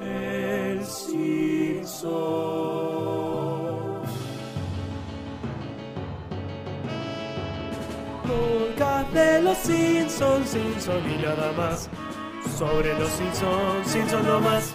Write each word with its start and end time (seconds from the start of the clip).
El 0.00 0.84
Simpson. 0.84 2.02
Podcast 8.24 9.12
de 9.12 9.42
los 9.42 9.56
Simpsons, 9.58 10.50
Simpson 10.50 11.02
y 11.10 11.22
nada 11.22 11.52
más. 11.52 11.88
Sobre 12.58 12.92
los 12.98 13.10
Simpsons, 13.10 13.90
Simpson 13.90 14.26
no 14.26 14.40
más. 14.40 14.74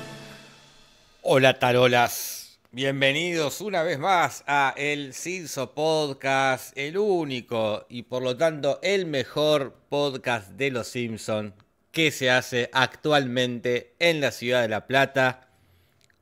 Hola 1.21 1.59
tarolas, 1.59 2.59
bienvenidos 2.71 3.61
una 3.61 3.83
vez 3.83 3.99
más 3.99 4.43
a 4.47 4.73
el 4.75 5.13
Cinso 5.13 5.73
Podcast, 5.75 6.75
el 6.75 6.97
único 6.97 7.85
y 7.89 8.03
por 8.03 8.23
lo 8.23 8.35
tanto 8.35 8.79
el 8.81 9.05
mejor 9.05 9.75
podcast 9.87 10.49
de 10.51 10.71
los 10.71 10.87
Simpson 10.87 11.53
que 11.91 12.11
se 12.11 12.29
hace 12.31 12.69
actualmente 12.73 13.95
en 13.99 14.21
la 14.21 14.31
ciudad 14.31 14.61
de 14.61 14.69
La 14.69 14.87
Plata, 14.87 15.49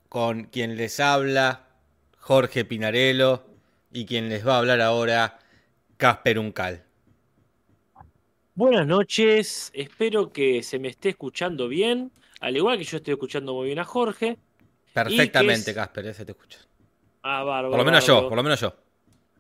con 0.10 0.46
quien 0.46 0.78
les 0.78 1.00
habla 1.00 1.68
Jorge 2.20 2.66
Pinarello 2.66 3.46
y 3.94 4.06
quien 4.06 4.30
les 4.30 4.48
va 4.48 4.56
a 4.56 4.60
hablar 4.60 4.82
ahora 4.82 5.40
Casper 5.98 6.40
Uncal. 6.40 6.86
Buenas 8.56 8.86
noches, 8.86 9.72
espero 9.74 10.32
que 10.32 10.62
se 10.64 10.80
me 10.80 10.90
esté 10.90 11.10
escuchando 11.10 11.68
bien, 11.68 12.12
al 12.42 12.58
igual 12.58 12.78
que 12.78 12.84
yo 12.84 12.98
estoy 12.98 13.14
escuchando 13.14 13.54
muy 13.54 13.68
bien 13.68 13.80
a 13.80 13.86
Jorge. 13.86 14.38
Perfectamente, 14.94 15.72
es- 15.72 15.76
Casper, 15.78 16.06
ese 16.08 16.26
te 16.26 16.32
escucha. 16.34 16.60
Ah, 17.24 17.44
bárbaro. 17.44 17.70
Por 17.72 17.80
lo 17.80 17.86
menos 17.86 18.06
yo, 18.06 18.28
por 18.28 18.38
lo 18.38 18.44
menos 18.44 18.60
yo. 18.60 18.74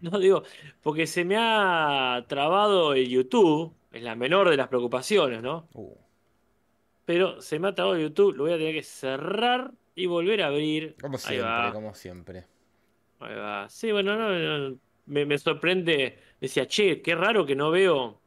No 0.02 0.18
digo, 0.20 0.44
porque 0.82 1.08
se 1.08 1.26
me 1.26 1.36
ha 1.38 2.24
trabado 2.28 2.94
el 2.94 3.10
YouTube, 3.10 3.74
es 3.92 4.02
la 4.04 4.16
menor 4.16 4.50
de 4.50 4.58
las 4.58 4.68
preocupaciones, 4.70 5.42
¿no? 5.42 5.68
Uh, 5.74 5.96
Pero 7.10 7.42
se 7.42 7.58
me 7.58 7.70
ha 7.70 7.74
trabado 7.74 7.98
YouTube, 7.98 8.36
lo 8.36 8.44
voy 8.44 8.54
a 8.54 8.58
tener 8.60 8.76
que 8.76 8.84
cerrar 8.84 9.72
y 9.96 10.06
volver 10.06 10.44
a 10.44 10.46
abrir. 10.50 10.96
como 11.02 11.18
siempre, 11.18 11.72
como 11.74 11.96
siempre. 11.96 12.46
ahí 13.20 13.34
va. 13.36 13.68
Sí, 13.68 13.92
bueno, 13.92 14.16
no, 14.16 14.30
no, 14.70 14.78
me, 15.08 15.26
me 15.26 15.40
sorprende. 15.40 16.20
Decía, 16.40 16.68
che, 16.68 17.02
qué 17.02 17.16
raro 17.16 17.48
que 17.48 17.56
no 17.56 17.72
veo 17.72 18.22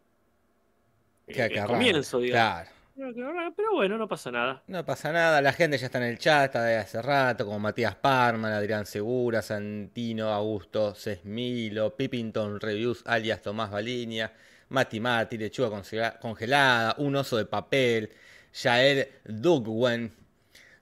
Que- 1.28 1.44
el, 1.44 1.64
comienzo, 1.64 2.18
digamos. 2.18 2.68
Claro. 2.96 3.52
Pero, 3.56 3.72
bueno, 3.74 3.96
no 3.96 4.08
pasa 4.08 4.32
nada. 4.32 4.64
No 4.66 4.84
pasa 4.84 5.12
nada, 5.12 5.40
la 5.40 5.52
gente 5.52 5.78
ya 5.78 5.86
está 5.86 5.98
en 5.98 6.04
el 6.10 6.18
chat, 6.18 6.46
está 6.46 6.64
de 6.64 6.76
hace 6.78 7.00
rato, 7.00 7.44
como 7.44 7.60
Matías 7.60 7.94
Parman, 7.94 8.52
Adrián 8.52 8.84
Segura, 8.84 9.42
Santino, 9.42 10.30
Augusto, 10.30 10.96
Sesmilo, 10.96 11.94
Pipington 11.94 12.58
Reviews, 12.58 13.04
alias 13.06 13.42
Tomás 13.42 13.70
Baliña, 13.70 14.32
Mati 14.70 14.98
Mati, 14.98 15.38
Lechuga 15.38 15.70
congela- 15.70 16.18
congelada, 16.18 16.96
Un 16.98 17.14
oso 17.14 17.36
de 17.36 17.44
papel, 17.44 18.10
Yael 18.52 19.08
Dugwen, 19.24 20.12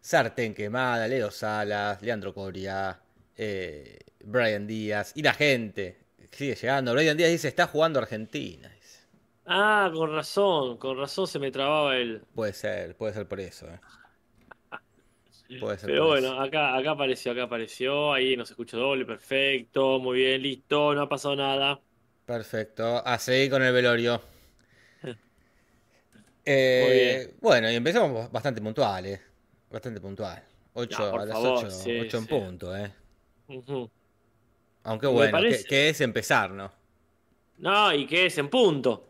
Sartén 0.01 0.55
quemada, 0.55 1.09
Leo 1.09 1.31
Salas, 1.31 2.03
Leandro 2.03 2.35
Coria, 2.35 3.01
eh, 3.37 3.99
Brian 4.25 4.67
Díaz, 4.67 5.13
y 5.17 5.23
la 5.23 5.35
gente 5.35 5.99
sigue 6.33 6.55
llegando. 6.57 6.93
Brian 6.95 7.17
Díaz 7.17 7.31
dice, 7.31 7.49
está 7.49 7.67
jugando 7.67 7.99
Argentina. 8.01 8.69
dice. 8.69 9.01
Ah, 9.45 9.91
con 9.93 10.13
razón, 10.13 10.79
con 10.79 10.97
razón 10.97 11.27
se 11.27 11.39
me 11.39 11.51
trababa 11.51 11.97
el. 11.97 12.27
Puede 12.35 12.53
ser, 12.55 12.97
puede 12.97 13.15
ser 13.15 13.29
por 13.29 13.39
eso. 13.39 13.69
eh. 13.69 13.81
Puede 15.59 15.79
ser 15.79 15.93
Pero 15.93 16.07
por 16.07 16.09
bueno, 16.09 16.41
eso. 16.41 16.41
acá, 16.41 16.77
acá 16.77 16.93
apareció, 16.93 17.33
acá 17.33 17.45
apareció, 17.45 18.13
ahí 18.13 18.37
nos 18.37 18.51
escucha 18.51 18.77
doble, 18.77 19.05
perfecto, 19.07 19.99
muy 19.99 20.19
bien, 20.19 20.43
listo, 20.43 20.95
no 20.95 21.03
ha 21.03 21.09
pasado 21.09 21.37
nada. 21.37 21.83
Perfecto, 22.25 23.03
a 23.07 23.19
seguir 23.19 23.51
con 23.51 23.63
el 23.63 23.73
velorio. 23.75 24.23
Eh, 26.45 27.35
bueno, 27.41 27.71
y 27.71 27.75
empezamos 27.75 28.31
bastante 28.31 28.61
puntuales. 28.61 29.21
Bastante 29.71 30.01
puntual. 30.01 30.43
8 30.75 30.99
Ya, 31.05 31.11
por 31.11 31.21
a 31.21 31.25
las 31.27 31.35
favor, 31.35 31.59
8, 31.67 31.71
sí, 31.71 31.91
en 31.91 32.11
sí. 32.11 32.27
punto, 32.29 32.77
¿eh? 32.77 32.93
Aunque 34.85 35.07
bueno, 35.07 35.33
parece- 35.33 35.65
que, 35.65 35.69
que 35.69 35.89
es 35.91 36.01
empezar, 36.01 36.51
¿no? 36.51 36.73
No, 37.59 37.93
y 37.93 38.07
que 38.07 38.27
es 38.27 38.39
en 38.39 38.49
punto. 38.49 39.09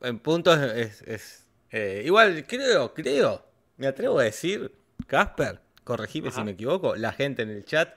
En 0.00 0.18
punto 0.20 0.52
es. 0.54 1.02
es- 1.02 1.02
es, 1.02 1.46
eh, 1.70 2.02
igual, 2.04 2.46
creo, 2.46 2.94
creo, 2.94 3.44
me 3.76 3.86
atrevo 3.86 4.18
a 4.20 4.24
decir, 4.24 4.72
Casper, 5.06 5.60
corregime 5.84 6.30
si 6.30 6.42
me 6.42 6.52
equivoco, 6.52 6.96
la 6.96 7.12
gente 7.12 7.42
en 7.42 7.50
el 7.50 7.64
chat 7.64 7.94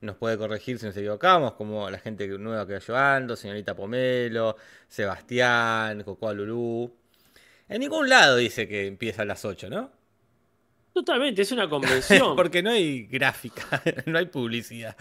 nos 0.00 0.16
puede 0.16 0.38
corregir 0.38 0.78
si 0.78 0.86
nos 0.86 0.96
equivocamos, 0.96 1.52
como 1.54 1.90
la 1.90 1.98
gente 1.98 2.26
nueva 2.38 2.66
que 2.66 2.72
va 2.74 2.78
llevando, 2.78 3.36
señorita 3.36 3.76
Pomelo, 3.76 4.56
Sebastián, 4.88 6.02
Cocoa 6.04 6.32
Lulú. 6.32 6.90
En 7.70 7.80
ningún 7.80 8.08
lado 8.08 8.36
dice 8.36 8.66
que 8.66 8.88
empieza 8.88 9.22
a 9.22 9.24
las 9.24 9.44
8, 9.44 9.70
¿no? 9.70 9.92
Totalmente, 10.92 11.42
es 11.42 11.52
una 11.52 11.68
convención. 11.70 12.34
Porque 12.34 12.62
no 12.64 12.70
hay 12.70 13.04
gráfica, 13.04 13.80
no 14.06 14.18
hay 14.18 14.26
publicidad. 14.26 14.96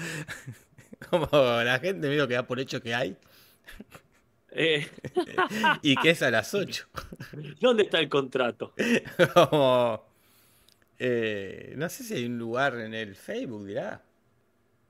Como 1.10 1.28
la 1.32 1.80
gente 1.80 2.08
medio 2.08 2.28
que 2.28 2.36
da 2.36 2.46
por 2.46 2.60
hecho 2.60 2.82
que 2.82 2.94
hay 2.94 3.16
Eh, 4.52 4.88
y 5.82 5.96
que 5.96 6.12
es 6.12 6.22
a 6.22 6.30
las 6.30 6.54
8. 6.54 6.88
¿dónde 7.60 7.84
está 7.84 8.00
el 8.00 8.10
contrato? 8.10 8.74
Como, 9.34 10.06
eh, 11.00 11.74
no 11.76 11.90
sé 11.90 12.04
si 12.04 12.14
hay 12.14 12.26
un 12.26 12.38
lugar 12.38 12.80
en 12.80 12.94
el 12.94 13.16
Facebook, 13.16 13.66
dirá. 13.66 14.04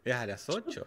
Es 0.04 0.14
a 0.16 0.26
las 0.26 0.50
8. 0.50 0.86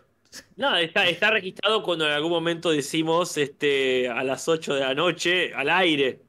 No, 0.56 0.76
está, 0.76 1.06
está 1.08 1.31
registrado 1.31 1.82
cuando 1.82 2.04
en 2.06 2.12
algún 2.12 2.32
momento 2.32 2.70
decimos 2.70 3.36
este, 3.38 4.08
a 4.08 4.22
las 4.25 4.47
8 4.47 4.75
de 4.75 4.81
la 4.81 4.94
noche 4.94 5.54
al 5.54 5.70
aire. 5.70 6.20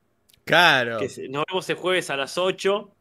Claro. 0.46 1.00
Que 1.00 1.28
nos 1.30 1.44
vemos 1.48 1.70
el 1.70 1.76
jueves 1.76 2.10
a 2.10 2.18
las 2.18 2.38
8. 2.38 2.96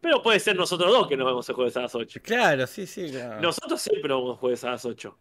Pero 0.00 0.20
puede 0.22 0.40
ser 0.40 0.56
nosotros 0.56 0.90
dos 0.90 1.06
que 1.06 1.16
nos 1.16 1.26
vemos 1.26 1.48
el 1.48 1.54
jueves 1.54 1.76
a 1.76 1.82
las 1.82 1.94
8. 1.94 2.20
Claro, 2.24 2.66
sí, 2.66 2.86
sí. 2.86 3.10
claro. 3.10 3.40
Nosotros 3.40 3.80
siempre 3.80 4.08
nos 4.08 4.22
vemos 4.22 4.38
jueves 4.38 4.64
a 4.64 4.70
las 4.72 4.84
8. 4.84 5.16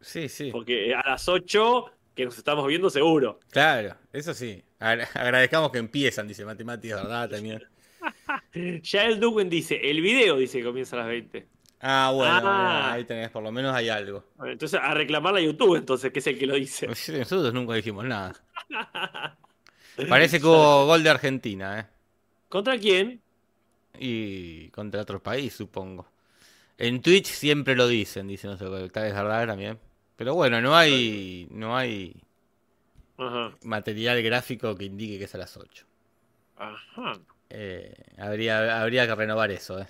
Sí, 0.00 0.28
sí. 0.28 0.50
Porque 0.50 0.94
a 0.94 1.02
las 1.10 1.28
8 1.28 1.84
que 2.14 2.24
nos 2.24 2.36
estamos 2.38 2.66
viendo 2.66 2.88
seguro. 2.90 3.40
Claro, 3.50 3.94
eso 4.12 4.32
sí. 4.34 4.62
Agra- 4.78 5.08
agradezcamos 5.14 5.70
que 5.70 5.78
empiezan, 5.78 6.26
dice 6.28 6.44
Matemáticas, 6.44 7.02
¿verdad? 7.02 7.28
También. 7.30 7.62
Ya 8.82 9.04
el 9.04 9.20
Duquen 9.20 9.48
dice, 9.48 9.78
el 9.90 10.00
video 10.00 10.36
dice 10.36 10.58
que 10.58 10.64
comienza 10.64 10.96
a 10.96 11.00
las 11.00 11.08
20. 11.08 11.46
Ah, 11.80 12.10
bueno, 12.14 12.40
Ah. 12.44 12.92
ahí 12.92 13.04
tenés, 13.04 13.30
por 13.30 13.42
lo 13.42 13.50
menos 13.52 13.74
hay 13.74 13.88
algo. 13.88 14.24
Bueno, 14.36 14.52
entonces 14.52 14.78
a 14.82 14.92
reclamarle 14.94 15.40
a 15.40 15.44
YouTube 15.44 15.76
entonces, 15.76 16.12
que 16.12 16.18
es 16.20 16.26
el 16.26 16.38
que 16.38 16.46
lo 16.46 16.54
dice. 16.54 16.86
Nosotros 16.86 17.52
nunca 17.54 17.74
dijimos 17.74 18.04
nada. 18.04 18.34
Parece 20.08 20.40
que 20.40 20.46
hubo 20.46 20.86
gol 20.86 21.02
de 21.02 21.10
Argentina, 21.10 21.80
¿eh? 21.80 21.86
¿Contra 22.48 22.78
quién? 22.78 23.20
Y 23.98 24.68
contra 24.70 25.02
otro 25.02 25.22
país, 25.22 25.52
supongo. 25.54 26.06
En 26.78 27.02
Twitch 27.02 27.26
siempre 27.26 27.76
lo 27.76 27.86
dicen, 27.88 28.28
dicen, 28.28 28.56
tal 28.58 28.70
vez 28.70 28.92
verdad 28.92 29.46
también. 29.46 29.78
Pero 30.16 30.34
bueno, 30.34 30.60
no 30.60 30.76
hay, 30.76 31.48
no 31.50 31.76
hay 31.76 32.22
Ajá. 33.18 33.56
material 33.62 34.22
gráfico 34.22 34.74
que 34.76 34.84
indique 34.84 35.18
que 35.18 35.24
es 35.24 35.34
a 35.34 35.38
las 35.38 35.56
8. 35.56 35.86
Ajá. 36.56 37.12
Eh, 37.50 37.94
habría, 38.18 38.80
habría 38.80 39.06
que 39.06 39.14
renovar 39.14 39.50
eso, 39.50 39.78
¿eh? 39.80 39.86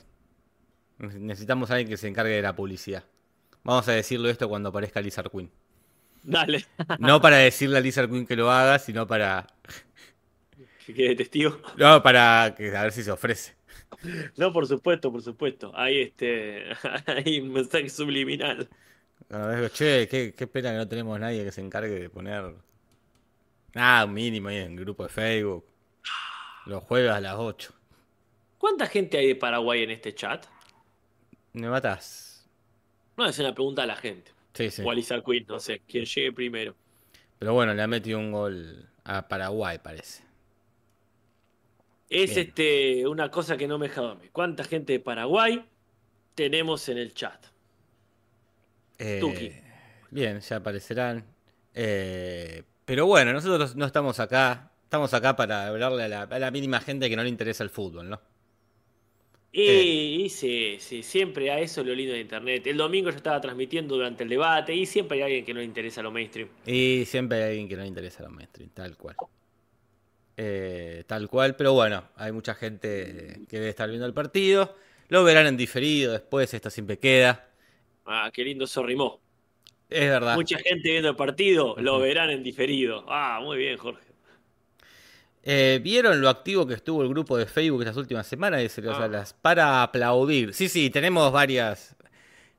Necesitamos 0.99 1.71
a 1.71 1.75
alguien 1.75 1.89
que 1.89 1.97
se 1.97 2.09
encargue 2.09 2.35
de 2.35 2.43
la 2.43 2.55
publicidad. 2.55 3.05
Vamos 3.65 3.89
a 3.89 3.93
decirlo 3.93 4.29
esto 4.29 4.49
cuando 4.49 4.69
aparezca 4.71 5.01
Lizard 5.01 5.31
Queen. 5.31 5.51
Dale, 6.25 6.65
No 6.99 7.21
para 7.21 7.37
decirle 7.39 7.79
a 7.79 7.81
Lizard 7.81 8.09
Queen 8.09 8.27
que 8.27 8.37
lo 8.37 8.51
haga, 8.51 8.79
sino 8.79 9.07
para. 9.07 9.47
que 10.87 10.95
quede 10.95 11.17
testigo. 11.17 11.59
No, 11.77 12.03
para 12.03 12.55
que, 12.57 12.75
a 12.77 12.83
ver 12.83 12.93
si 12.93 13.03
se 13.03 13.11
ofrece. 13.11 13.55
No, 14.37 14.53
por 14.53 14.67
supuesto, 14.67 15.13
por 15.13 15.23
supuesto. 15.23 15.73
Hay 15.75 16.01
este, 16.01 16.65
hay 17.07 17.41
un 17.41 17.53
mensaje 17.53 17.89
subliminal. 17.89 18.69
Che, 19.73 20.09
qué, 20.09 20.35
qué 20.37 20.47
pena 20.47 20.73
que 20.73 20.77
no 20.77 20.89
tenemos 20.89 21.19
nadie 21.19 21.45
que 21.45 21.53
se 21.53 21.61
encargue 21.61 21.99
de 21.99 22.11
poner. 22.11 22.55
Nada, 23.75 24.05
un 24.05 24.13
mínimo 24.13 24.49
ahí 24.49 24.57
en 24.57 24.73
el 24.73 24.81
grupo 24.81 25.05
de 25.05 25.09
Facebook. 25.09 25.65
Los 26.67 26.85
jueves 26.85 27.11
a 27.11 27.21
las 27.21 27.37
8. 27.37 27.73
¿Cuánta 28.59 28.87
gente 28.87 29.19
hay 29.19 29.29
de 29.29 29.37
Paraguay 29.37 29.83
en 29.83 29.91
este 29.91 30.15
chat? 30.15 30.47
Me 31.53 31.69
matás. 31.69 32.49
No, 33.17 33.27
es 33.27 33.39
una 33.39 33.55
pregunta 33.55 33.83
a 33.83 33.87
la 33.87 33.97
gente. 33.97 34.31
Sí, 34.55 34.71
sí. 34.71 34.83
O 34.85 34.91
a 34.91 34.95
Lisa 34.95 35.23
Queen, 35.23 35.47
no 35.49 35.59
sé, 35.59 35.81
quién 35.89 36.05
llegue 36.05 36.33
primero. 36.33 36.75
Pero 37.39 37.55
bueno, 37.55 37.75
le 37.75 37.83
ha 37.83 37.87
metido 37.87 38.19
un 38.19 38.31
gol 38.31 38.89
a 39.05 39.27
Paraguay, 39.27 39.79
parece. 39.83 40.23
Es 42.15 42.35
Bien. 42.35 42.47
este 42.49 43.07
una 43.07 43.31
cosa 43.31 43.57
que 43.57 43.67
no 43.67 43.79
me 43.79 43.89
deja 43.89 44.03
dormir. 44.03 44.31
¿Cuánta 44.33 44.65
gente 44.65 44.93
de 44.93 45.01
Paraguay 45.01 45.65
tenemos 46.35 46.89
en 46.89 46.99
el 46.99 47.15
chat? 47.15 47.47
Eh, 48.99 49.19
Tuki. 49.21 49.51
bien, 50.11 50.41
ya 50.41 50.57
aparecerán. 50.57 51.25
Eh, 51.75 52.63
pero 52.85 53.07
bueno, 53.07 53.33
nosotros 53.33 53.77
no 53.77 53.87
estamos 53.87 54.21
acá. 54.21 54.71
Estamos 54.85 55.15
acá 55.15 55.35
para 55.37 55.69
hablarle 55.69 56.03
a 56.05 56.09
la, 56.09 56.23
a 56.23 56.39
la 56.39 56.51
mínima 56.51 56.81
gente 56.81 57.09
que 57.09 57.17
no 57.17 57.23
le 57.23 57.31
interesa 57.31 57.65
el 57.65 57.71
fútbol, 57.71 58.11
¿no? 58.11 58.21
Y, 59.51 59.63
Eh. 59.69 59.83
y 60.25 60.29
sí, 60.29 60.77
sí, 60.81 61.03
siempre 61.03 61.51
a 61.51 61.59
eso 61.61 61.81
es 61.81 61.87
lo 61.87 61.95
lindo 61.95 62.13
de 62.15 62.21
internet. 62.21 62.67
El 62.67 62.77
domingo 62.77 63.11
yo 63.11 63.17
estaba 63.17 63.41
transmitiendo 63.41 63.95
durante 63.97 64.23
el 64.25 64.29
debate 64.29 64.75
y 64.75 64.85
siempre 64.87 65.19
hay 65.19 65.23
alguien 65.25 65.45
que 65.47 65.55
no 65.55 65.61
le 65.61 65.67
interesa 65.67 66.03
lo 66.03 66.11
mainstream. 66.11 66.49
Y 66.67 67.05
siempre 67.07 67.39
hay 67.43 67.51
alguien 67.51 67.69
que 67.69 67.77
no 67.77 67.83
le 67.83 67.89
interesa 67.89 68.23
los 68.23 68.33
mainstream, 68.33 68.71
tal 68.71 68.97
cual. 68.99 69.17
Eh, 70.37 71.05
tal 71.07 71.29
cual, 71.29 71.57
pero 71.57 71.75
bueno, 71.75 72.05
hay 72.17 72.33
mucha 72.33 72.55
gente 72.55 73.43
que 73.49 73.57
debe 73.59 73.69
estar 73.69 73.89
viendo 73.89 74.07
el 74.07 74.15
partido. 74.15 74.77
Lo 75.09 75.25
verán 75.25 75.47
en 75.47 75.57
diferido 75.57 76.13
después, 76.13 76.53
esto 76.55 76.71
siempre 76.71 76.99
queda. 76.99 77.49
Ah, 78.07 78.31
qué 78.33 78.45
lindo 78.45 78.65
eso 78.65 78.83
rimó. 78.83 79.21
Es 79.91 80.09
verdad. 80.09 80.35
Mucha 80.37 80.59
gente 80.59 80.91
viendo 80.91 81.11
el 81.11 81.17
partido, 81.17 81.77
lo 81.79 81.99
verán 81.99 82.31
en 82.31 82.43
diferido. 82.43 83.05
Ah, 83.09 83.41
muy 83.43 83.59
bien, 83.59 83.77
Jorge. 83.77 84.03
Eh, 85.45 85.81
¿Vieron 85.83 86.21
lo 86.21 86.29
activo 86.29 86.67
que 86.67 86.75
estuvo 86.75 87.03
el 87.03 87.09
grupo 87.09 87.37
de 87.37 87.47
Facebook 87.47 87.83
estas 87.83 87.97
últimas 87.97 88.27
semanas? 88.27 88.63
Es- 88.63 88.79
o 88.79 88.83
sea, 88.83 89.05
Ah. 89.05 89.09
las- 89.09 89.35
para 89.35 89.83
aplaudir. 89.83 90.55
Sí, 90.55 90.69
sí, 90.69 90.89
tenemos 90.89 91.31
varias, 91.33 91.95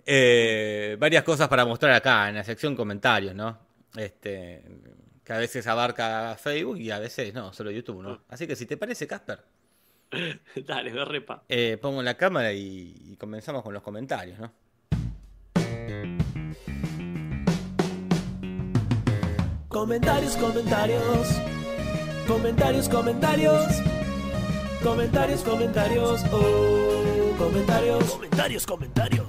eh, 0.05 0.95
varias 0.99 1.23
cosas 1.23 1.47
para 1.47 1.65
mostrar 1.65 1.93
acá 1.93 2.29
en 2.29 2.35
la 2.35 2.43
sección 2.43 2.75
comentarios, 2.75 3.33
¿no? 3.33 3.57
Este, 3.95 4.61
que 5.23 5.33
a 5.33 5.37
veces 5.37 5.65
abarca 5.67 6.35
Facebook 6.39 6.77
y 6.77 6.91
a 6.91 6.99
veces 6.99 7.33
no, 7.33 7.53
solo 7.53 7.71
YouTube, 7.71 8.01
¿no? 8.03 8.21
Así 8.29 8.45
que 8.47 8.55
si 8.55 8.65
te 8.65 8.77
parece, 8.77 9.07
Casper, 9.07 9.43
Dale, 10.67 10.91
me 10.93 11.05
repa. 11.05 11.43
eh, 11.49 11.77
pongo 11.81 12.03
la 12.03 12.15
cámara 12.15 12.53
y, 12.53 12.93
y 13.05 13.15
comenzamos 13.17 13.63
con 13.63 13.73
los 13.73 13.81
comentarios, 13.83 14.37
¿no? 14.39 14.51
Comentarios, 19.69 20.37
comentarios. 20.37 21.27
Comentarios, 22.27 22.87
comentarios. 22.89 23.65
Comentarios, 24.83 25.41
comentarios. 25.41 26.23
Oh, 26.31 27.35
comentarios. 27.37 28.03
Comentarios, 28.11 28.65
comentarios. 28.65 29.25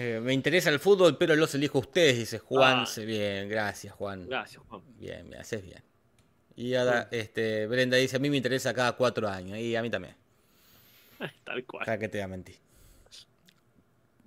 Eh, 0.00 0.20
me 0.22 0.32
interesa 0.32 0.70
el 0.70 0.78
fútbol, 0.78 1.18
pero 1.18 1.34
los 1.34 1.52
elijo 1.56 1.78
a 1.78 1.80
ustedes, 1.80 2.16
dice 2.16 2.38
Juan. 2.38 2.80
Ah. 2.82 2.86
Se- 2.86 3.04
Bien, 3.04 3.48
gracias, 3.48 3.92
Juan. 3.94 4.28
Gracias, 4.28 4.62
Juan. 4.68 4.80
Bien, 4.96 5.28
bien, 5.28 5.40
haces 5.40 5.60
bien. 5.60 5.82
Y 6.54 6.74
ahora, 6.76 7.08
este, 7.10 7.66
Brenda 7.66 7.96
dice, 7.96 8.14
a 8.14 8.20
mí 8.20 8.30
me 8.30 8.36
interesa 8.36 8.72
cada 8.72 8.92
cuatro 8.92 9.28
años. 9.28 9.58
Y 9.58 9.74
a 9.74 9.82
mí 9.82 9.90
también. 9.90 10.14
Tal 11.44 11.64
cual. 11.64 11.84
¿Para 11.84 11.98
qué 11.98 12.08
te 12.08 12.18
voy 12.18 12.24
a 12.24 12.28
mentir? 12.28 12.56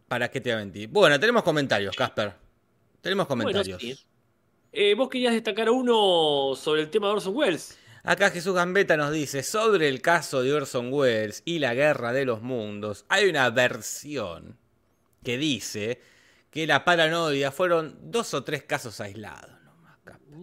¿Para 0.10 0.30
qué 0.30 0.42
te 0.42 0.50
voy 0.50 0.62
a 0.62 0.66
mentir? 0.66 0.90
Bueno, 0.90 1.18
tenemos 1.18 1.42
comentarios, 1.44 1.96
Casper. 1.96 2.34
Tenemos 3.00 3.28
comentarios. 3.28 3.82
Bueno, 3.82 3.96
sí. 3.96 4.06
Eh, 4.74 4.94
vos 4.94 5.08
querías 5.10 5.34
destacar 5.34 5.70
uno 5.70 6.54
sobre 6.58 6.82
el 6.82 6.90
tema 6.90 7.08
de 7.08 7.14
Orson 7.14 7.34
Welles. 7.36 7.78
Acá 8.04 8.30
Jesús 8.30 8.56
Gambetta 8.56 8.98
nos 8.98 9.14
dice, 9.14 9.42
sobre 9.42 9.88
el 9.88 10.02
caso 10.02 10.42
de 10.42 10.52
Orson 10.54 10.92
Welles 10.92 11.44
y 11.46 11.60
la 11.60 11.74
guerra 11.74 12.12
de 12.12 12.26
los 12.26 12.42
mundos, 12.42 13.06
hay 13.08 13.30
una 13.30 13.50
versión 13.52 14.58
que 15.24 15.38
dice 15.38 16.02
que 16.50 16.68
la 16.68 16.84
paranoia 16.84 17.52
fueron 17.52 17.98
dos 18.12 18.34
o 18.34 18.44
tres 18.44 18.64
casos 18.64 19.00
aislados. 19.00 19.52
Casper. 20.04 20.38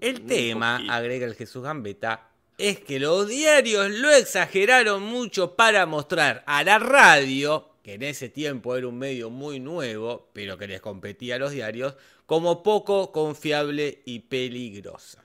El 0.00 0.26
tema, 0.26 0.82
agrega 0.88 1.26
el 1.26 1.34
Jesús 1.34 1.62
Gambetta, 1.62 2.28
es 2.58 2.80
que 2.80 3.00
los 3.00 3.28
diarios 3.28 3.90
lo 3.90 4.10
exageraron 4.10 5.02
mucho 5.02 5.56
para 5.56 5.86
mostrar 5.86 6.44
a 6.46 6.62
la 6.62 6.78
radio, 6.78 7.70
que 7.82 7.94
en 7.94 8.02
ese 8.02 8.28
tiempo 8.28 8.76
era 8.76 8.86
un 8.86 8.98
medio 8.98 9.30
muy 9.30 9.58
nuevo, 9.58 10.30
pero 10.32 10.56
que 10.58 10.68
les 10.68 10.80
competía 10.80 11.36
a 11.36 11.38
los 11.38 11.52
diarios, 11.52 11.94
como 12.26 12.62
poco 12.62 13.10
confiable 13.10 14.02
y 14.04 14.20
peligrosa. 14.20 15.24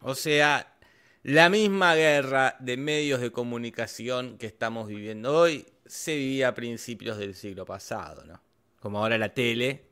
O 0.00 0.14
sea, 0.14 0.74
la 1.22 1.50
misma 1.50 1.94
guerra 1.94 2.56
de 2.60 2.76
medios 2.76 3.20
de 3.20 3.32
comunicación 3.32 4.38
que 4.38 4.46
estamos 4.46 4.88
viviendo 4.88 5.36
hoy 5.36 5.66
se 5.88 6.16
vivía 6.16 6.48
a 6.48 6.54
principios 6.54 7.18
del 7.18 7.34
siglo 7.34 7.64
pasado, 7.64 8.24
¿no? 8.24 8.40
Como 8.80 8.98
ahora 8.98 9.18
la 9.18 9.32
tele, 9.34 9.84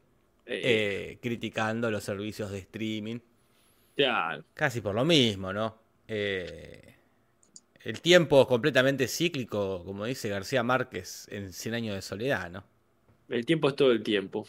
Eh, 0.46 1.14
eh, 1.14 1.18
criticando 1.20 1.90
los 1.90 2.04
servicios 2.04 2.50
de 2.52 2.58
streaming. 2.58 3.18
ya, 3.96 4.42
Casi 4.54 4.80
por 4.80 4.94
lo 4.94 5.04
mismo, 5.04 5.52
¿no? 5.52 5.78
Eh, 6.08 6.94
el 7.82 8.00
tiempo 8.02 8.42
es 8.42 8.48
completamente 8.48 9.08
cíclico, 9.08 9.84
como 9.84 10.04
dice 10.06 10.28
García 10.28 10.62
Márquez 10.62 11.26
en 11.30 11.52
Cien 11.52 11.74
años 11.74 11.94
de 11.96 12.02
soledad, 12.02 12.50
¿no? 12.50 12.64
el 13.28 13.44
tiempo 13.46 13.68
es 13.68 13.76
todo 13.76 13.92
el 13.92 14.02
tiempo. 14.02 14.46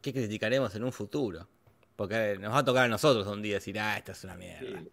¿Qué 0.00 0.12
criticaremos 0.12 0.74
en 0.74 0.84
un 0.84 0.92
futuro? 0.92 1.48
Porque 1.96 2.36
nos 2.40 2.52
va 2.52 2.58
a 2.58 2.64
tocar 2.64 2.84
a 2.86 2.88
nosotros 2.88 3.26
un 3.26 3.42
día 3.42 3.54
decir, 3.56 3.78
ah, 3.78 3.96
esta 3.96 4.12
es 4.12 4.24
una 4.24 4.36
mierda. 4.36 4.82
Sí. 4.82 4.90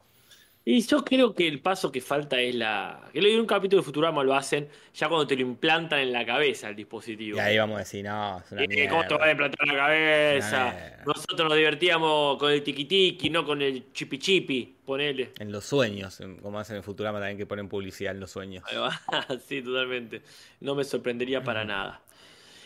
Y 0.72 0.82
yo 0.82 1.04
creo 1.04 1.34
que 1.34 1.48
el 1.48 1.62
paso 1.62 1.92
que 1.92 2.00
falta 2.00 2.40
es 2.40 2.54
la. 2.54 3.10
Que 3.12 3.20
leí 3.20 3.36
un 3.38 3.48
capítulo 3.48 3.82
de 3.82 3.86
Futurama 3.86 4.24
lo 4.24 4.36
hacen 4.36 4.68
ya 4.94 5.08
cuando 5.10 5.26
te 5.26 5.36
lo 5.36 5.42
implantan 5.42 5.98
en 6.00 6.12
la 6.14 6.24
cabeza 6.24 6.70
el 6.70 6.76
dispositivo. 6.76 7.38
Y 7.38 7.40
ahí 7.40 7.58
vamos 7.58 7.78
a 7.78 7.80
decir, 7.80 8.06
no, 8.06 8.38
es 8.38 8.52
una 8.52 8.90
¿Cómo 8.90 9.08
te 9.08 9.14
van 9.16 9.30
a 9.30 9.32
implantar 9.32 9.68
en 9.68 9.76
la 9.76 9.80
cabeza? 9.84 11.02
Nosotros 11.08 11.50
nos 11.50 11.58
divertíamos 11.58 12.38
con 12.38 12.52
el 12.52 12.62
tiki, 12.62 13.32
no 13.32 13.44
con 13.48 13.64
el 13.64 13.92
chipi 13.94 14.20
chipi, 14.20 14.76
ponele. 14.86 15.32
En 15.40 15.52
los 15.52 15.66
sueños, 15.66 16.20
en- 16.22 16.36
como 16.38 16.60
hacen 16.60 16.76
en 16.76 16.84
Futurama 16.84 17.18
también 17.18 17.40
que 17.40 17.48
ponen 17.48 17.68
publicidad 17.68 18.14
en 18.14 18.20
los 18.20 18.30
sueños. 18.30 18.64
Sí, 19.48 19.64
totalmente. 19.64 20.22
No 20.60 20.76
me 20.76 20.84
sorprendería 20.84 21.44
para 21.44 21.66
nada. 21.66 22.00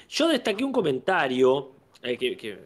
Yo 0.09 0.27
destaqué 0.27 0.65
un 0.65 0.73
comentario 0.73 1.71
eh, 2.01 2.17
que, 2.17 2.35
que 2.35 2.59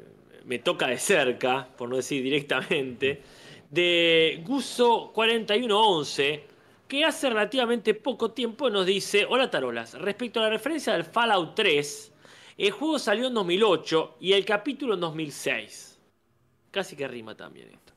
me 0.45 0.57
toca 0.57 0.87
de 0.87 0.97
cerca, 0.97 1.67
por 1.77 1.89
no 1.89 1.97
decir 1.97 2.23
directamente, 2.23 3.21
de 3.69 4.43
Guso4111, 4.45 6.41
que 6.87 7.03
hace 7.03 7.29
relativamente 7.29 7.93
poco 7.93 8.31
tiempo 8.31 8.69
nos 8.69 8.85
dice, 8.85 9.25
hola 9.29 9.49
Tarolas, 9.49 9.93
respecto 9.95 10.39
a 10.39 10.43
la 10.43 10.49
referencia 10.49 10.93
del 10.93 11.03
Fallout 11.03 11.53
3, 11.55 12.13
el 12.57 12.71
juego 12.71 12.97
salió 12.97 13.27
en 13.27 13.33
2008 13.33 14.17
y 14.21 14.33
el 14.33 14.45
capítulo 14.45 14.93
en 14.93 15.01
2006. 15.01 15.99
Casi 16.71 16.95
que 16.95 17.07
rima 17.07 17.35
también 17.35 17.69
esto. 17.69 17.93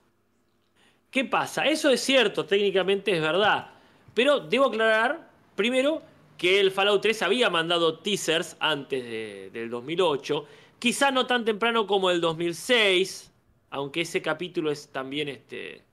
¿Qué 1.10 1.24
pasa? 1.24 1.64
Eso 1.66 1.90
es 1.90 2.00
cierto, 2.00 2.44
técnicamente 2.44 3.12
es 3.14 3.20
verdad. 3.20 3.70
Pero 4.14 4.40
debo 4.40 4.66
aclarar, 4.66 5.30
primero, 5.56 6.02
que 6.36 6.60
el 6.60 6.70
Fallout 6.70 7.02
3 7.02 7.22
había 7.22 7.50
mandado 7.50 7.98
teasers 7.98 8.56
antes 8.60 9.02
de- 9.04 9.50
del 9.52 9.70
2008. 9.70 10.46
Quizá 10.78 11.10
no 11.10 11.26
tan 11.26 11.44
temprano 11.44 11.86
como 11.86 12.10
el 12.10 12.20
2006, 12.20 13.29
aunque 13.70 14.02
ese 14.02 14.22
capítulo 14.22 14.70
es 14.70 14.90
también, 14.92 15.28
este, 15.28 15.84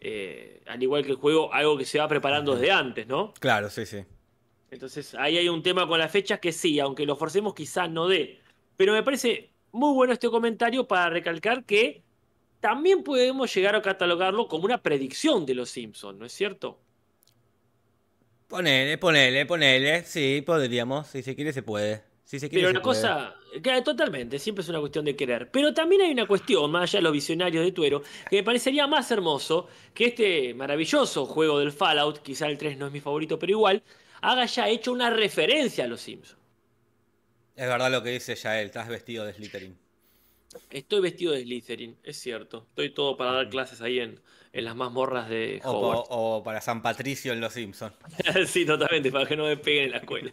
eh, 0.00 0.62
al 0.66 0.82
igual 0.82 1.04
que 1.04 1.10
el 1.12 1.16
juego, 1.16 1.52
algo 1.52 1.76
que 1.78 1.84
se 1.84 1.98
va 1.98 2.08
preparando 2.08 2.54
desde 2.56 2.72
antes, 2.72 3.06
¿no? 3.06 3.32
Claro, 3.40 3.70
sí, 3.70 3.86
sí. 3.86 4.04
Entonces 4.70 5.14
ahí 5.14 5.38
hay 5.38 5.48
un 5.48 5.62
tema 5.62 5.86
con 5.86 5.98
las 5.98 6.10
fechas 6.10 6.40
que 6.40 6.52
sí, 6.52 6.80
aunque 6.80 7.06
lo 7.06 7.16
forcemos 7.16 7.54
quizás 7.54 7.90
no 7.90 8.08
dé. 8.08 8.40
Pero 8.76 8.92
me 8.92 9.02
parece 9.02 9.52
muy 9.72 9.94
bueno 9.94 10.12
este 10.12 10.28
comentario 10.30 10.86
para 10.88 11.10
recalcar 11.10 11.64
que 11.64 12.02
también 12.60 13.04
podemos 13.04 13.54
llegar 13.54 13.76
a 13.76 13.82
catalogarlo 13.82 14.48
como 14.48 14.64
una 14.64 14.82
predicción 14.82 15.46
de 15.46 15.54
los 15.54 15.70
Simpsons, 15.70 16.18
¿no 16.18 16.26
es 16.26 16.32
cierto? 16.32 16.80
Ponele, 18.48 18.98
ponele, 18.98 19.46
ponele. 19.46 20.04
Sí, 20.04 20.42
podríamos. 20.44 21.08
Si 21.08 21.22
se 21.22 21.34
quiere, 21.34 21.52
se 21.52 21.62
puede. 21.62 22.04
Si 22.24 22.38
se 22.40 22.48
quiere, 22.48 22.62
Pero 22.62 22.68
se 22.68 22.74
la 22.74 22.82
puede. 22.82 23.00
cosa, 23.00 23.34
totalmente, 23.84 24.38
siempre 24.38 24.62
es 24.62 24.68
una 24.68 24.80
cuestión 24.80 25.04
de 25.04 25.16
querer. 25.16 25.50
Pero 25.50 25.72
también 25.74 26.02
hay 26.02 26.12
una 26.12 26.26
cuestión, 26.26 26.70
más 26.70 26.82
allá 26.84 26.98
de 26.98 27.02
los 27.04 27.12
visionarios 27.12 27.64
de 27.64 27.72
Tuero, 27.72 28.02
que 28.28 28.36
me 28.36 28.42
parecería 28.42 28.86
más 28.86 29.10
hermoso 29.10 29.68
que 29.92 30.06
este 30.06 30.54
maravilloso 30.54 31.26
juego 31.26 31.58
del 31.58 31.72
Fallout, 31.72 32.18
quizá 32.22 32.46
el 32.46 32.58
3 32.58 32.78
no 32.78 32.86
es 32.86 32.92
mi 32.92 33.00
favorito, 33.00 33.38
pero 33.38 33.52
igual, 33.52 33.82
haga 34.20 34.46
ya 34.46 34.68
hecho 34.68 34.92
una 34.92 35.10
referencia 35.10 35.84
a 35.84 35.86
los 35.88 36.00
Simpsons. 36.00 36.38
Es 37.56 37.68
verdad 37.68 37.90
lo 37.90 38.02
que 38.02 38.10
dice 38.10 38.34
Yael, 38.34 38.66
estás 38.66 38.88
vestido 38.88 39.24
de 39.24 39.32
Slytherin. 39.32 39.78
Estoy 40.70 41.00
vestido 41.00 41.32
de 41.32 41.42
Slytherin, 41.42 41.96
es 42.02 42.16
cierto. 42.18 42.66
Estoy 42.70 42.90
todo 42.90 43.16
para 43.16 43.32
dar 43.32 43.48
clases 43.48 43.80
ahí 43.80 44.00
en, 44.00 44.20
en 44.52 44.64
las 44.64 44.76
mazmorras 44.76 45.28
de 45.28 45.60
O, 45.64 45.70
Hogwarts. 45.70 46.06
o 46.10 46.42
para 46.44 46.60
San 46.60 46.82
Patricio 46.82 47.32
en 47.32 47.40
Los 47.40 47.52
Simpsons. 47.52 47.94
sí, 48.46 48.64
totalmente, 48.64 49.10
para 49.10 49.26
que 49.26 49.36
no 49.36 49.44
me 49.44 49.56
peguen 49.56 49.84
en 49.84 49.90
la 49.92 49.98
escuela. 49.98 50.32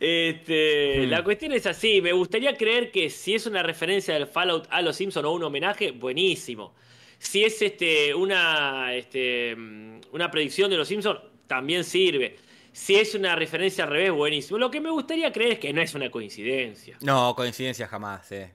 Este, 0.00 1.06
Hmm. 1.06 1.10
La 1.10 1.22
cuestión 1.24 1.52
es 1.52 1.66
así, 1.66 2.00
me 2.00 2.12
gustaría 2.12 2.56
creer 2.56 2.90
que 2.90 3.10
si 3.10 3.34
es 3.34 3.46
una 3.46 3.62
referencia 3.62 4.14
del 4.14 4.26
Fallout 4.26 4.66
a 4.70 4.82
los 4.82 4.96
Simpsons 4.96 5.26
o 5.26 5.32
un 5.32 5.42
homenaje, 5.44 5.90
buenísimo. 5.92 6.74
Si 7.18 7.44
es 7.44 7.60
este, 7.62 8.14
una, 8.14 8.94
este, 8.94 9.54
mm, 9.56 10.00
una 10.12 10.30
predicción 10.30 10.70
de 10.70 10.76
los 10.76 10.88
Simpsons, 10.88 11.20
también 11.46 11.84
sirve. 11.84 12.36
Si 12.72 12.94
es 12.96 13.14
una 13.14 13.34
referencia 13.36 13.84
al 13.84 13.90
revés, 13.90 14.12
buenísimo. 14.12 14.58
Lo 14.58 14.70
que 14.70 14.80
me 14.80 14.90
gustaría 14.90 15.32
creer 15.32 15.52
es 15.54 15.58
que 15.58 15.72
no 15.72 15.80
es 15.82 15.94
una 15.94 16.10
coincidencia. 16.10 16.96
No, 17.00 17.34
coincidencia 17.34 17.88
jamás, 17.88 18.30
eh. 18.32 18.54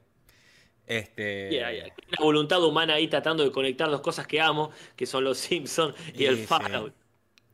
Este. 0.86 1.68
Una 2.10 2.18
voluntad 2.25 2.63
humana 2.63 2.96
ahí 2.96 3.08
tratando 3.08 3.44
de 3.44 3.51
conectar 3.51 3.89
dos 3.89 4.01
cosas 4.01 4.27
que 4.27 4.42
amo, 4.42 4.72
que 4.96 5.06
son 5.06 5.24
los 5.24 5.38
Simpsons 5.39 5.96
y, 6.13 6.24
Y 6.24 6.25
el 6.25 6.38
sí. 6.38 6.46
Fallout. 6.46 6.94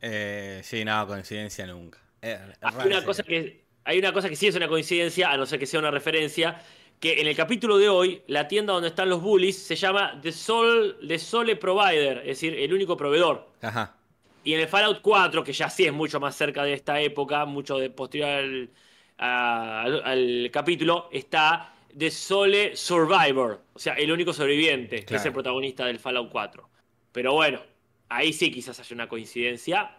eh, 0.00 0.60
sí, 0.64 0.84
no, 0.84 1.06
coincidencia 1.06 1.66
nunca. 1.66 1.98
Eh, 2.22 2.38
Hay 2.60 2.86
una, 2.86 3.04
cosa 3.04 3.22
que, 3.22 3.64
hay 3.84 3.98
una 3.98 4.12
cosa 4.12 4.28
que 4.28 4.36
sí 4.36 4.46
es 4.46 4.54
una 4.56 4.68
coincidencia, 4.68 5.30
a 5.30 5.36
no 5.36 5.46
ser 5.46 5.58
que 5.58 5.66
sea 5.66 5.80
una 5.80 5.90
referencia, 5.90 6.60
que 6.98 7.20
en 7.20 7.26
el 7.26 7.34
capítulo 7.34 7.78
de 7.78 7.88
hoy, 7.88 8.22
la 8.26 8.46
tienda 8.46 8.72
donde 8.74 8.88
están 8.88 9.08
los 9.08 9.22
bullies 9.22 9.56
se 9.62 9.74
llama 9.76 10.18
The, 10.22 10.32
Sol, 10.32 10.98
The 11.06 11.18
Sole 11.18 11.56
Provider, 11.56 12.18
es 12.18 12.26
decir, 12.26 12.54
el 12.54 12.72
único 12.74 12.96
proveedor. 12.96 13.48
Ajá. 13.62 13.96
Y 14.44 14.54
en 14.54 14.60
el 14.60 14.68
Fallout 14.68 15.00
4, 15.00 15.42
que 15.44 15.52
ya 15.52 15.68
sí 15.70 15.84
es 15.86 15.92
mucho 15.92 16.20
más 16.20 16.36
cerca 16.36 16.62
de 16.64 16.72
esta 16.74 17.00
época, 17.00 17.44
mucho 17.46 17.78
de 17.78 17.90
posterior 17.90 18.28
al, 18.30 18.70
a- 19.18 19.82
al- 19.82 20.02
al 20.04 20.50
capítulo, 20.52 21.08
está 21.12 21.72
The 21.96 22.10
Sole 22.10 22.76
Survivor, 22.76 23.60
o 23.74 23.78
sea, 23.78 23.94
el 23.94 24.12
único 24.12 24.32
sobreviviente, 24.32 25.04
que 25.04 25.14
es 25.16 25.24
el 25.26 25.32
protagonista 25.32 25.86
del 25.86 25.98
Fallout 25.98 26.30
4. 26.30 26.68
Pero 27.12 27.32
bueno, 27.32 27.60
ahí 28.08 28.32
sí 28.32 28.50
quizás 28.50 28.78
haya 28.78 28.94
una 28.94 29.08
coincidencia, 29.08 29.96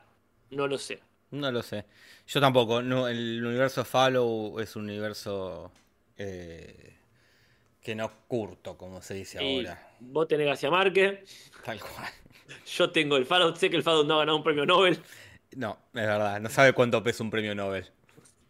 no 0.51 0.67
lo 0.67 0.77
sé. 0.77 0.99
No 1.31 1.51
lo 1.51 1.63
sé. 1.63 1.85
Yo 2.27 2.39
tampoco. 2.41 2.81
No, 2.81 3.07
el 3.07 3.43
universo 3.43 3.83
Follow 3.85 4.59
es 4.59 4.75
un 4.75 4.83
universo 4.83 5.71
eh, 6.17 6.97
que 7.81 7.95
no 7.95 8.11
curto, 8.27 8.77
como 8.77 9.01
se 9.01 9.15
dice 9.15 9.43
Y 9.43 9.65
ahora. 9.65 9.91
vos 9.99 10.27
tenés 10.27 10.47
García 10.47 10.69
Márquez, 10.69 11.51
Tal 11.63 11.79
cual. 11.79 12.09
yo 12.65 12.91
tengo 12.91 13.17
el 13.17 13.25
Fallout, 13.25 13.57
sé 13.57 13.69
que 13.69 13.77
el 13.77 13.83
Fallout 13.83 14.07
no 14.07 14.15
ha 14.15 14.19
ganado 14.19 14.37
un 14.37 14.43
premio 14.43 14.65
Nobel. 14.65 15.01
No, 15.55 15.77
es 15.93 16.05
verdad. 16.05 16.39
No 16.41 16.49
sabe 16.49 16.73
cuánto 16.73 17.01
pesa 17.03 17.23
un 17.23 17.31
premio 17.31 17.55
Nobel. 17.55 17.89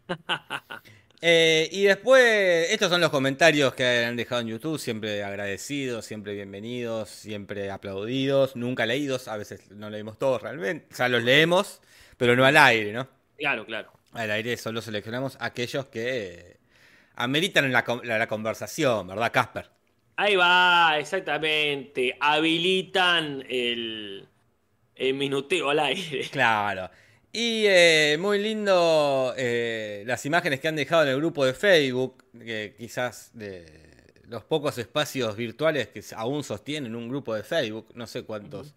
Eh, 1.24 1.68
y 1.70 1.84
después, 1.84 2.68
estos 2.72 2.90
son 2.90 3.00
los 3.00 3.10
comentarios 3.10 3.74
que 3.74 4.06
han 4.06 4.16
dejado 4.16 4.40
en 4.40 4.48
YouTube, 4.48 4.76
siempre 4.80 5.22
agradecidos, 5.22 6.04
siempre 6.04 6.34
bienvenidos, 6.34 7.10
siempre 7.10 7.70
aplaudidos, 7.70 8.56
nunca 8.56 8.86
leídos, 8.86 9.28
a 9.28 9.36
veces 9.36 9.70
no 9.70 9.88
leímos 9.88 10.18
todos 10.18 10.42
realmente, 10.42 10.88
o 10.90 10.96
sea, 10.96 11.08
los 11.08 11.22
leemos, 11.22 11.80
pero 12.22 12.36
no 12.36 12.44
al 12.44 12.56
aire, 12.56 12.92
¿no? 12.92 13.08
Claro, 13.36 13.66
claro. 13.66 13.92
Al 14.12 14.30
aire 14.30 14.56
solo 14.56 14.80
seleccionamos 14.80 15.36
aquellos 15.40 15.86
que 15.86 16.58
ameritan 17.16 17.72
la, 17.72 17.84
con- 17.84 18.06
la- 18.06 18.18
la 18.18 18.28
conversación, 18.28 19.08
¿verdad, 19.08 19.32
Casper? 19.32 19.70
Ahí 20.16 20.36
va, 20.36 20.98
exactamente. 20.98 22.16
Habilitan 22.20 23.44
el, 23.48 24.28
el 24.96 25.14
minuteo 25.14 25.70
al 25.70 25.80
aire. 25.80 26.28
Claro. 26.30 26.90
Y 27.32 27.64
eh, 27.66 28.16
muy 28.20 28.38
lindo 28.38 29.34
eh, 29.36 30.04
las 30.06 30.24
imágenes 30.26 30.60
que 30.60 30.68
han 30.68 30.76
dejado 30.76 31.04
en 31.04 31.08
el 31.10 31.16
grupo 31.16 31.44
de 31.46 31.54
Facebook, 31.54 32.24
que 32.38 32.74
quizás 32.78 33.30
de 33.32 33.64
los 34.28 34.44
pocos 34.44 34.76
espacios 34.78 35.34
virtuales 35.36 35.88
que 35.88 36.02
aún 36.14 36.44
sostienen 36.44 36.94
un 36.94 37.08
grupo 37.08 37.34
de 37.34 37.42
Facebook, 37.42 37.88
no 37.94 38.06
sé 38.06 38.24
cuántos, 38.24 38.74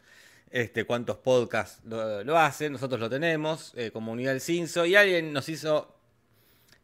este, 0.52 0.86
cuántos 0.86 1.18
podcasts 1.18 1.82
lo, 1.86 2.24
lo 2.24 2.38
hacen, 2.38 2.74
nosotros 2.74 3.00
lo 3.00 3.10
tenemos, 3.10 3.74
eh, 3.76 3.92
Comunidad 3.92 4.32
del 4.32 4.42
Cinso, 4.42 4.86
y 4.86 4.96
alguien 4.96 5.34
nos 5.34 5.50
hizo, 5.50 5.96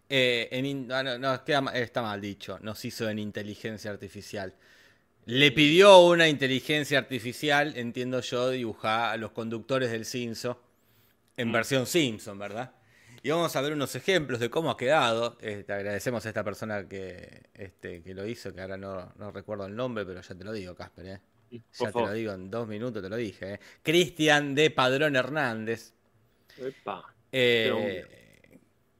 eh, 0.09 0.49
en 0.51 0.91
ah, 0.91 1.03
no, 1.03 1.17
no, 1.17 1.43
queda 1.45 1.61
ma- 1.61 1.71
está 1.71 2.01
mal 2.01 2.19
dicho, 2.19 2.59
nos 2.61 2.83
hizo 2.85 3.09
en 3.09 3.19
inteligencia 3.19 3.91
artificial. 3.91 4.53
Le 5.25 5.51
pidió 5.51 5.99
una 5.99 6.27
inteligencia 6.27 6.97
artificial, 6.97 7.73
entiendo 7.77 8.19
yo, 8.21 8.49
dibujar 8.49 9.13
a 9.13 9.17
los 9.17 9.31
conductores 9.31 9.91
del 9.91 10.05
Cinso 10.05 10.59
en 11.37 11.51
versión 11.51 11.85
Simpson, 11.85 12.37
¿verdad? 12.39 12.73
Y 13.23 13.29
vamos 13.29 13.55
a 13.55 13.61
ver 13.61 13.73
unos 13.73 13.95
ejemplos 13.95 14.39
de 14.39 14.49
cómo 14.49 14.71
ha 14.71 14.77
quedado. 14.77 15.37
Eh, 15.41 15.63
te 15.65 15.73
agradecemos 15.73 16.25
a 16.25 16.29
esta 16.29 16.43
persona 16.43 16.89
que, 16.89 17.43
este, 17.53 18.01
que 18.01 18.15
lo 18.15 18.25
hizo, 18.25 18.51
que 18.51 18.61
ahora 18.61 18.77
no, 18.77 19.13
no 19.15 19.31
recuerdo 19.31 19.67
el 19.67 19.75
nombre, 19.75 20.05
pero 20.05 20.21
ya 20.21 20.33
te 20.33 20.43
lo 20.43 20.51
digo, 20.51 20.73
Casper. 20.73 21.05
¿eh? 21.05 21.21
Por 21.77 21.87
Ya 21.87 21.91
te 21.91 21.99
lo 21.99 22.11
digo 22.13 22.33
en 22.33 22.49
dos 22.51 22.67
minutos, 22.67 23.01
te 23.01 23.09
lo 23.09 23.15
dije. 23.15 23.53
¿eh? 23.53 23.59
Cristian 23.83 24.55
de 24.55 24.69
Padrón 24.71 25.15
Hernández. 25.15 25.93
Epa. 26.57 27.03
Eh, 27.31 28.05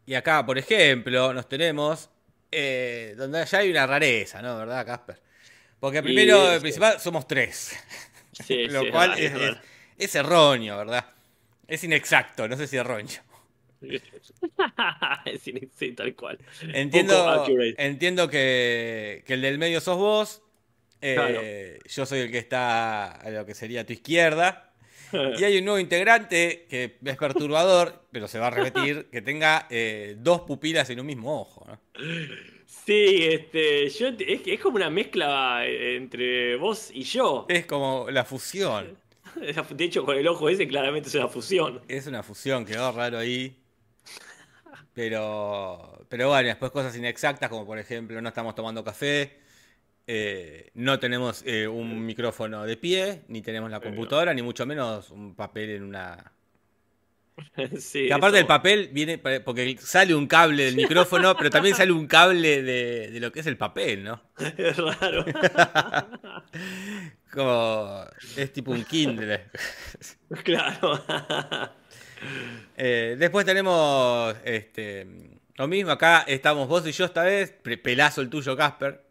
y 0.06 0.14
acá, 0.14 0.46
por 0.46 0.58
ejemplo, 0.58 1.34
nos 1.34 1.48
tenemos 1.48 2.10
eh, 2.52 3.14
donde 3.18 3.46
ya 3.46 3.58
hay 3.60 3.72
una 3.72 3.88
rareza, 3.88 4.42
¿no? 4.42 4.58
¿Verdad, 4.58 4.86
Casper? 4.86 5.22
Porque 5.80 6.04
primero, 6.04 6.60
principal, 6.62 7.00
somos 7.00 7.28
tres. 7.28 7.74
Sí, 8.34 8.68
Lo 8.70 8.82
sí, 8.82 8.86
es 8.88 8.92
cual 8.92 9.12
es, 9.20 9.32
es 9.34 9.42
es- 9.42 9.58
es 9.98 10.16
erróneo, 10.16 10.78
¿verdad? 10.78 11.06
Es 11.68 11.84
inexacto, 11.84 12.48
no 12.48 12.58
sé 12.58 12.68
si 12.68 12.78
erróneo. 12.78 13.22
sí, 15.42 15.54
sí, 15.74 15.92
tal 15.94 16.16
cual. 16.16 16.38
Entiendo, 16.74 17.46
entiendo 17.78 18.30
que, 18.30 19.24
que 19.26 19.34
el 19.34 19.42
del 19.42 19.58
medio 19.58 19.82
sos 19.82 19.98
vos. 19.98 20.42
Eh, 21.02 21.14
Claro. 21.16 21.42
Yo 21.88 22.06
soy 22.06 22.20
el 22.20 22.32
que 22.32 22.38
está 22.38 23.12
a 23.12 23.30
lo 23.30 23.46
que 23.46 23.54
sería 23.54 23.82
a 23.82 23.84
tu 23.86 23.94
izquierda. 23.94 24.68
Y 25.38 25.44
hay 25.44 25.58
un 25.58 25.66
nuevo 25.66 25.80
integrante 25.80 26.66
que 26.70 26.98
es 27.04 27.18
perturbador, 27.18 28.06
pero 28.12 28.30
se 28.30 28.40
va 28.40 28.48
a 28.48 28.50
repetir, 28.50 29.08
que 29.12 29.22
tenga 29.22 29.68
eh, 29.70 30.16
dos 30.18 30.42
pupilas 30.42 30.90
en 30.90 31.02
un 31.02 31.06
mismo 31.06 31.42
ojo. 31.42 31.66
¿no? 31.68 31.80
Sí, 32.66 33.26
este, 33.30 33.90
yo, 33.90 34.08
es, 34.08 34.42
es 34.46 34.60
como 34.60 34.78
una 34.78 34.90
mezcla 34.90 35.66
eh, 35.66 35.98
entre 35.98 36.56
vos 36.56 36.90
y 36.94 37.04
yo. 37.04 37.46
Es 37.50 37.66
como 37.66 38.08
la 38.10 38.24
fusión. 38.24 38.98
De 39.76 39.84
hecho, 39.84 40.06
con 40.06 40.18
el 40.18 40.28
ojo 40.28 40.50
ese 40.50 40.68
claramente 40.68 41.10
es 41.10 41.16
una 41.16 41.28
fusión. 41.28 41.82
Es 41.88 42.08
una 42.08 42.24
fusión, 42.24 42.66
quedó 42.66 42.92
raro 42.92 43.18
ahí. 43.18 43.58
Pero, 44.94 46.06
pero 46.10 46.30
bueno, 46.30 46.48
después 46.48 46.72
cosas 46.72 46.96
inexactas, 46.98 47.50
como 47.50 47.66
por 47.66 47.80
ejemplo, 47.80 48.22
no 48.22 48.30
estamos 48.30 48.56
tomando 48.56 48.84
café, 48.84 49.40
eh, 50.08 50.72
no 50.76 51.00
tenemos 51.00 51.44
eh, 51.46 51.68
un 51.68 52.06
micrófono 52.06 52.66
de 52.66 52.78
pie, 52.78 53.22
ni 53.28 53.42
tenemos 53.42 53.70
la 53.72 53.80
computadora, 53.80 54.34
ni 54.34 54.42
mucho 54.42 54.66
menos 54.66 55.10
un 55.12 55.36
papel 55.36 55.70
en 55.72 55.84
una. 55.84 56.32
Sí, 57.80 58.08
Que 58.08 58.14
aparte 58.14 58.38
eso- 58.38 58.38
del 58.38 58.46
papel 58.46 58.90
viene 58.92 59.18
porque 59.18 59.76
sale 59.80 60.14
un 60.14 60.28
cable 60.28 60.66
del 60.66 60.76
micrófono, 60.76 61.36
pero 61.38 61.50
también 61.50 61.76
sale 61.76 61.92
un 61.92 62.06
cable 62.06 62.62
de, 62.62 63.10
de 63.10 63.20
lo 63.20 63.32
que 63.32 63.40
es 63.40 63.48
el 63.48 63.58
papel, 63.58 64.04
¿no? 64.04 64.22
Es 64.58 64.78
raro. 64.78 65.26
Como 67.32 68.04
es 68.38 68.52
tipo 68.54 68.72
un 68.72 68.84
Kindle. 68.84 69.46
claro. 70.44 71.04
Eh, 72.78 73.16
después 73.18 73.46
tenemos 73.46 74.36
este, 74.44 75.08
lo 75.56 75.68
mismo, 75.68 75.92
acá 75.92 76.24
estamos 76.28 76.68
vos 76.68 76.86
y 76.86 76.92
yo 76.92 77.06
esta 77.06 77.24
vez, 77.24 77.52
pelazo 77.82 78.22
el 78.22 78.30
tuyo, 78.30 78.56
Casper. 78.58 79.02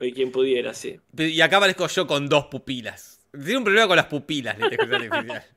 Y 0.00 0.12
quien 0.12 0.30
pudiera, 0.30 0.74
sí. 0.74 1.00
Y 1.16 1.40
acá 1.40 1.56
aparezco 1.56 1.86
yo 1.88 2.06
con 2.06 2.28
dos 2.28 2.46
pupilas. 2.46 3.20
Tiene 3.32 3.58
un 3.58 3.64
problema 3.64 3.88
con 3.88 3.96
las 3.96 4.06
pupilas, 4.06 4.58
la 4.58 4.66
artificial. 4.66 5.44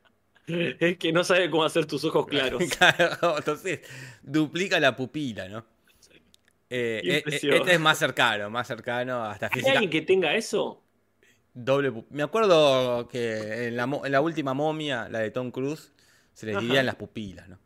Es 0.47 0.97
que 0.97 1.13
no 1.13 1.23
sabe 1.23 1.49
cómo 1.49 1.63
hacer 1.63 1.85
tus 1.85 2.03
ojos 2.03 2.25
claros. 2.27 2.61
Claro, 2.77 3.37
entonces 3.37 3.81
duplica 4.21 4.79
la 4.79 4.95
pupila, 4.95 5.47
¿no? 5.47 5.65
Eh, 6.69 7.01
eh, 7.03 7.17
impresión. 7.17 7.53
este 7.55 7.73
es 7.73 7.79
más 7.79 7.97
cercano, 7.99 8.49
más 8.49 8.67
cercano 8.67 9.23
hasta 9.25 9.45
¿Hay 9.47 9.51
física. 9.53 9.71
alguien 9.73 9.89
que 9.91 10.01
tenga 10.01 10.35
eso? 10.35 10.81
Doble 11.53 11.91
pu- 11.91 12.05
Me 12.09 12.23
acuerdo 12.23 13.07
que 13.07 13.67
en 13.67 13.77
la, 13.77 13.83
en 13.83 14.11
la 14.11 14.21
última 14.21 14.53
momia, 14.53 15.07
la 15.09 15.19
de 15.19 15.31
Tom 15.31 15.51
Cruise, 15.51 15.93
se 16.33 16.45
les 16.47 16.57
dividían 16.59 16.85
las 16.85 16.95
pupilas, 16.95 17.47
¿no? 17.47 17.59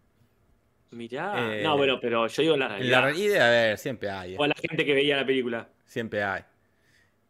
Mirá. 0.91 1.55
Eh, 1.55 1.63
no, 1.63 1.77
bueno, 1.77 1.99
pero 1.99 2.27
yo 2.27 2.41
digo 2.41 2.57
la 2.57 2.67
realidad. 2.67 2.91
la 2.91 3.01
realidad, 3.01 3.47
a 3.47 3.49
ver, 3.49 3.77
siempre 3.77 4.09
hay. 4.09 4.33
eh. 4.33 4.37
O 4.39 4.43
a 4.43 4.47
la 4.47 4.55
gente 4.55 4.85
que 4.85 4.93
veía 4.93 5.17
la 5.17 5.25
película. 5.25 5.69
Siempre 5.85 6.23
hay. 6.23 6.41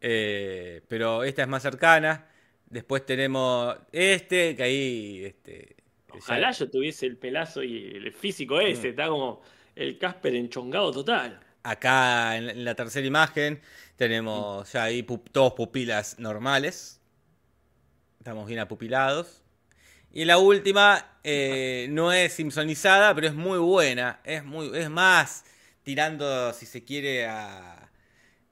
Eh, 0.02 0.82
pero 0.88 1.24
esta 1.24 1.42
es 1.44 1.48
más 1.48 1.64
cercana. 1.64 2.28
Después 2.68 3.06
tenemos 3.06 3.76
este, 3.92 4.56
que 4.56 4.64
ahí. 4.64 5.26
Este, 5.26 5.76
Ojalá 6.12 6.52
ya- 6.52 6.58
yo 6.60 6.70
tuviese 6.70 7.06
el 7.06 7.18
pelazo 7.18 7.62
y 7.64 7.88
el 7.96 8.12
físico 8.14 8.56
Mm. 8.58 8.62
ese. 8.68 8.90
Está 8.90 9.08
como 9.08 9.42
el 9.76 9.98
Casper 9.98 10.36
enchongado 10.36 10.92
total. 10.92 11.40
acá 11.64 12.38
en, 12.38 12.64
la- 12.64 12.76
tercera 12.76 13.08
imagen 13.08 13.60
tenemos 13.96 14.72
ya 14.72 14.84
ahí 14.84 15.02
pu- 15.02 15.24
todos 15.32 15.54
pupilas 15.54 16.20
normales. 16.20 17.02
Estamos 18.20 18.48
bien 18.48 18.60
apupilados. 18.60 19.42
Y 20.12 20.26
la 20.26 20.38
última 20.38 21.18
eh, 21.24 21.88
no 21.90 22.12
es 22.14 22.34
simpsonizada, 22.34 23.14
pero 23.16 23.28
es 23.28 23.34
muy 23.34 23.58
buena. 23.58 24.20
Es, 24.24 24.44
muy, 24.46 24.78
es 24.78 24.90
más 24.90 25.44
tirando, 25.84 26.54
si 26.54 26.66
se 26.68 26.84
quiere, 26.84 27.26
a 27.26 27.85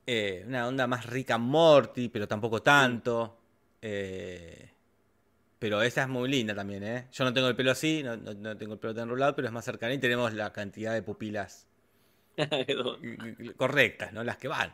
eh, 0.05 0.43
una 0.48 0.67
onda 0.67 0.88
más 0.88 1.05
rica 1.07 1.38
Morty, 1.38 2.10
pero 2.10 2.27
tampoco 2.27 2.62
tanto. 2.62 3.38
Eh, 3.81 4.69
pero 5.60 5.81
esa 5.81 6.03
es 6.03 6.10
muy 6.10 6.29
linda 6.29 6.55
también, 6.55 6.83
¿eh? 6.83 7.07
Yo 7.12 7.24
no 7.25 7.33
tengo 7.33 7.48
el 7.48 7.55
pelo 7.55 7.72
así, 7.72 8.03
no, 8.03 8.17
no- 8.17 8.33
no 8.33 8.57
tengo 8.57 8.74
el 8.74 8.79
pelo 8.79 8.93
tan 8.95 9.03
enrolado, 9.05 9.36
pero 9.36 9.48
es 9.48 9.53
más 9.53 9.65
cercana 9.65 9.93
y 9.93 10.00
tenemos 10.00 10.33
la 10.33 10.51
cantidad 10.53 10.93
de 10.93 11.03
pupilas 11.03 11.67
correctas, 13.57 14.13
¿no? 14.13 14.24
Las 14.24 14.38
que 14.38 14.48
van. 14.48 14.74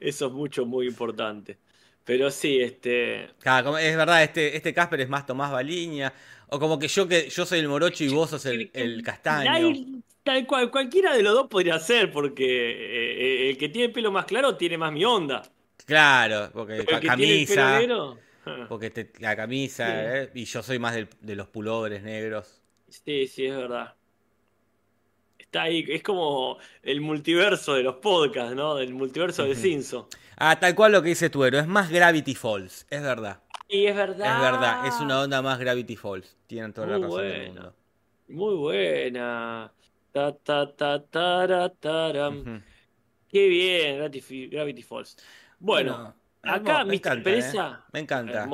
Eso 0.00 0.26
es 0.26 0.32
mucho, 0.32 0.66
muy 0.66 0.86
importante. 0.86 1.58
Pero 2.04 2.30
sí, 2.30 2.60
este. 2.60 3.30
Claro, 3.40 3.78
es 3.78 3.96
verdad, 3.96 4.22
este, 4.22 4.56
este 4.56 4.74
Casper 4.74 5.00
es 5.02 5.08
más 5.08 5.26
Tomás 5.26 5.52
Baliña. 5.52 6.12
O 6.48 6.58
como 6.58 6.78
que 6.78 6.88
yo 6.88 7.08
que 7.08 7.28
yo 7.30 7.46
soy 7.46 7.60
el 7.60 7.68
morocho 7.68 8.04
y 8.04 8.08
vos 8.08 8.30
sos 8.30 8.44
el, 8.46 8.70
el 8.74 9.02
castaño. 9.02 9.68
Tal 10.22 10.46
cual, 10.46 10.70
cualquiera 10.70 11.14
de 11.16 11.22
los 11.22 11.34
dos 11.34 11.48
podría 11.48 11.78
ser, 11.78 12.10
porque 12.12 12.44
eh, 12.44 13.46
eh, 13.46 13.50
el 13.50 13.58
que 13.58 13.68
tiene 13.68 13.86
el 13.86 13.92
pelo 13.92 14.10
más 14.12 14.24
claro 14.26 14.56
tiene 14.56 14.78
más 14.78 14.92
mi 14.92 15.04
onda. 15.04 15.42
Claro, 15.86 16.50
porque 16.52 16.84
pelo 16.84 17.00
camisa. 17.00 17.78
negro. 17.78 18.18
Porque 18.68 18.90
te- 18.90 19.12
la 19.20 19.36
camisa, 19.36 20.18
¿eh? 20.22 20.30
Y 20.34 20.46
yo 20.46 20.62
soy 20.64 20.78
más 20.80 20.94
del- 20.96 21.08
de 21.20 21.36
los 21.36 21.46
pullovers 21.46 22.02
negros. 22.02 22.60
Sí, 22.88 23.28
sí, 23.28 23.46
es 23.46 23.56
verdad. 23.56 23.94
Está 25.38 25.62
ahí, 25.62 25.84
es 25.88 26.02
como 26.02 26.58
el 26.82 27.00
multiverso 27.00 27.74
de 27.74 27.82
los 27.84 27.96
podcasts, 27.96 28.54
¿no? 28.56 28.74
Del 28.76 28.94
multiverso 28.94 29.44
de 29.44 29.54
Simpson. 29.54 30.06
Ah, 30.36 30.58
tal 30.58 30.74
cual 30.74 30.92
lo 30.92 31.02
que 31.02 31.10
dice 31.10 31.30
Tuero, 31.30 31.58
es 31.58 31.66
más 31.68 31.90
Gravity 31.90 32.34
Falls, 32.34 32.86
es 32.90 33.02
verdad. 33.02 33.40
Y 33.68 33.86
es 33.86 33.94
verdad. 33.94 34.36
Es 34.36 34.42
verdad, 34.42 34.86
es 34.86 34.94
una 35.00 35.20
onda 35.20 35.40
más 35.40 35.58
Gravity 35.60 35.94
Falls. 35.96 36.36
Tienen 36.46 36.72
toda 36.72 36.86
la 36.88 36.98
razón 36.98 37.22
del 37.22 37.30
buena. 37.30 37.44
mundo. 37.46 37.74
Muy 38.28 38.54
buena. 38.56 39.72
Ta, 40.12 40.32
ta, 40.36 40.66
ta, 40.76 41.02
tara, 41.02 41.68
taram. 41.70 42.40
Ujú. 42.40 42.60
Qué 43.28 43.48
bien, 43.48 43.96
Gravity, 43.96 44.48
Gravity 44.48 44.82
Falls. 44.82 45.16
Bueno, 45.58 46.14
acá 46.42 46.80
hermo- 46.80 46.86
me 46.88 46.94
encanta, 46.96 47.24
Pereza. 47.24 47.80
¿eh? 47.82 47.90
Me 47.94 48.00
encanta. 48.00 48.46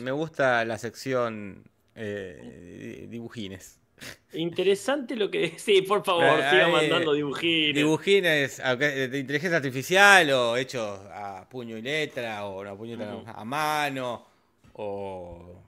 Me, 0.00 0.10
gusta 0.10 0.64
la 0.64 0.76
sección 0.76 1.62
eh, 1.94 2.98
di- 3.00 3.06
dibujines. 3.06 3.80
Interesante 4.32 5.14
lo 5.16 5.30
que. 5.30 5.54
Sí, 5.58 5.82
por 5.82 6.04
favor, 6.04 6.24
Eh, 6.40 6.50
siga 6.50 6.68
eh, 6.68 6.72
mandando 6.72 7.12
dibujines. 7.12 7.74
Dibujines 7.76 8.58
de 8.58 9.18
inteligencia 9.18 9.56
artificial 9.56 10.30
o 10.32 10.56
hechos 10.56 11.00
a 11.12 11.46
puño 11.48 11.76
y 11.76 11.82
letra 11.82 12.44
o 12.46 12.64
no, 12.64 12.70
a 12.70 12.76
puño 12.76 12.94
y 12.94 12.96
letra, 12.96 13.32
a 13.32 13.44
mano 13.44 14.26
o 14.72 15.62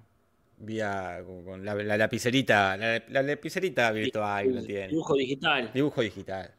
vía 0.60 1.22
con, 1.44 1.64
la, 1.64 1.74
la 1.74 1.96
lapicerita, 1.96 2.76
la, 2.76 3.02
la 3.08 3.22
lapicerita 3.22 3.90
virtual 3.90 4.54
lo 4.54 4.62
tiene. 4.62 4.88
Dibujo 4.88 5.14
digital. 5.14 5.70
Dibujo 5.72 6.00
digital. 6.02 6.54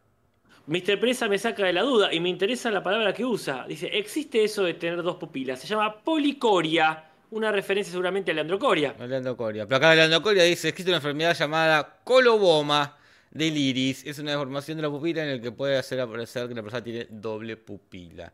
Mr. 0.68 1.00
Presa 1.00 1.28
me 1.28 1.38
saca 1.38 1.66
de 1.66 1.74
la 1.74 1.82
duda 1.82 2.14
y 2.14 2.20
me 2.20 2.30
interesa 2.30 2.70
la 2.72 2.84
palabra 2.84 3.14
que 3.14 3.26
usa. 3.26 3.66
Dice, 3.68 3.88
existe 3.88 4.44
eso 4.44 4.64
de 4.64 4.76
tener 4.76 5.02
dos 5.02 5.18
pupilas. 5.18 5.60
Se 5.60 5.68
llama 5.68 6.02
policoria. 6.04 7.08
Una 7.32 7.50
referencia 7.50 7.92
seguramente 7.92 8.32
a 8.32 8.34
la 8.34 8.42
androcoria. 8.42 8.94
Orlando 9.00 9.38
Coria. 9.38 9.66
Pero 9.66 9.78
acá 9.78 9.92
Orlando 9.92 10.22
Coria 10.22 10.44
dice, 10.44 10.68
existe 10.68 10.92
una 10.92 10.98
enfermedad 10.98 11.34
llamada 11.34 12.02
coloboma 12.04 12.98
del 13.32 13.56
iris. 13.56 14.06
Es 14.06 14.20
una 14.20 14.32
deformación 14.32 14.78
de 14.78 14.84
la 14.84 14.90
pupila 14.90 15.24
en 15.24 15.38
la 15.38 15.42
que 15.42 15.52
puede 15.52 15.78
hacer 15.78 16.02
aparecer 16.02 16.50
que 16.50 16.56
la 16.56 16.62
persona 16.62 16.84
tiene 16.84 17.08
doble 17.10 17.56
pupila. 17.56 18.34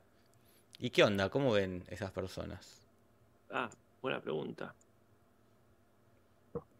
¿Y 0.79 0.89
qué 0.89 1.03
onda? 1.03 1.29
¿Cómo 1.29 1.51
ven 1.51 1.83
esas 1.89 2.11
personas? 2.11 2.81
Ah, 3.51 3.69
buena 4.01 4.19
pregunta. 4.19 4.73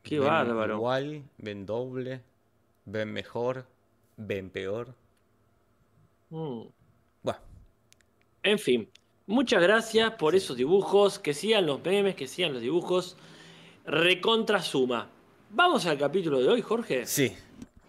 Qué 0.08 0.20
¿Ven 0.20 0.28
bárbaro. 0.30 0.76
Igual, 0.76 1.24
ven 1.38 1.66
doble, 1.66 2.22
ven 2.86 3.12
mejor, 3.12 3.66
ven 4.16 4.50
peor. 4.50 4.96
Mm. 6.30 6.64
Bueno, 7.24 7.40
En 8.44 8.60
fin, 8.60 8.90
muchas 9.26 9.62
gracias 9.62 10.14
por 10.14 10.36
esos 10.36 10.56
dibujos. 10.58 11.20
Que 11.20 11.34
sigan 11.34 11.66
los 11.66 11.84
memes, 11.84 12.16
que 12.16 12.28
sigan 12.28 12.54
los 12.54 12.62
dibujos. 12.62 13.18
Recontra 13.86 14.62
suma. 14.62 15.10
Vamos 15.50 15.86
al 15.86 15.98
capítulo 15.98 16.40
de 16.40 16.48
hoy, 16.50 16.62
Jorge. 16.62 17.06
sí. 17.06 17.36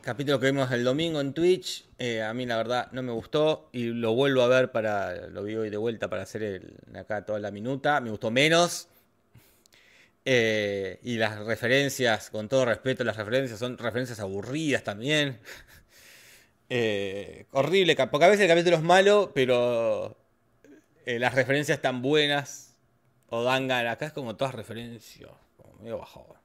Capítulo 0.00 0.40
que 0.40 0.46
vimos 0.46 0.70
el 0.70 0.84
domingo 0.84 1.20
en 1.20 1.34
Twitch. 1.34 1.84
eh, 1.98 2.22
a 2.22 2.32
mí 2.32 2.46
la 2.46 2.56
verdad 2.56 2.88
no 2.92 3.02
me 3.02 3.12
gustó 3.12 3.68
y 3.72 3.86
lo 3.88 4.14
vuelvo 4.14 4.40
a 4.42 4.48
ver 4.48 4.72
para. 4.72 5.26
Lo 5.28 5.42
vi 5.42 5.54
hoy 5.56 5.68
de 5.68 5.76
vuelta 5.76 6.08
para 6.08 6.22
hacer 6.22 6.42
el, 6.42 6.76
acá 6.96 7.26
toda 7.26 7.38
la 7.40 7.50
minuta. 7.50 8.00
Me 8.00 8.08
gustó 8.10 8.30
menos. 8.30 8.88
Eh, 10.30 11.00
y 11.04 11.16
las 11.16 11.42
referencias, 11.46 12.28
con 12.28 12.50
todo 12.50 12.66
respeto, 12.66 13.02
las 13.02 13.16
referencias 13.16 13.58
son 13.58 13.78
referencias 13.78 14.20
aburridas 14.20 14.84
también. 14.84 15.38
Eh, 16.70 17.46
horrible, 17.52 17.96
porque 18.10 18.26
a 18.26 18.28
veces 18.28 18.42
el 18.42 18.48
capítulo 18.48 18.76
es 18.76 18.82
malo, 18.82 19.32
pero 19.34 20.18
eh, 21.06 21.18
las 21.18 21.34
referencias 21.34 21.78
están 21.78 22.02
buenas 22.02 22.76
o 23.30 23.42
dan 23.42 23.68
ganas. 23.68 23.94
Acá 23.94 24.04
es 24.04 24.12
como 24.12 24.36
todas 24.36 24.54
referencias, 24.54 25.30
como 25.56 25.82
medio 25.82 25.96
bajado. 25.96 26.36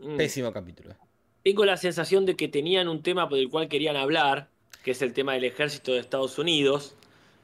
Mm. 0.00 0.16
Pésimo 0.16 0.52
capítulo. 0.52 0.96
Tengo 1.44 1.64
la 1.64 1.76
sensación 1.76 2.26
de 2.26 2.34
que 2.34 2.48
tenían 2.48 2.88
un 2.88 3.04
tema 3.04 3.28
por 3.28 3.38
el 3.38 3.48
cual 3.48 3.68
querían 3.68 3.94
hablar, 3.94 4.48
que 4.82 4.90
es 4.90 5.00
el 5.00 5.12
tema 5.12 5.34
del 5.34 5.44
ejército 5.44 5.92
de 5.92 6.00
Estados 6.00 6.40
Unidos 6.40 6.96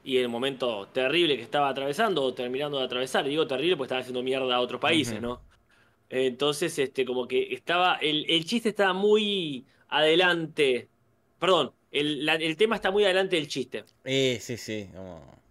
y 0.03 0.17
el 0.17 0.27
momento 0.27 0.89
terrible 0.89 1.37
que 1.37 1.43
estaba 1.43 1.69
atravesando 1.69 2.21
o 2.21 2.33
terminando 2.33 2.79
de 2.79 2.83
atravesar. 2.83 3.23
Digo 3.23 3.47
terrible 3.47 3.77
porque 3.77 3.85
estaba 3.85 4.01
haciendo 4.01 4.23
mierda 4.23 4.55
a 4.55 4.59
otros 4.59 4.81
países. 4.81 5.21
¿no? 5.21 5.52
Entonces, 6.15 6.77
este, 6.79 7.05
como 7.05 7.27
que 7.27 7.53
estaba. 7.53 7.95
El, 7.95 8.25
el 8.29 8.45
chiste 8.45 8.69
estaba 8.69 8.93
muy 8.93 9.65
adelante. 9.89 10.87
Perdón, 11.39 11.71
el, 11.91 12.25
la- 12.25 12.35
el 12.35 12.55
tema 12.57 12.75
está 12.75 12.91
muy 12.91 13.03
adelante 13.03 13.35
del 13.35 13.47
chiste. 13.47 13.83
Eh, 14.05 14.37
sí, 14.41 14.57
sí. 14.57 14.89
como- 14.93 15.41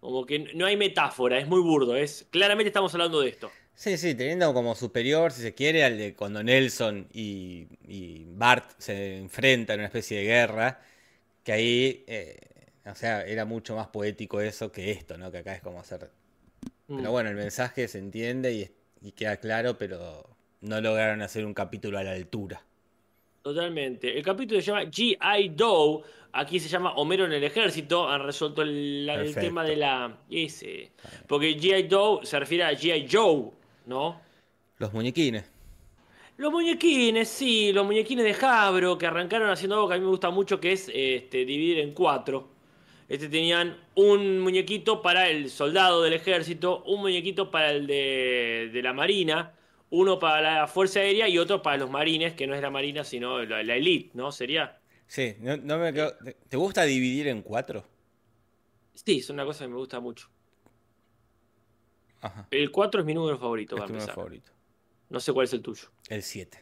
Como 0.00 0.26
que 0.26 0.38
no 0.54 0.66
hay 0.66 0.76
metáfora, 0.76 1.38
es 1.38 1.46
muy 1.46 1.60
burdo. 1.60 1.96
Es, 1.96 2.26
claramente 2.30 2.68
estamos 2.68 2.92
hablando 2.94 3.20
de 3.20 3.28
esto. 3.30 3.50
Sí, 3.74 3.96
sí, 3.98 4.14
teniendo 4.14 4.52
como 4.54 4.74
superior, 4.74 5.32
si 5.32 5.42
se 5.42 5.54
quiere, 5.54 5.82
al 5.82 5.98
de 5.98 6.14
cuando 6.14 6.42
Nelson 6.42 7.08
y, 7.12 7.66
y 7.88 8.24
Bart 8.28 8.70
se 8.78 9.16
enfrentan 9.16 9.74
en 9.74 9.80
una 9.80 9.86
especie 9.86 10.18
de 10.18 10.24
guerra, 10.24 10.80
que 11.42 11.52
ahí, 11.52 12.04
eh, 12.06 12.38
o 12.86 12.94
sea, 12.94 13.22
era 13.26 13.44
mucho 13.44 13.74
más 13.74 13.88
poético 13.88 14.40
eso 14.40 14.70
que 14.70 14.92
esto, 14.92 15.18
¿no? 15.18 15.30
Que 15.32 15.38
acá 15.38 15.54
es 15.56 15.60
como 15.62 15.80
hacer... 15.80 16.10
Mm. 16.86 16.98
Pero 16.98 17.10
bueno, 17.10 17.30
el 17.30 17.36
mensaje 17.36 17.88
se 17.88 17.98
entiende 17.98 18.52
y, 18.52 18.70
y 19.04 19.12
queda 19.12 19.36
claro, 19.36 19.76
pero 19.76 20.24
no 20.62 20.80
lograron 20.80 21.20
hacer 21.20 21.44
un 21.44 21.52
capítulo 21.52 21.98
a 21.98 22.02
la 22.02 22.12
altura. 22.12 22.62
Totalmente. 23.42 24.16
El 24.16 24.24
capítulo 24.24 24.60
se 24.60 24.68
llama 24.68 24.84
G.I. 24.84 25.50
Doe. 25.50 26.02
Aquí 26.32 26.58
se 26.58 26.68
llama 26.68 26.94
Homero 26.94 27.26
en 27.26 27.32
el 27.32 27.44
ejército. 27.44 28.08
Han 28.08 28.22
resuelto 28.22 28.62
el, 28.62 29.34
tema 29.38 29.62
de 29.62 29.76
la. 29.76 30.18
Ese. 30.30 30.92
Porque 31.28 31.54
G.I. 31.54 31.82
Doe 31.82 32.24
se 32.24 32.38
refiere 32.38 32.64
a 32.64 32.72
G.I. 32.72 33.06
Joe, 33.12 33.50
¿no? 33.84 34.18
Los 34.78 34.92
muñequines. 34.94 35.44
Los 36.38 36.50
muñequines, 36.50 37.28
sí, 37.28 37.72
los 37.72 37.86
muñequines 37.86 38.24
de 38.24 38.34
Jabro 38.34 38.98
que 38.98 39.06
arrancaron 39.06 39.50
haciendo 39.50 39.76
algo 39.76 39.88
que 39.88 39.94
a 39.94 39.98
mí 39.98 40.02
me 40.02 40.10
gusta 40.10 40.30
mucho, 40.30 40.58
que 40.58 40.72
es 40.72 40.90
este, 40.92 41.44
dividir 41.44 41.78
en 41.78 41.92
cuatro. 41.92 42.53
Este 43.08 43.28
tenían 43.28 43.76
un 43.94 44.40
muñequito 44.40 45.02
para 45.02 45.28
el 45.28 45.50
soldado 45.50 46.02
del 46.02 46.14
ejército, 46.14 46.82
un 46.84 47.00
muñequito 47.00 47.50
para 47.50 47.70
el 47.70 47.86
de, 47.86 48.70
de 48.72 48.82
la 48.82 48.92
marina, 48.92 49.54
uno 49.90 50.18
para 50.18 50.40
la 50.60 50.66
fuerza 50.66 51.00
aérea 51.00 51.28
y 51.28 51.36
otro 51.38 51.60
para 51.62 51.76
los 51.76 51.90
marines, 51.90 52.32
que 52.34 52.46
no 52.46 52.54
es 52.54 52.62
la 52.62 52.70
marina, 52.70 53.04
sino 53.04 53.42
la, 53.44 53.62
la 53.62 53.76
elite, 53.76 54.10
¿no? 54.14 54.32
Sería. 54.32 54.78
Sí, 55.06 55.36
no, 55.40 55.56
no 55.58 55.78
me 55.78 55.92
quedo- 55.92 56.16
¿te- 56.24 56.32
¿Te 56.48 56.56
gusta 56.56 56.82
dividir 56.84 57.28
en 57.28 57.42
cuatro? 57.42 57.84
Sí, 58.94 59.18
es 59.18 59.28
una 59.28 59.44
cosa 59.44 59.64
que 59.64 59.68
me 59.68 59.76
gusta 59.76 60.00
mucho. 60.00 60.28
Ajá. 62.22 62.48
El 62.50 62.70
4 62.70 63.00
es 63.00 63.06
mi 63.06 63.12
número 63.12 63.38
favorito, 63.38 63.74
Es 63.76 63.80
para 63.80 63.86
tu 63.88 63.92
número 63.94 64.14
favorito. 64.14 64.50
No 65.10 65.20
sé 65.20 65.32
cuál 65.32 65.44
es 65.44 65.52
el 65.52 65.60
tuyo. 65.60 65.88
El 66.08 66.22
7. 66.22 66.58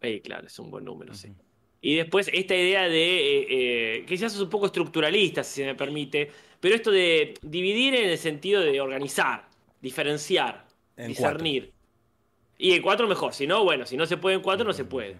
Eh, 0.00 0.22
claro, 0.22 0.46
es 0.46 0.58
un 0.58 0.70
buen 0.70 0.84
número, 0.84 1.12
sí. 1.14 1.28
Y 1.84 1.96
después 1.96 2.30
esta 2.32 2.56
idea 2.56 2.88
de, 2.88 3.40
eh, 3.40 3.46
eh, 3.50 4.04
quizás 4.08 4.32
es 4.32 4.40
un 4.40 4.48
poco 4.48 4.64
estructuralista, 4.64 5.44
si 5.44 5.56
se 5.60 5.66
me 5.66 5.74
permite, 5.74 6.30
pero 6.58 6.74
esto 6.74 6.90
de 6.90 7.34
dividir 7.42 7.94
en 7.94 8.08
el 8.08 8.16
sentido 8.16 8.62
de 8.62 8.80
organizar, 8.80 9.46
diferenciar, 9.82 10.64
En 10.96 11.08
discernir. 11.08 11.74
Y 12.56 12.72
en 12.72 12.80
cuatro 12.80 13.06
mejor, 13.06 13.34
si 13.34 13.46
no, 13.46 13.64
bueno, 13.64 13.84
si 13.84 13.98
no 13.98 14.06
se 14.06 14.16
puede 14.16 14.36
en 14.36 14.40
cuatro, 14.40 14.64
no 14.64 14.72
se 14.72 14.86
puede. 14.86 15.18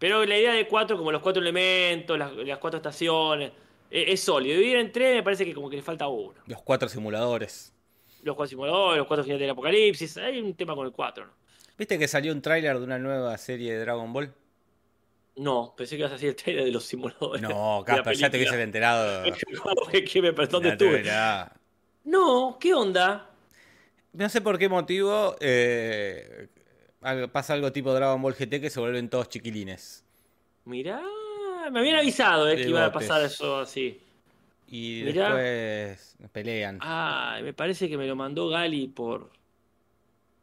Pero 0.00 0.24
la 0.26 0.36
idea 0.36 0.52
de 0.52 0.66
cuatro, 0.66 0.98
como 0.98 1.12
los 1.12 1.22
cuatro 1.22 1.40
elementos, 1.40 2.18
las, 2.18 2.34
las 2.34 2.58
cuatro 2.58 2.78
estaciones, 2.78 3.52
eh, 3.88 4.06
es 4.08 4.20
sólido. 4.20 4.56
Dividir 4.58 4.78
en 4.78 4.90
tres 4.90 5.14
me 5.14 5.22
parece 5.22 5.44
que 5.44 5.54
como 5.54 5.70
que 5.70 5.76
le 5.76 5.82
falta 5.82 6.08
uno. 6.08 6.34
Los 6.46 6.60
cuatro 6.62 6.88
simuladores. 6.88 7.72
Los 8.24 8.34
cuatro 8.34 8.50
simuladores, 8.50 8.98
los 8.98 9.06
cuatro 9.06 9.22
finales 9.22 9.42
del 9.42 9.50
apocalipsis, 9.50 10.16
hay 10.16 10.40
un 10.40 10.54
tema 10.54 10.74
con 10.74 10.86
el 10.86 10.92
cuatro, 10.92 11.26
¿no? 11.26 11.32
¿Viste 11.78 12.00
que 12.00 12.08
salió 12.08 12.32
un 12.32 12.42
tráiler 12.42 12.76
de 12.78 12.84
una 12.84 12.98
nueva 12.98 13.38
serie 13.38 13.74
de 13.74 13.78
Dragon 13.78 14.12
Ball? 14.12 14.34
No, 15.36 15.74
pensé 15.76 15.96
que 15.96 16.00
ibas 16.00 16.10
a 16.12 16.14
decir 16.14 16.30
el 16.30 16.36
trailer 16.36 16.64
de 16.64 16.70
los 16.72 16.84
simuladores. 16.84 17.40
No, 17.42 17.82
Capa, 17.86 18.12
ya 18.12 18.28
te 18.30 18.36
hubiese 18.36 18.52
película. 18.56 18.62
enterado. 18.62 19.22
¿Qué 19.92 20.22
me 20.22 20.32
¿Dónde 20.32 20.70
estuve? 20.70 21.04
No, 22.04 22.58
¿qué 22.60 22.74
onda? 22.74 23.30
No 24.12 24.28
sé 24.28 24.40
por 24.40 24.58
qué 24.58 24.68
motivo 24.68 25.36
eh, 25.40 26.48
pasa 27.32 27.54
algo 27.54 27.70
tipo 27.72 27.94
Dragon 27.94 28.20
Ball 28.20 28.34
GT 28.34 28.60
que 28.60 28.70
se 28.70 28.80
vuelven 28.80 29.08
todos 29.08 29.28
chiquilines. 29.28 30.04
Mirá, 30.64 31.00
me 31.70 31.78
habían 31.78 31.96
avisado 31.96 32.48
eh, 32.48 32.56
que 32.56 32.68
iba 32.68 32.84
a 32.84 32.92
pasar 32.92 33.22
eso 33.22 33.58
así. 33.60 34.00
Y 34.66 35.02
Mirá. 35.04 35.34
después 35.34 36.16
pelean. 36.32 36.78
Ah, 36.80 37.38
me 37.42 37.52
parece 37.52 37.88
que 37.88 37.96
me 37.96 38.06
lo 38.06 38.16
mandó 38.16 38.48
Gali 38.48 38.88
por. 38.88 39.30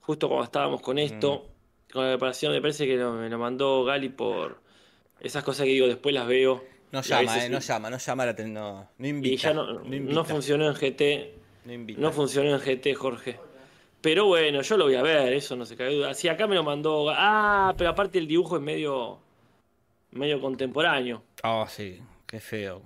Justo 0.01 0.27
cuando 0.27 0.45
estábamos 0.45 0.81
con 0.81 0.97
esto, 0.97 1.45
Mm. 1.89 1.91
con 1.93 2.03
la 2.05 2.11
preparación, 2.13 2.53
me 2.53 2.61
parece 2.61 2.85
que 2.87 2.97
me 2.97 3.29
lo 3.29 3.37
mandó 3.37 3.83
Gali 3.83 4.09
por 4.09 4.61
esas 5.21 5.43
cosas 5.43 5.65
que 5.65 5.71
digo, 5.71 5.87
después 5.87 6.13
las 6.13 6.27
veo. 6.27 6.63
No 6.91 7.01
llama, 7.01 7.45
eh, 7.45 7.49
no 7.49 7.59
llama, 7.59 7.89
no 7.89 7.97
llama 7.97 8.25
la 8.25 8.33
no, 8.33 8.89
no 8.97 9.07
invita. 9.07 9.33
Y 9.33 9.37
ya 9.37 9.53
no, 9.53 9.83
no 9.83 10.25
funcionó 10.25 10.67
en 10.67 10.73
GT. 10.73 11.33
no 11.65 11.73
invita. 11.73 12.01
No 12.01 12.11
funcionó 12.11 12.55
en 12.55 12.59
GT, 12.59 12.95
Jorge. 12.95 13.39
Pero 14.01 14.25
bueno, 14.27 14.61
yo 14.61 14.77
lo 14.77 14.85
voy 14.85 14.95
a 14.95 15.01
ver, 15.01 15.33
eso 15.33 15.55
no 15.55 15.65
se 15.65 15.75
cabe 15.75 15.95
duda. 15.95 16.13
Sí, 16.13 16.29
acá 16.29 16.47
me 16.47 16.55
lo 16.55 16.63
mandó. 16.63 17.09
Ah, 17.09 17.73
pero 17.77 17.89
aparte 17.89 18.17
el 18.19 18.27
dibujo 18.27 18.55
es 18.55 18.61
medio. 18.61 19.19
medio 20.11 20.39
contemporáneo. 20.39 21.23
Oh, 21.43 21.65
sí, 21.67 21.99
qué 22.25 22.39
feo. 22.39 22.81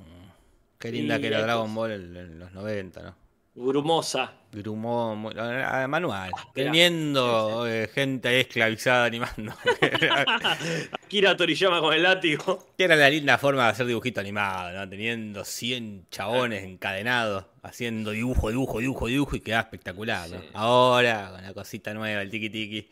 Qué 0.79 0.91
linda 0.91 1.17
Y 1.17 1.21
que 1.21 1.27
era 1.27 1.43
Dragon. 1.43 1.73
Ball 1.75 1.91
en, 1.91 2.39
los 2.39 2.51
90, 2.53 3.03
¿no? 3.03 3.15
Grumosa. 3.53 4.33
Grumó, 4.51 5.31
ah, 5.37 5.85
manual. 5.87 6.31
Mira. 6.55 6.71
Teniendo 6.71 7.67
eh, 7.67 7.87
gente 7.93 8.39
esclavizada 8.39 9.05
animando. 9.05 9.53
Akira 11.11 11.35
Toriyama 11.35 11.81
con 11.81 11.93
el 11.93 12.03
látigo. 12.03 12.67
Que 12.77 12.85
era 12.85 12.95
la 12.95 13.09
linda 13.09 13.37
forma 13.37 13.65
de 13.65 13.71
hacer 13.71 13.85
dibujito 13.85 14.21
animado, 14.21 14.71
¿no? 14.71 14.87
Teniendo 14.87 15.43
100 15.43 16.07
chabones 16.09 16.63
encadenados, 16.63 17.47
haciendo 17.63 18.11
dibujo, 18.11 18.49
dibujo, 18.49 18.79
dibujo, 18.79 19.07
dibujo 19.07 19.35
y 19.35 19.41
quedaba 19.41 19.63
espectacular, 19.63 20.29
¿no? 20.29 20.39
Sí. 20.39 20.47
Ahora, 20.53 21.31
con 21.33 21.43
la 21.43 21.53
cosita 21.53 21.93
nueva, 21.93 22.21
el 22.21 22.29
tiki 22.29 22.49
tiki. 22.49 22.87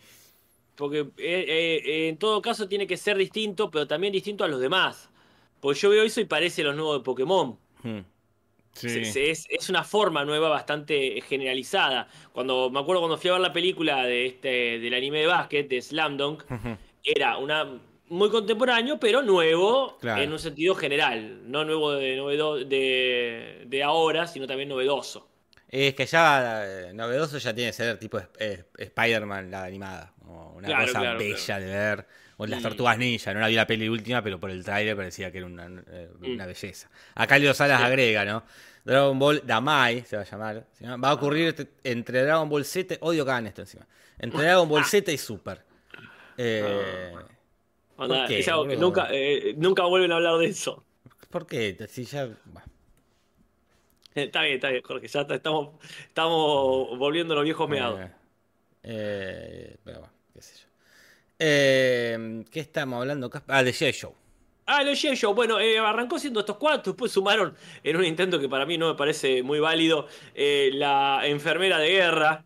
Porque 0.75 1.07
eh, 1.17 1.81
eh, 1.87 2.09
en 2.09 2.17
todo 2.17 2.41
caso 2.41 2.67
tiene 2.67 2.85
que 2.85 2.97
ser 2.97 3.15
distinto, 3.15 3.71
pero 3.71 3.87
también 3.87 4.11
distinto 4.11 4.43
a 4.43 4.49
los 4.49 4.59
demás. 4.59 5.09
Porque 5.61 5.79
yo 5.79 5.89
veo 5.89 6.03
eso 6.03 6.19
y 6.19 6.25
parece 6.25 6.61
lo 6.61 6.73
nuevo 6.73 6.97
de 6.97 7.03
Pokémon. 7.05 7.57
Hmm. 7.83 7.99
Sí. 8.73 8.99
Es, 9.15 9.47
es 9.49 9.69
una 9.69 9.85
forma 9.85 10.25
nueva 10.25 10.49
bastante 10.49 11.21
generalizada. 11.21 12.09
Cuando 12.33 12.69
me 12.69 12.81
acuerdo 12.81 12.99
cuando 13.01 13.17
fui 13.17 13.29
a 13.29 13.33
ver 13.33 13.41
la 13.41 13.53
película 13.53 14.05
de 14.05 14.25
este 14.25 14.79
del 14.79 14.93
anime 14.93 15.19
de 15.19 15.27
básquet, 15.27 15.69
de 15.69 15.81
Slam 15.81 16.17
Dunk, 16.17 16.43
era 17.03 17.37
una 17.37 17.79
muy 18.09 18.29
contemporáneo, 18.29 18.99
pero 18.99 19.21
nuevo 19.21 19.97
Claro. 19.99 20.21
en 20.21 20.31
un 20.31 20.39
sentido 20.39 20.75
general. 20.75 21.49
No 21.49 21.63
nuevo 21.65 21.91
de, 21.93 22.17
novedo- 22.17 22.63
de, 22.65 23.63
de 23.67 23.83
ahora, 23.83 24.27
sino 24.27 24.45
también 24.47 24.69
novedoso. 24.69 25.27
Es 25.67 25.93
que 25.93 26.05
ya 26.07 26.63
eh, 26.65 26.93
novedoso 26.93 27.37
ya 27.37 27.53
tiene 27.53 27.69
que 27.69 27.73
ser 27.77 27.97
tipo 27.99 28.19
eh, 28.39 28.63
Spider-Man, 28.77 29.51
la 29.51 29.63
animada. 29.63 30.13
o 30.25 30.53
una 30.57 30.67
Claro, 30.67 30.85
cosa 30.87 30.99
claro, 30.99 31.19
bella 31.19 31.59
de 31.59 31.65
ver. 31.65 32.07
O 32.37 32.45
las 32.47 32.59
Mm. 32.59 32.63
tortugas 32.63 32.97
ninja. 32.97 33.33
No 33.33 33.39
la 33.41 33.47
vi 33.47 33.55
la 33.55 33.67
peli 33.67 33.89
última, 33.89 34.21
pero 34.23 34.39
por 34.39 34.49
el 34.49 34.63
tráiler 34.63 34.95
parecía 34.95 35.31
que 35.31 35.39
era 35.39 35.47
una, 35.47 35.65
eh, 35.91 36.09
Mm. 36.19 36.33
una 36.35 36.45
belleza. 36.45 36.89
Acá 37.15 37.37
Leo 37.37 37.53
Salas 37.53 37.79
Sí. 37.79 37.85
agrega, 37.85 38.23
¿no? 38.25 38.43
Dragon 38.85 39.19
Ball 39.19 39.41
Damai 39.45 40.05
se 40.05 40.15
va 40.15 40.21
a 40.21 40.25
llamar. 40.25 40.65
¿sí? 40.71 40.85
Va 40.85 41.09
a 41.09 41.13
ocurrir 41.13 41.53
t- 41.53 41.67
entre 41.83 42.23
Dragon 42.23 42.47
Ball 42.49 42.63
Z. 42.65 42.97
Odio 43.01 43.23
hagan 43.23 43.45
esto 43.47 43.61
encima. 43.61 43.85
Entre 44.17 44.41
Dragon 44.41 44.67
Ball 44.69 44.83
Z 44.85 45.11
y 45.11 45.17
Super. 45.17 45.61
Eh, 46.37 47.13
Onda, 47.99 48.19
¿Por 48.19 48.27
qué, 48.27 48.39
es 48.39 48.47
algo 48.47 48.63
que 48.63 48.75
boludo? 48.75 48.87
nunca, 48.87 49.07
eh, 49.11 49.53
nunca 49.57 49.83
vuelven 49.83 50.11
a 50.11 50.15
hablar 50.15 50.37
de 50.37 50.45
eso. 50.47 50.83
¿Por 51.29 51.45
qué? 51.45 51.77
Si 51.89 52.05
ya. 52.05 52.27
bah. 52.45 52.63
Está 54.15 54.41
bien, 54.43 54.55
está 54.55 54.69
bien, 54.69 54.81
Jorge. 54.83 55.07
Ya 55.07 55.21
está- 55.21 55.35
estamos, 55.35 55.75
estamos 56.07 56.97
volviendo 56.97 57.33
a 57.33 57.35
los 57.37 57.43
viejos 57.43 57.69
meados. 57.69 57.99
Eh, 57.99 58.11
eh, 58.83 59.77
pero 59.83 59.99
bueno, 59.99 60.13
qué 60.33 60.41
sé 60.41 60.55
yo. 60.57 60.67
Eh, 61.39 62.43
¿Qué 62.51 62.59
estamos 62.59 62.99
hablando? 62.99 63.29
Ah, 63.47 63.63
de 63.63 63.71
G.I. 63.71 63.91
Show. 63.91 64.15
Ah, 64.65 64.83
lo 64.83 64.93
yo. 64.93 65.33
Bueno, 65.33 65.59
eh, 65.59 65.79
arrancó 65.79 66.19
siendo 66.19 66.41
estos 66.41 66.57
cuatro, 66.57 66.93
después 66.93 67.11
sumaron 67.11 67.55
en 67.83 67.97
un 67.97 68.05
intento 68.05 68.39
que 68.39 68.47
para 68.47 68.67
mí 68.67 68.77
no 68.77 68.87
me 68.89 68.95
parece 68.95 69.41
muy 69.41 69.59
válido 69.59 70.07
eh, 70.35 70.69
la 70.73 71.21
enfermera 71.23 71.79
de 71.79 71.89
guerra. 71.89 72.45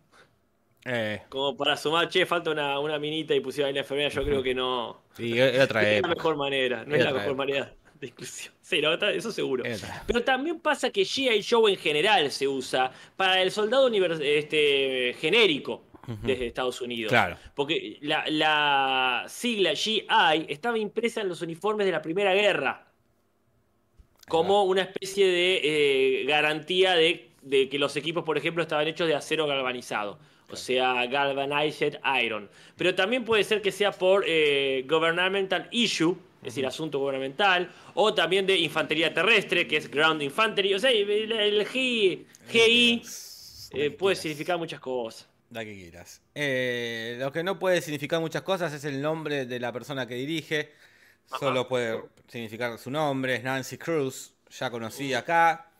Eh, 0.84 1.22
Como 1.28 1.56
para 1.56 1.76
sumar, 1.76 2.08
che, 2.08 2.26
falta 2.26 2.50
una, 2.50 2.78
una 2.78 2.98
minita 2.98 3.34
y 3.34 3.40
pusieron 3.40 3.68
ahí 3.68 3.74
la 3.74 3.80
enfermera. 3.80 4.10
Yo 4.10 4.22
creo 4.24 4.42
que 4.42 4.54
no. 4.54 5.02
sí, 5.16 5.40
otra 5.40 5.88
es 5.90 6.02
la 6.02 6.08
mejor 6.08 6.36
manera. 6.36 6.84
No 6.84 6.94
Es 6.94 7.02
la 7.04 7.10
mejor 7.12 7.22
época. 7.28 7.36
manera 7.36 7.74
de 8.00 8.06
inclusión. 8.08 8.52
Sí, 8.60 8.80
no, 8.82 8.92
eso 8.92 9.32
seguro. 9.32 9.64
Pero 10.06 10.22
también 10.24 10.60
pasa 10.60 10.90
que 10.90 11.02
G.I. 11.02 11.42
Joe 11.48 11.72
en 11.72 11.78
general 11.78 12.30
se 12.30 12.46
usa 12.48 12.92
para 13.16 13.40
el 13.40 13.50
soldado 13.50 13.88
este, 13.88 15.14
genérico 15.18 15.84
desde 16.22 16.46
Estados 16.46 16.82
Unidos. 16.82 17.08
Claro. 17.10 17.38
Porque 17.54 17.96
la, 18.02 18.24
la 18.28 19.24
sigla 19.26 19.74
GI 19.74 20.06
estaba 20.48 20.76
impresa 20.76 21.22
en 21.22 21.28
los 21.28 21.40
uniformes 21.40 21.86
de 21.86 21.92
la 21.92 22.02
Primera 22.02 22.34
Guerra. 22.34 22.88
Como 24.28 24.64
una 24.64 24.82
especie 24.82 25.26
de 25.26 25.60
eh, 25.62 26.24
garantía 26.26 26.92
de, 26.94 27.30
de 27.42 27.68
que 27.68 27.78
los 27.78 27.96
equipos, 27.96 28.24
por 28.24 28.36
ejemplo, 28.38 28.62
estaban 28.62 28.86
hechos 28.88 29.06
de 29.06 29.14
acero 29.14 29.46
galvanizado. 29.46 30.18
O 30.50 30.56
sea, 30.56 31.06
galvanized 31.06 31.98
iron. 32.22 32.48
Pero 32.76 32.94
también 32.94 33.24
puede 33.24 33.44
ser 33.44 33.62
que 33.62 33.72
sea 33.72 33.92
por 33.92 34.24
eh, 34.26 34.84
governmental 34.86 35.68
issue, 35.70 36.16
es 36.38 36.54
decir, 36.54 36.66
asunto 36.66 36.98
gubernamental, 36.98 37.70
o 37.94 38.12
también 38.12 38.46
de 38.46 38.58
infantería 38.58 39.12
terrestre, 39.12 39.66
que 39.66 39.78
es 39.78 39.90
ground 39.90 40.22
infantry. 40.22 40.74
O 40.74 40.78
sea, 40.78 40.90
el, 40.90 41.32
el 41.32 41.66
GI, 41.66 42.26
GI 42.50 43.02
eh, 43.72 43.90
puede 43.90 44.16
significar 44.16 44.58
muchas 44.58 44.80
cosas. 44.80 45.28
La 45.50 45.64
que 45.64 45.74
quieras. 45.74 46.20
Eh, 46.34 47.16
lo 47.18 47.30
que 47.32 47.42
no 47.42 47.58
puede 47.58 47.80
significar 47.80 48.20
muchas 48.20 48.42
cosas 48.42 48.72
es 48.72 48.84
el 48.84 49.00
nombre 49.00 49.46
de 49.46 49.60
la 49.60 49.72
persona 49.72 50.06
que 50.06 50.14
dirige. 50.14 50.72
Solo 51.38 51.66
puede 51.68 52.02
significar 52.28 52.78
su 52.78 52.90
nombre, 52.90 53.36
es 53.36 53.44
Nancy 53.44 53.78
Cruz. 53.78 54.34
Ya 54.58 54.70
conocí 54.70 55.14
acá. 55.14 55.70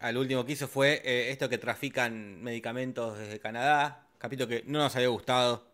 Al 0.00 0.16
último 0.16 0.44
que 0.44 0.52
hizo 0.52 0.68
fue 0.68 1.02
eh, 1.04 1.30
esto 1.30 1.48
que 1.48 1.58
trafican 1.58 2.42
medicamentos 2.42 3.18
desde 3.18 3.38
Canadá. 3.38 4.07
Capítulo 4.18 4.48
que 4.48 4.64
no 4.66 4.78
nos 4.80 4.94
había 4.96 5.08
gustado. 5.08 5.64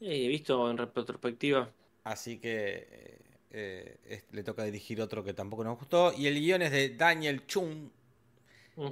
Eh, 0.00 0.28
visto 0.28 0.70
en 0.70 0.76
retrospectiva. 0.78 1.70
Así 2.04 2.38
que 2.38 2.86
eh, 2.90 3.18
eh, 3.50 3.96
es- 4.08 4.24
le 4.32 4.42
toca 4.42 4.64
dirigir 4.64 5.00
otro 5.00 5.22
que 5.24 5.32
tampoco 5.32 5.64
nos 5.64 5.78
gustó. 5.78 6.12
Y 6.16 6.26
el 6.26 6.34
guion 6.38 6.62
es 6.62 6.72
de 6.72 6.90
Daniel 6.90 7.46
Chung, 7.46 7.88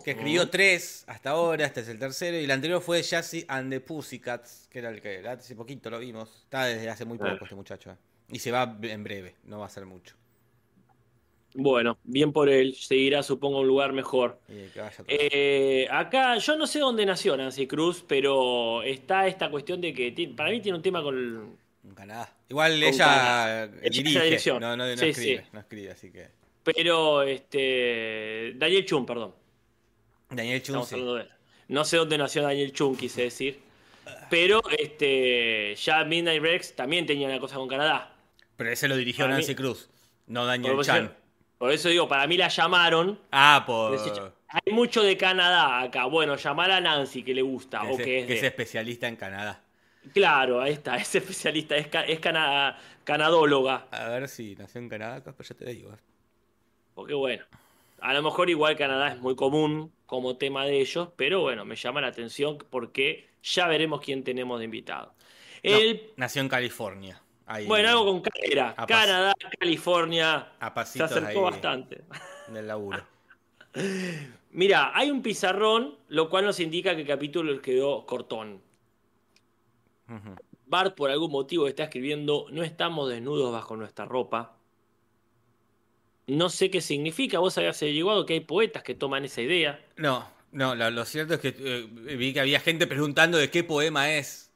que 0.04 0.12
escribió 0.12 0.48
tres 0.50 1.04
hasta 1.08 1.30
ahora. 1.30 1.66
Este 1.66 1.80
es 1.80 1.88
el 1.88 1.98
tercero. 1.98 2.38
Y 2.38 2.44
el 2.44 2.50
anterior 2.50 2.80
fue 2.80 3.02
Jazzy 3.02 3.44
and 3.48 3.70
the 3.72 3.80
Pussycats, 3.80 4.68
que 4.70 4.78
era 4.78 4.90
el 4.90 5.00
que 5.00 5.26
hace 5.28 5.54
poquito 5.56 5.90
lo 5.90 5.98
vimos. 5.98 6.30
Está 6.44 6.64
desde 6.66 6.88
hace 6.88 7.04
muy 7.04 7.18
poco 7.18 7.44
este 7.44 7.54
muchacho. 7.56 7.90
eh. 7.90 7.96
Y 8.32 8.38
se 8.38 8.52
va 8.52 8.78
en 8.82 9.02
breve, 9.02 9.34
no 9.44 9.58
va 9.58 9.66
a 9.66 9.70
ser 9.70 9.84
mucho. 9.86 10.14
Bueno, 11.54 11.98
bien 12.04 12.32
por 12.32 12.48
él, 12.48 12.76
seguirá 12.76 13.22
supongo 13.24 13.60
un 13.60 13.66
lugar 13.66 13.92
mejor. 13.92 14.38
Eh, 15.08 15.88
acá 15.90 16.38
yo 16.38 16.56
no 16.56 16.66
sé 16.66 16.78
dónde 16.78 17.04
nació 17.04 17.36
Nancy 17.36 17.66
Cruz, 17.66 18.04
pero 18.06 18.82
está 18.84 19.26
esta 19.26 19.50
cuestión 19.50 19.80
de 19.80 19.92
que 19.92 20.32
para 20.36 20.50
mí 20.50 20.60
tiene 20.60 20.76
un 20.76 20.82
tema 20.82 21.02
con... 21.02 21.56
Canadá. 21.94 22.32
Igual 22.48 22.72
con 22.74 22.82
ella 22.84 23.04
Canadá. 23.04 23.66
Dirige, 23.90 24.50
no, 24.52 24.60
no, 24.60 24.76
no 24.76 24.96
Sí, 24.96 25.06
escribe, 25.06 25.42
sí. 25.42 25.48
no 25.52 25.60
escribe, 25.60 25.90
así 25.90 26.12
que. 26.12 26.28
Pero, 26.62 27.22
este... 27.22 28.52
Daniel 28.56 28.84
Chun, 28.86 29.04
perdón. 29.04 29.34
Daniel 30.30 30.62
Chun, 30.62 30.84
sí. 30.86 31.00
de. 31.00 31.26
No 31.68 31.84
sé 31.84 31.96
dónde 31.96 32.16
nació 32.16 32.42
Daniel 32.42 32.72
Chun, 32.72 32.96
quise 32.96 33.22
decir. 33.22 33.58
Pero, 34.28 34.62
este... 34.78 35.74
Ya 35.74 36.04
Midnight 36.04 36.42
Rex 36.42 36.76
también 36.76 37.06
tenía 37.06 37.26
una 37.26 37.40
cosa 37.40 37.56
con 37.56 37.66
Canadá. 37.68 38.14
Pero 38.56 38.70
ese 38.70 38.86
lo 38.88 38.96
dirigió 38.96 39.24
Para 39.24 39.36
mí- 39.36 39.40
Nancy 39.42 39.54
Cruz, 39.56 39.88
no 40.26 40.44
Daniel 40.46 40.76
Chan. 40.82 41.12
Por 41.60 41.70
eso 41.72 41.90
digo, 41.90 42.08
para 42.08 42.26
mí 42.26 42.38
la 42.38 42.48
llamaron 42.48 43.20
Ah, 43.30 43.62
por. 43.66 43.94
Hay 44.48 44.72
mucho 44.72 45.02
de 45.02 45.16
Canadá 45.18 45.80
acá. 45.82 46.06
Bueno, 46.06 46.36
llamar 46.36 46.70
a 46.70 46.80
Nancy 46.80 47.22
que 47.22 47.34
le 47.34 47.42
gusta. 47.42 47.82
que 47.82 47.86
o 47.86 47.90
es, 47.90 47.96
que 48.02 48.18
es 48.20 48.26
que 48.26 48.32
es 48.38 48.42
especialista 48.42 49.06
en 49.08 49.16
Canadá. 49.16 49.62
Claro, 50.14 50.62
ahí 50.62 50.72
está, 50.72 50.96
es 50.96 51.14
especialista, 51.14 51.76
es, 51.76 51.88
ca- 51.88 52.04
es 52.04 52.18
cana- 52.18 52.78
canadóloga. 53.04 53.86
A 53.90 54.08
ver 54.08 54.26
si 54.28 54.56
nació 54.56 54.80
en 54.80 54.88
Canadá, 54.88 55.22
pero 55.22 55.36
ya 55.46 55.54
te 55.54 55.66
digo. 55.66 55.92
Porque 56.94 57.12
bueno, 57.12 57.44
a 58.00 58.14
lo 58.14 58.22
mejor 58.22 58.48
igual 58.48 58.76
Canadá 58.76 59.08
es 59.12 59.18
muy 59.20 59.36
común 59.36 59.92
como 60.06 60.38
tema 60.38 60.64
de 60.64 60.80
ellos, 60.80 61.10
pero 61.16 61.42
bueno, 61.42 61.66
me 61.66 61.76
llama 61.76 62.00
la 62.00 62.08
atención 62.08 62.56
porque 62.70 63.28
ya 63.42 63.66
veremos 63.68 64.00
quién 64.00 64.24
tenemos 64.24 64.58
de 64.58 64.64
invitado. 64.64 65.14
No, 65.62 65.76
El, 65.76 66.10
nació 66.16 66.40
en 66.40 66.48
California. 66.48 67.22
Ahí, 67.52 67.66
bueno, 67.66 67.88
algo 67.88 68.04
con 68.06 68.20
cadera. 68.20 68.74
A 68.76 68.84
pas- 68.84 68.86
Canadá, 68.86 69.34
California. 69.58 70.52
A 70.60 70.84
Se 70.86 71.02
acercó 71.02 71.28
ahí 71.28 71.52
bastante. 71.52 72.02
del 72.46 72.68
laburo. 72.68 73.04
Mira, 74.52 74.92
hay 74.94 75.10
un 75.10 75.20
pizarrón, 75.20 75.96
lo 76.08 76.30
cual 76.30 76.44
nos 76.44 76.60
indica 76.60 76.94
que 76.94 77.02
el 77.02 77.08
capítulo 77.08 77.60
quedó 77.60 78.06
cortón. 78.06 78.62
Bart 80.66 80.94
por 80.94 81.10
algún 81.10 81.30
motivo 81.32 81.66
está 81.66 81.84
escribiendo 81.84 82.46
no 82.50 82.62
estamos 82.62 83.08
desnudos 83.10 83.52
bajo 83.52 83.76
nuestra 83.76 84.04
ropa. 84.04 84.56
No 86.28 86.48
sé 86.50 86.70
qué 86.70 86.80
significa, 86.80 87.40
vos 87.40 87.58
habías 87.58 87.82
averiguado 87.82 88.26
que 88.26 88.34
hay 88.34 88.40
poetas 88.40 88.84
que 88.84 88.94
toman 88.94 89.24
esa 89.24 89.40
idea. 89.40 89.84
No, 89.96 90.28
no, 90.52 90.76
lo, 90.76 90.90
lo 90.90 91.04
cierto 91.04 91.34
es 91.34 91.40
que 91.40 91.54
eh, 91.58 92.16
vi 92.16 92.32
que 92.32 92.40
había 92.40 92.60
gente 92.60 92.86
preguntando 92.86 93.38
de 93.38 93.50
qué 93.50 93.64
poema 93.64 94.12
es 94.12 94.49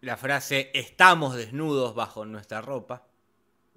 la 0.00 0.16
frase 0.16 0.70
estamos 0.74 1.36
desnudos 1.36 1.94
bajo 1.94 2.24
nuestra 2.24 2.60
ropa. 2.60 3.06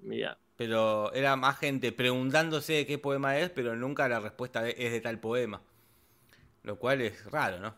Mira, 0.00 0.38
Pero 0.56 1.12
era 1.12 1.36
más 1.36 1.58
gente 1.58 1.92
preguntándose 1.92 2.72
de 2.72 2.86
qué 2.86 2.96
poema 2.98 3.38
es, 3.38 3.50
pero 3.50 3.76
nunca 3.76 4.08
la 4.08 4.18
respuesta 4.20 4.66
es 4.68 4.92
de 4.92 5.00
tal 5.02 5.18
poema. 5.20 5.62
Lo 6.64 6.78
cual 6.78 7.00
es 7.02 7.24
raro, 7.30 7.58
¿no? 7.60 7.74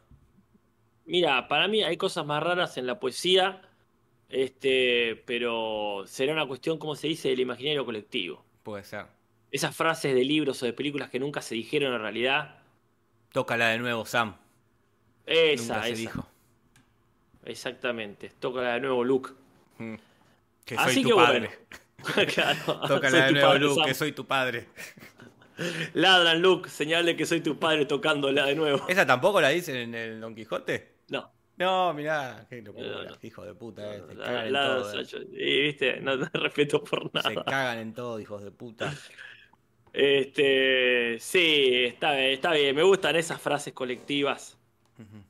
mira, 1.04 1.48
para 1.48 1.68
mí 1.68 1.82
hay 1.82 1.96
cosas 1.96 2.26
más 2.26 2.42
raras 2.42 2.76
en 2.76 2.86
la 2.86 2.98
poesía, 3.00 3.62
este, 4.28 5.16
pero 5.26 6.04
será 6.06 6.32
una 6.32 6.46
cuestión, 6.46 6.78
como 6.78 6.96
se 6.96 7.08
dice, 7.08 7.28
del 7.30 7.40
imaginario 7.40 7.84
colectivo. 7.84 8.44
Puede 8.62 8.84
ser. 8.84 9.06
Esas 9.50 9.74
frases 9.74 10.14
de 10.14 10.22
libros 10.22 10.62
o 10.62 10.66
de 10.66 10.74
películas 10.74 11.08
que 11.08 11.18
nunca 11.18 11.40
se 11.40 11.54
dijeron 11.54 11.94
en 11.94 12.00
realidad, 12.02 12.62
Tócala 13.32 13.68
de 13.68 13.78
nuevo, 13.78 14.06
Sam. 14.06 14.36
esa, 15.26 15.52
nunca 15.54 15.82
se 15.82 15.92
esa. 15.92 15.94
dijo. 15.94 16.33
Exactamente. 17.46 18.30
Toca 18.40 18.60
de 18.74 18.80
nuevo 18.80 19.04
Luke. 19.04 19.30
Mm. 19.78 19.94
Que 20.64 20.76
soy 20.76 20.84
Así 20.84 21.02
tu 21.02 21.08
que 21.10 21.14
padre. 21.14 21.50
bueno. 21.98 22.28
claro. 22.34 22.58
soy 22.64 22.88
Tócala 22.88 23.26
de 23.26 23.32
nuevo, 23.32 23.48
padre, 23.48 23.60
Luke, 23.60 23.74
Sam. 23.76 23.84
que 23.86 23.94
soy 23.94 24.12
tu 24.12 24.26
padre. 24.26 24.66
Ladran, 25.94 26.42
Luke, 26.42 26.68
señal 26.68 27.06
de 27.06 27.16
que 27.16 27.26
soy 27.26 27.40
tu 27.40 27.58
padre 27.58 27.86
tocándola 27.86 28.46
de 28.46 28.54
nuevo. 28.56 28.86
¿Esa 28.88 29.06
tampoco 29.06 29.40
la 29.40 29.50
dicen 29.50 29.76
en 29.76 29.94
el 29.94 30.20
Don 30.20 30.34
Quijote? 30.34 30.94
No. 31.08 31.30
No, 31.56 31.94
mirá, 31.94 32.44
qué 32.50 32.60
locura, 32.62 32.88
No, 32.88 33.04
no. 33.04 33.16
hijo 33.22 33.44
de 33.44 33.54
puta. 33.54 33.94
eh, 33.94 34.02
se 34.08 34.14
La- 34.16 34.24
cagan 34.24 34.46
en 34.46 34.52
la- 34.52 34.66
todo. 34.66 35.00
eh. 35.00 35.06
y, 35.32 35.60
viste, 35.62 36.00
no 36.00 36.18
te 36.18 36.38
respeto 36.38 36.82
por 36.82 37.10
Se 37.22 37.28
nada. 37.34 37.44
cagan 37.44 37.78
en 37.78 37.94
todo, 37.94 38.18
hijos 38.18 38.42
de 38.42 38.50
puta. 38.50 38.92
Este, 39.92 41.16
sí, 41.20 41.84
está 41.84 42.12
bien, 42.16 42.30
está 42.32 42.52
bien. 42.52 42.74
Me 42.74 42.82
gustan 42.82 43.14
esas 43.14 43.40
frases 43.40 43.72
colectivas. 43.72 44.58
Ujú. 44.98 45.22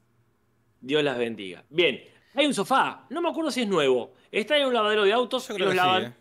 Dios 0.84 1.02
las 1.02 1.16
bendiga. 1.18 1.64
Bien, 1.70 2.00
hay 2.34 2.46
un 2.46 2.54
sofá. 2.54 3.06
No 3.10 3.20
me 3.22 3.28
acuerdo 3.30 3.50
si 3.50 3.62
es 3.62 3.68
nuevo. 3.68 4.14
Está 4.30 4.56
en 4.58 4.66
un 4.66 4.74
lavadero 4.74 5.04
de 5.04 5.12
autos. 5.12 5.48
Los 5.48 5.58
que 5.58 5.70
sí, 5.70 5.76
lavan 5.76 6.04
eh. 6.04 6.12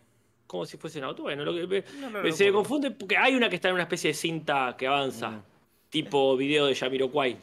como 0.46 0.64
si 0.66 0.76
fuese 0.76 0.98
un 0.98 1.04
auto. 1.04 1.22
Bueno, 1.22 1.44
lo 1.44 1.52
que 1.54 1.66
me- 1.66 1.84
No, 2.00 2.10
no 2.10 2.22
se 2.22 2.30
recuerdo. 2.30 2.52
confunde 2.54 2.90
porque 2.92 3.16
hay 3.16 3.34
una 3.34 3.48
que 3.48 3.56
está 3.56 3.68
en 3.68 3.74
una 3.74 3.82
especie 3.84 4.08
de 4.08 4.14
cinta 4.14 4.74
que 4.78 4.86
avanza. 4.86 5.30
Mm. 5.30 5.42
Tipo 5.90 6.36
video 6.36 6.66
de 6.66 6.74
Yamiroquai. 6.74 7.36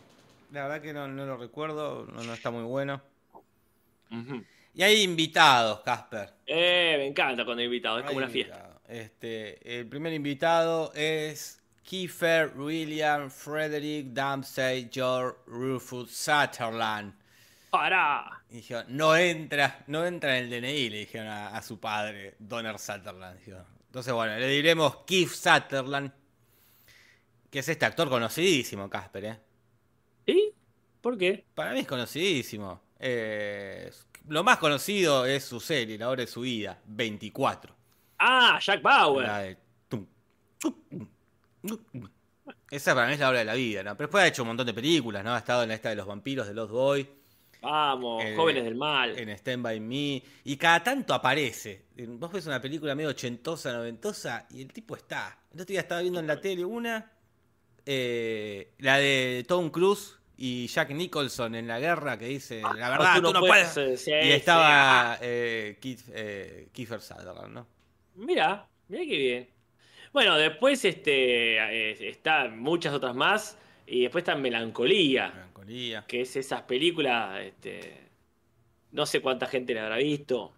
La 0.52 0.64
verdad 0.64 0.82
que 0.82 0.92
no, 0.94 1.08
no 1.08 1.26
lo 1.26 1.38
recuerdo, 1.38 2.06
no, 2.12 2.24
no 2.24 2.34
está 2.34 2.52
muy 2.52 2.64
bueno. 2.64 3.02
Y 4.74 4.82
hay 4.84 5.02
invitados, 5.04 5.80
Casper. 5.82 6.30
Eh, 6.46 6.96
me 6.98 7.08
encanta 7.08 7.46
cuando 7.46 7.60
hay 7.62 7.66
invitados, 7.66 8.00
es 8.00 8.06
como 8.08 8.20
Hay 8.20 8.24
una 8.26 8.32
fiesta. 8.34 8.80
Este, 8.88 9.80
el 9.80 9.88
primer 9.88 10.12
invitado 10.12 10.92
es 10.94 11.61
Kiefer 11.84 12.54
William 12.56 13.30
Frederick 13.30 14.08
Dempsey 14.14 14.90
George 14.92 15.38
Rufus 15.48 16.12
Sutherland. 16.12 17.14
¡Pará! 17.70 18.44
Y 18.50 18.56
dijeron, 18.56 18.86
no 18.90 19.16
entra, 19.16 19.84
no 19.88 20.06
entra 20.06 20.38
en 20.38 20.46
el 20.46 20.62
DNI, 20.62 20.90
le 20.90 20.98
dijeron 21.00 21.28
a, 21.28 21.56
a 21.56 21.62
su 21.62 21.80
padre, 21.80 22.36
Donner 22.38 22.78
Sutherland. 22.78 23.38
dijeron. 23.40 23.66
Entonces, 23.88 24.14
bueno, 24.14 24.38
le 24.38 24.48
diremos 24.48 24.98
Keith 25.08 25.30
Sutherland, 25.30 26.12
que 27.50 27.60
es 27.60 27.68
este 27.70 27.86
actor 27.86 28.10
conocidísimo, 28.10 28.90
Casper, 28.90 29.26
¿eh? 29.26 29.40
¿Y? 30.26 30.54
¿Por 31.02 31.18
qué? 31.18 31.46
Para 31.56 31.74
mí 31.74 31.80
es 31.80 31.88
conocidísimo. 31.88 32.82
Eh, 33.00 33.92
lo 34.28 34.44
más 34.44 34.58
conocido 34.60 35.26
es 35.26 35.44
su 35.44 35.60
serie, 35.60 35.98
la 35.98 36.10
hora 36.10 36.22
de 36.22 36.28
su 36.28 36.42
vida, 36.42 36.80
24. 36.86 37.76
Ah, 38.20 38.60
Jack 38.62 38.82
Bauer. 38.82 39.28
La 39.28 39.40
de 39.40 39.58
Esa 42.70 42.96
para 42.96 43.08
mí 43.08 43.14
es 43.14 43.20
la 43.20 43.30
hora 43.30 43.40
de 43.40 43.46
la 43.46 43.54
vida, 43.54 43.84
¿no? 43.84 43.96
Pero 43.96 44.08
después 44.08 44.24
ha 44.24 44.28
hecho 44.28 44.44
un 44.44 44.50
montón 44.50 44.66
de 44.66 44.74
películas, 44.74 45.24
¿no? 45.24 45.34
Ha 45.34 45.38
estado 45.38 45.64
en 45.64 45.72
esta 45.72 45.90
de 45.90 45.96
los 45.96 46.08
vampiros 46.08 46.48
de 46.48 46.54
Lost 46.54 46.72
Boy, 46.72 47.08
Vamos, 47.62 48.24
Eh, 48.24 48.36
jóvenes 48.36 48.64
del 48.64 48.76
mal. 48.76 49.18
en 49.18 49.30
Stand 49.30 49.62
By 49.62 49.80
Me, 49.80 50.24
y 50.44 50.58
cada 50.58 50.84
tanto 50.84 51.14
aparece. 51.14 51.86
Vos 52.08 52.32
ves 52.32 52.48
una 52.48 52.60
película 52.60 52.96
medio 52.96 53.10
ochentosa, 53.10 53.72
noventosa, 53.72 54.48
y 54.50 54.62
el 54.64 54.74
tipo 54.74 54.96
está. 54.96 55.38
El 55.54 55.62
otro 55.62 55.72
día 55.72 55.82
estaba 55.82 56.02
viendo 56.02 56.20
en 56.20 56.28
la 56.28 56.42
tele 56.42 56.66
una, 56.66 57.12
eh, 57.86 58.74
la 58.80 58.98
de 58.98 59.46
Tom 59.48 59.70
Cruise 59.70 60.18
y 60.38 60.66
Jack 60.68 60.90
Nicholson 60.90 61.54
en 61.54 61.68
la 61.68 61.80
guerra, 61.80 62.18
que 62.18 62.26
dice, 62.26 62.62
la 62.62 62.90
verdad, 62.90 63.22
tú 63.22 63.32
no, 63.32 63.42
puedes. 63.42 63.70
sí, 63.70 63.82
y 63.82 63.98
sí, 63.98 64.12
estaba 64.12 65.14
ah. 65.14 65.20
eh, 65.22 65.78
Keith, 65.80 66.02
Kiefer 66.72 67.00
Sutherland, 67.00 67.54
¿no? 67.54 67.68
Mira, 68.16 68.68
mira 68.88 69.04
qué 69.04 69.18
bien. 69.18 69.50
Bueno, 70.14 70.38
después 70.38 70.84
este, 70.86 71.58
eh, 71.58 72.10
está 72.10 72.48
muchas 72.50 72.94
otras 72.94 73.16
más. 73.16 73.58
Y 73.86 74.04
después 74.04 74.22
está 74.22 74.36
Melancolía, 74.36 75.30
Melancolía. 75.34 76.06
que 76.08 76.22
es 76.22 76.36
esas 76.36 76.62
películas. 76.62 77.42
Este, 77.42 78.00
no 78.92 79.06
sé 79.06 79.22
cuánta 79.22 79.48
gente 79.48 79.74
la 79.74 79.84
habrá 79.84 79.98
visto. 79.98 80.54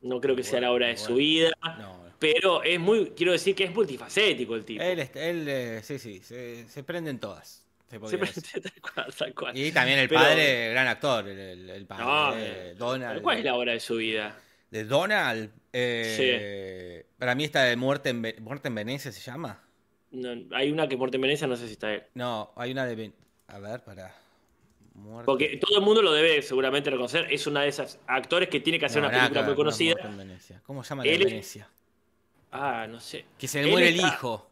No 0.00 0.20
creo 0.20 0.34
que 0.34 0.42
sea 0.42 0.60
la 0.60 0.72
obra 0.72 0.88
de 0.88 0.96
su 0.96 1.14
vida. 1.14 1.52
No, 1.78 2.04
Pero 2.18 2.62
es 2.64 2.80
muy, 2.80 3.10
quiero 3.10 3.32
decir 3.32 3.54
que 3.54 3.64
es 3.64 3.74
multifacético 3.74 4.56
el 4.56 4.64
tipo. 4.64 4.82
Él, 4.82 4.98
él 5.14 5.48
eh, 5.48 5.80
sí, 5.84 5.98
sí, 5.98 6.18
se, 6.20 6.68
se 6.68 6.82
prenden 6.82 7.20
todas. 7.20 7.64
se 7.88 7.98
decir. 7.98 8.42
tal 8.62 8.92
cual, 8.94 9.14
tal 9.16 9.34
cual. 9.34 9.56
Y 9.56 9.70
también 9.70 10.00
el 10.00 10.08
Pero- 10.08 10.20
padre, 10.20 10.70
gran 10.70 10.88
actor, 10.88 11.28
el, 11.28 11.86
padre 11.86 12.04
No, 12.04 12.36
eh, 12.36 12.74
Donald. 12.76 13.22
¿Cuál 13.22 13.38
es 13.38 13.44
la 13.44 13.54
obra 13.54 13.72
de 13.72 13.80
su 13.80 13.96
vida? 13.96 14.36
De 14.72 14.84
Donald. 14.84 15.50
eh, 15.72 17.04
Para 17.18 17.34
mí 17.34 17.44
esta 17.44 17.62
de 17.64 17.76
Muerte 17.76 18.08
en, 18.08 18.22
Ve- 18.22 18.36
Muerte 18.40 18.68
en 18.68 18.74
Venecia 18.74 19.12
se 19.12 19.20
llama. 19.20 19.62
No, 20.12 20.30
hay 20.56 20.70
una 20.72 20.88
que 20.88 20.96
Muerte 20.96 21.18
en 21.18 21.20
Venecia, 21.20 21.46
no 21.46 21.56
sé 21.56 21.66
si 21.66 21.74
está 21.74 21.92
él. 21.92 22.02
No, 22.14 22.52
hay 22.56 22.72
una 22.72 22.86
de... 22.86 22.94
Ven- 22.94 23.14
A 23.48 23.58
ver, 23.58 23.84
para... 23.84 24.14
Muerte... 24.94 25.26
Porque 25.26 25.56
todo 25.58 25.78
el 25.78 25.84
mundo 25.84 26.00
lo 26.02 26.12
debe 26.12 26.40
seguramente 26.42 26.88
reconocer. 26.90 27.26
Es 27.30 27.46
una 27.46 27.62
de 27.62 27.68
esas 27.68 27.98
actores 28.06 28.48
que 28.48 28.60
tiene 28.60 28.78
que 28.78 28.86
hacer 28.86 29.02
No, 29.02 29.08
una 29.08 29.18
película 29.18 29.42
muy 29.42 29.54
conocida. 29.54 29.94
En 30.02 30.16
Venecia. 30.16 30.60
¿Cómo 30.64 30.82
se 30.82 30.90
llama 30.90 31.04
la 31.04 31.10
de 31.10 31.16
Él 31.16 31.22
es- 31.22 31.28
Venecia? 31.28 31.68
Ah, 32.50 32.86
no 32.88 32.98
sé. 33.00 33.24
Que 33.38 33.48
se 33.48 33.62
le 33.62 33.70
muere 33.70 33.88
el 33.88 33.96
está- 33.96 34.08
hijo. 34.08 34.50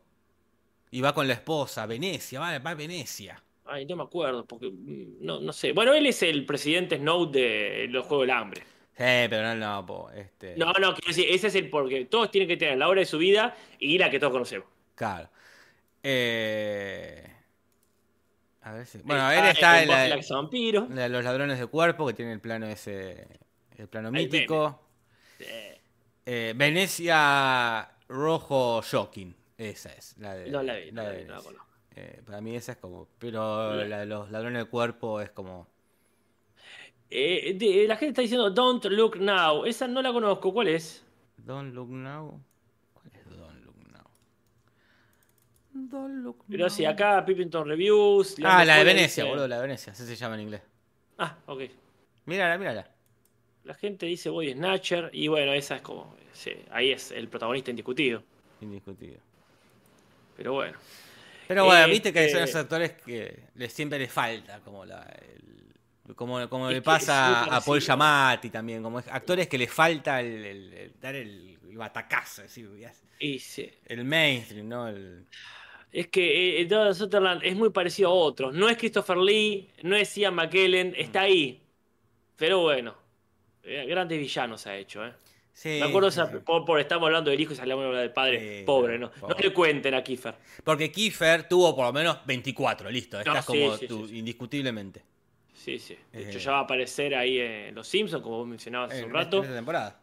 Y 0.90 1.00
va 1.00 1.14
con 1.14 1.26
la 1.28 1.34
esposa. 1.34 1.86
Venecia, 1.86 2.40
va, 2.40 2.58
va 2.58 2.70
a 2.70 2.74
Venecia. 2.74 3.42
Ay, 3.66 3.86
no 3.86 3.96
me 3.96 4.02
acuerdo, 4.02 4.44
porque 4.44 4.66
mm, 4.70 5.18
no, 5.24 5.40
no 5.40 5.52
sé. 5.52 5.72
Bueno, 5.72 5.92
él 5.94 6.04
es 6.06 6.22
el 6.22 6.44
presidente 6.44 6.96
Snow 6.98 7.30
de 7.30 7.86
los 7.90 8.04
Juegos 8.06 8.26
del 8.26 8.36
Hambre. 8.36 8.62
Sí, 9.00 9.28
pero 9.30 9.42
no, 9.42 9.54
no, 9.54 9.86
po, 9.86 10.10
este... 10.10 10.56
No, 10.58 10.74
no, 10.74 10.94
quiero 10.94 11.08
decir, 11.08 11.24
ese 11.30 11.46
es 11.46 11.54
el 11.54 11.70
porque 11.70 12.04
todos 12.04 12.30
tienen 12.30 12.46
que 12.46 12.58
tener 12.58 12.76
la 12.76 12.86
obra 12.86 13.00
de 13.00 13.06
su 13.06 13.16
vida 13.16 13.56
y 13.78 13.96
la 13.96 14.10
que 14.10 14.20
todos 14.20 14.30
conocemos. 14.30 14.68
Claro. 14.94 15.30
Eh... 16.02 17.26
A 18.60 18.72
ver 18.74 18.84
si... 18.84 18.98
Bueno, 18.98 19.30
él 19.30 19.46
está 19.46 19.82
en 19.82 19.88
la, 19.88 20.06
la 20.06 21.02
de 21.02 21.08
los 21.08 21.24
ladrones 21.24 21.58
de 21.58 21.66
cuerpo, 21.66 22.06
que 22.08 22.12
tiene 22.12 22.34
el 22.34 22.40
plano 22.40 22.66
ese... 22.66 23.26
El 23.78 23.88
plano 23.88 24.12
mítico. 24.12 24.82
Eh, 26.26 26.52
Venecia 26.54 27.90
Rojo 28.06 28.82
Shocking. 28.82 29.34
Esa 29.56 29.94
es. 29.94 30.14
La 30.18 30.34
de, 30.34 30.50
No 30.50 30.62
la 30.62 30.74
vi, 30.74 30.92
no 30.92 31.04
la 31.04 31.10
vi, 31.12 31.18
de 31.20 31.24
no 31.24 31.36
la 31.36 31.40
conozco. 31.40 31.66
Eh, 31.96 32.20
para 32.26 32.42
mí 32.42 32.54
esa 32.54 32.72
es 32.72 32.78
como... 32.78 33.08
Pero 33.18 33.82
la 33.82 34.00
de 34.00 34.04
los 34.04 34.30
ladrones 34.30 34.64
de 34.64 34.68
cuerpo 34.68 35.22
es 35.22 35.30
como... 35.30 35.68
eh, 37.10 37.54
de- 37.54 37.86
la 37.88 37.96
gente 37.96 38.10
está 38.10 38.22
diciendo 38.22 38.50
Don't 38.50 38.84
Look 38.86 39.18
Now. 39.18 39.64
Esa 39.66 39.86
no 39.88 40.00
la 40.02 40.12
conozco. 40.12 40.52
¿Cuál 40.52 40.68
es? 40.68 41.04
Don't 41.38 41.74
Look 41.74 41.88
Now. 41.90 42.40
¿Cuál 42.94 43.06
es 43.14 43.36
Don't 43.36 43.64
Look 43.64 43.76
Now? 43.92 44.04
Don't 45.72 46.24
Look 46.24 46.44
Pero 46.48 46.64
Now. 46.66 46.70
sí, 46.70 46.84
acá 46.84 47.24
Pippington 47.24 47.66
Reviews. 47.68 48.36
Ah, 48.44 48.64
la 48.64 48.76
de 48.76 48.84
Venecia, 48.84 49.22
dice- 49.24 49.30
boludo, 49.30 49.48
la 49.48 49.56
de 49.56 49.62
Venecia. 49.62 49.92
Así 49.92 50.04
se 50.06 50.16
llama 50.16 50.34
en 50.36 50.40
inglés. 50.42 50.62
Ah, 51.18 51.36
ok. 51.46 51.62
Mírala, 52.26 52.56
mírala. 52.58 52.88
La 53.64 53.74
gente 53.74 54.06
dice 54.06 54.30
Body 54.30 54.52
Snatcher 54.52 55.10
y 55.12 55.28
bueno, 55.28 55.52
esa 55.52 55.76
es 55.76 55.82
como... 55.82 56.14
sí, 56.32 56.52
ahí 56.70 56.92
es 56.92 57.10
el 57.10 57.28
protagonista 57.28 57.70
indiscutido. 57.70 58.22
Indiscutido. 58.60 59.18
Pero 60.36 60.54
bueno. 60.54 60.78
Pero 61.46 61.64
bueno, 61.64 61.80
Este- 61.80 61.90
viste 61.90 62.12
que 62.12 62.28
son 62.30 62.42
esos 62.42 62.56
actores 62.56 62.92
que 62.92 63.44
les, 63.56 63.72
siempre 63.72 63.98
les 63.98 64.10
falta, 64.12 64.60
como 64.60 64.84
la, 64.86 65.02
el- 65.02 65.59
como, 66.16 66.48
como 66.48 66.68
Es 66.68 66.74
le 66.74 66.82
pasa 66.82 67.44
a 67.44 67.60
Paul. 67.60 67.80
Giamatti 67.80 68.50
también, 68.50 68.82
como 68.82 68.98
es- 68.98 69.08
actores 69.08 69.48
que 69.48 69.58
les 69.58 69.72
falta 69.72 70.20
el, 70.20 70.44
el- 70.44 70.72
el- 70.72 70.92
dar 71.00 71.14
el, 71.14 71.58
el 71.68 71.76
batacazo, 71.76 72.42
sí. 72.48 73.70
el 73.86 74.04
mainstream, 74.04 74.68
¿no? 74.68 74.88
El, 74.88 75.26
Es 75.92 76.06
que 76.08 76.60
eh, 76.60 76.64
Donald 76.66 76.94
Sutherland 76.96 77.42
es 77.44 77.56
muy 77.56 77.70
parecido 77.70 78.10
a 78.10 78.12
otros. 78.14 78.54
No 78.54 78.68
es 78.68 78.76
Christopher 78.76 79.16
Lee, 79.18 79.68
no 79.82 79.96
es 79.96 80.14
Ian 80.16 80.34
McKellen, 80.34 80.94
está 80.96 81.22
ahí. 81.22 81.60
Pero 82.36 82.60
bueno, 82.60 82.94
eh, 83.64 83.84
grandes 83.88 84.18
villanos 84.18 84.66
ha 84.66 84.76
hecho, 84.76 85.04
¿eh? 85.04 85.12
sí, 85.52 85.78
Me 85.80 85.82
acuerdo, 85.86 86.08
esa- 86.08 86.30
por, 86.44 86.64
por 86.64 86.80
estamos 86.80 87.06
hablando 87.06 87.30
del 87.30 87.38
hijo 87.40 87.52
y 87.52 87.56
salíamos 87.56 87.82
a 87.84 87.88
hablar 87.88 88.02
del 88.02 88.12
padre. 88.12 88.60
Sí, 88.60 88.64
pobre, 88.64 88.98
¿no? 88.98 89.10
pobre. 89.10 89.34
No 89.34 89.40
le 89.42 89.52
cuenten 89.52 89.94
a 89.94 90.02
Kiefer. 90.02 90.34
Porque 90.64 90.90
Kiefer 90.90 91.46
tuvo 91.48 91.74
por 91.76 91.84
lo 91.86 91.92
menos 91.92 92.18
24, 92.24 92.90
listo, 92.90 93.18
estás 93.18 93.46
No, 93.48 93.54
sí, 93.54 93.60
como 93.60 93.78
tú, 93.78 94.06
indiscutiblemente. 94.14 95.02
Sí, 95.64 95.78
sí. 95.78 95.96
De 96.12 96.22
hecho, 96.28 96.38
Eh. 96.38 96.40
ya 96.40 96.52
va 96.52 96.58
a 96.58 96.62
aparecer 96.62 97.14
ahí 97.14 97.38
en 97.38 97.74
Los 97.74 97.86
Simpsons, 97.86 98.22
como 98.22 98.38
vos 98.38 98.46
mencionabas 98.48 98.92
hace 98.92 99.00
En 99.00 99.06
un 99.06 99.12
rato. 99.14 99.42
esta 99.42 99.54
temporada. 99.54 100.00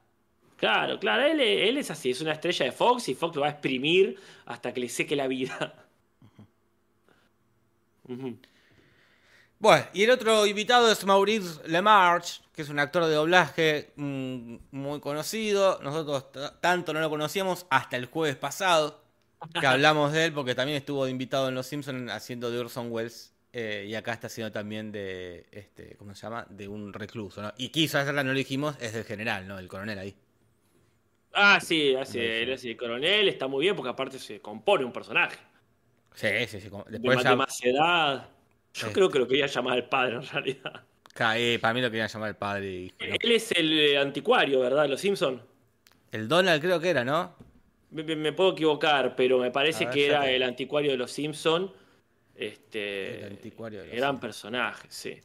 Claro, 0.55 0.99
claro, 0.99 1.23
él, 1.23 1.39
él 1.39 1.77
es 1.77 1.89
así, 1.91 2.11
es 2.11 2.21
una 2.21 2.33
estrella 2.33 2.65
de 2.65 2.71
Fox 2.71 3.09
y 3.09 3.15
Fox 3.15 3.35
lo 3.35 3.41
va 3.41 3.47
a 3.47 3.51
exprimir 3.51 4.19
hasta 4.45 4.73
que 4.73 4.79
le 4.81 4.89
seque 4.89 5.15
la 5.15 5.27
vida. 5.27 5.85
Bueno, 9.59 9.85
y 9.93 10.03
el 10.03 10.11
otro 10.11 10.45
invitado 10.45 10.91
es 10.91 11.03
Maurice 11.05 11.67
Lemarche, 11.67 12.41
que 12.53 12.61
es 12.61 12.69
un 12.69 12.79
actor 12.79 13.05
de 13.05 13.13
doblaje 13.15 13.91
mm, 13.95 14.55
muy 14.71 14.99
conocido. 14.99 15.79
Nosotros 15.81 16.27
tanto 16.61 16.93
no 16.93 16.99
lo 17.01 17.09
conocíamos 17.09 17.65
hasta 17.69 17.97
el 17.97 18.05
jueves 18.05 18.35
pasado, 18.35 19.01
que 19.59 19.65
hablamos 19.65 20.13
de 20.13 20.25
él, 20.25 20.33
porque 20.33 20.53
también 20.55 20.77
estuvo 20.77 21.07
invitado 21.07 21.49
en 21.49 21.55
Los 21.55 21.65
Simpsons 21.67 22.11
haciendo 22.11 22.51
de 22.51 22.59
Orson 22.59 22.91
Welles. 22.91 23.33
Eh, 23.53 23.86
y 23.88 23.95
acá 23.95 24.13
está 24.13 24.27
haciendo 24.27 24.51
también 24.51 24.91
de, 24.91 25.45
este, 25.51 25.95
¿cómo 25.97 26.13
se 26.13 26.21
llama? 26.21 26.45
De 26.49 26.67
un 26.67 26.93
recluso, 26.93 27.41
¿no? 27.41 27.53
Y 27.57 27.69
quiso 27.69 27.97
hacerla, 27.97 28.23
no 28.23 28.31
lo 28.31 28.38
dijimos, 28.38 28.75
es 28.79 28.93
del 28.93 29.03
general, 29.03 29.47
¿no? 29.47 29.57
El 29.57 29.67
coronel 29.67 29.99
ahí. 29.99 30.15
Ah, 31.33 31.60
sí, 31.62 31.95
hace, 31.95 32.13
Sí, 32.13 32.19
sí. 32.19 32.25
él 32.25 32.53
hace 32.53 32.67
de 32.69 32.77
coronel, 32.77 33.27
está 33.27 33.47
muy 33.47 33.63
bien 33.63 33.75
porque 33.75 33.89
aparte 33.89 34.19
se 34.19 34.39
compone 34.39 34.83
un 34.83 34.91
personaje. 34.91 35.38
Sí, 36.13 36.27
sí, 36.47 36.60
sí. 36.62 36.69
De, 36.69 36.83
Después 36.99 37.23
ya... 37.23 37.29
de 37.29 37.36
más 37.36 37.63
edad. 37.63 38.29
Yo 38.73 38.91
creo 38.91 39.10
que 39.10 39.19
lo 39.19 39.27
quería 39.27 39.47
llamar 39.47 39.73
al 39.73 39.89
padre 39.89 40.15
en 40.15 40.23
realidad. 40.27 40.83
cae, 41.13 41.60
para 41.60 41.73
mí 41.73 41.81
lo 41.81 41.89
querían 41.89 42.07
llamar 42.07 42.29
el 42.29 42.36
padre. 42.36 42.69
y-. 42.69 42.93
Él 42.99 43.31
es 43.31 43.51
el 43.51 43.79
eh, 43.79 43.97
anticuario, 43.97 44.60
¿verdad? 44.60 44.83
de 44.83 44.89
Los 44.89 45.01
Simpsons. 45.01 45.41
El 46.12 46.27
Donald 46.27 46.62
creo 46.62 46.79
que 46.79 46.89
era, 46.89 47.03
¿no? 47.03 47.36
Me, 47.91 48.33
puedo 48.33 48.51
equivocar, 48.51 49.15
pero 49.15 49.39
me 49.39 49.51
parece 49.51 49.86
ver, 49.86 49.93
que 49.93 50.05
era 50.07 50.29
el 50.29 50.43
anticuario 50.43 50.91
de 50.91 50.97
Los 50.97 51.12
Simpsons. 51.12 51.71
Este, 52.38 53.17
El 53.26 53.32
anticuario 53.32 53.82
de 53.84 53.95
gran 53.95 54.19
personaje, 54.19 54.88
sí. 54.89 55.17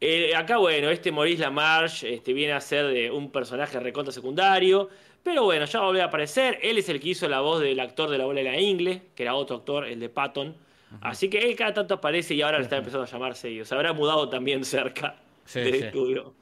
Eh, 0.00 0.34
acá, 0.34 0.56
bueno, 0.58 0.90
este 0.90 1.12
Maurice 1.12 1.42
LaMarche 1.42 2.14
este, 2.14 2.32
viene 2.32 2.52
a 2.52 2.60
ser 2.60 2.86
de 2.86 3.10
un 3.10 3.30
personaje 3.30 3.78
recontra 3.80 4.12
secundario. 4.12 4.88
Pero 5.22 5.44
bueno, 5.44 5.64
ya 5.64 5.78
va 5.80 5.86
a 5.86 5.88
volver 5.88 6.02
a 6.02 6.06
aparecer. 6.06 6.58
Él 6.62 6.78
es 6.78 6.88
el 6.88 7.00
que 7.00 7.08
hizo 7.10 7.28
la 7.28 7.40
voz 7.40 7.60
del 7.60 7.80
actor 7.80 8.08
de 8.08 8.16
la 8.18 8.24
bola 8.26 8.40
de 8.42 8.50
la 8.50 8.60
ingle, 8.60 9.02
que 9.14 9.24
era 9.24 9.34
otro 9.34 9.56
actor, 9.56 9.84
el 9.86 9.98
de 9.98 10.08
Patton. 10.08 10.56
Así 11.00 11.28
que 11.28 11.38
él 11.38 11.56
cada 11.56 11.74
tanto 11.74 11.94
aparece 11.94 12.34
y 12.34 12.42
ahora 12.42 12.58
le 12.58 12.64
está 12.64 12.76
empezando 12.76 13.04
a 13.04 13.08
llamar 13.08 13.34
seguido. 13.34 13.64
Se 13.64 13.74
habrá 13.74 13.92
mudado 13.92 14.28
también 14.28 14.64
cerca 14.64 15.16
Sí, 15.44 15.60
del 15.60 15.74
sí. 15.74 15.84
estudio. 15.84 16.32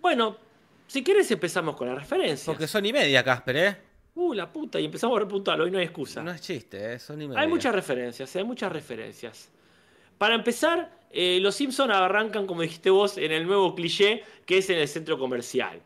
Bueno, 0.00 0.36
si 0.86 1.02
querés 1.02 1.30
empezamos 1.30 1.76
con 1.76 1.88
las 1.88 1.98
referencias. 1.98 2.44
Porque 2.46 2.66
son 2.68 2.86
y 2.86 2.92
media, 2.92 3.22
Casper, 3.24 3.56
¿eh? 3.56 3.76
Uh, 4.14 4.34
la 4.34 4.52
puta, 4.52 4.80
y 4.80 4.84
empezamos 4.84 5.16
a 5.16 5.20
repuntar, 5.20 5.60
hoy 5.60 5.70
no 5.70 5.78
hay 5.78 5.84
excusa. 5.84 6.22
No 6.22 6.32
es 6.32 6.40
chiste, 6.40 6.94
¿eh? 6.94 6.98
Son. 6.98 7.36
Hay 7.36 7.48
muchas 7.48 7.74
referencias, 7.74 8.34
hay 8.34 8.44
muchas 8.44 8.72
referencias. 8.72 9.50
Para 10.18 10.34
empezar, 10.34 10.90
eh, 11.10 11.38
los 11.40 11.54
Simpsons 11.54 11.92
arrancan, 11.92 12.46
como 12.46 12.62
dijiste 12.62 12.90
vos, 12.90 13.16
en 13.18 13.32
el 13.32 13.46
nuevo 13.46 13.74
cliché 13.74 14.22
que 14.44 14.58
es 14.58 14.68
en 14.70 14.78
el 14.78 14.88
centro 14.88 15.18
comercial. 15.18 15.80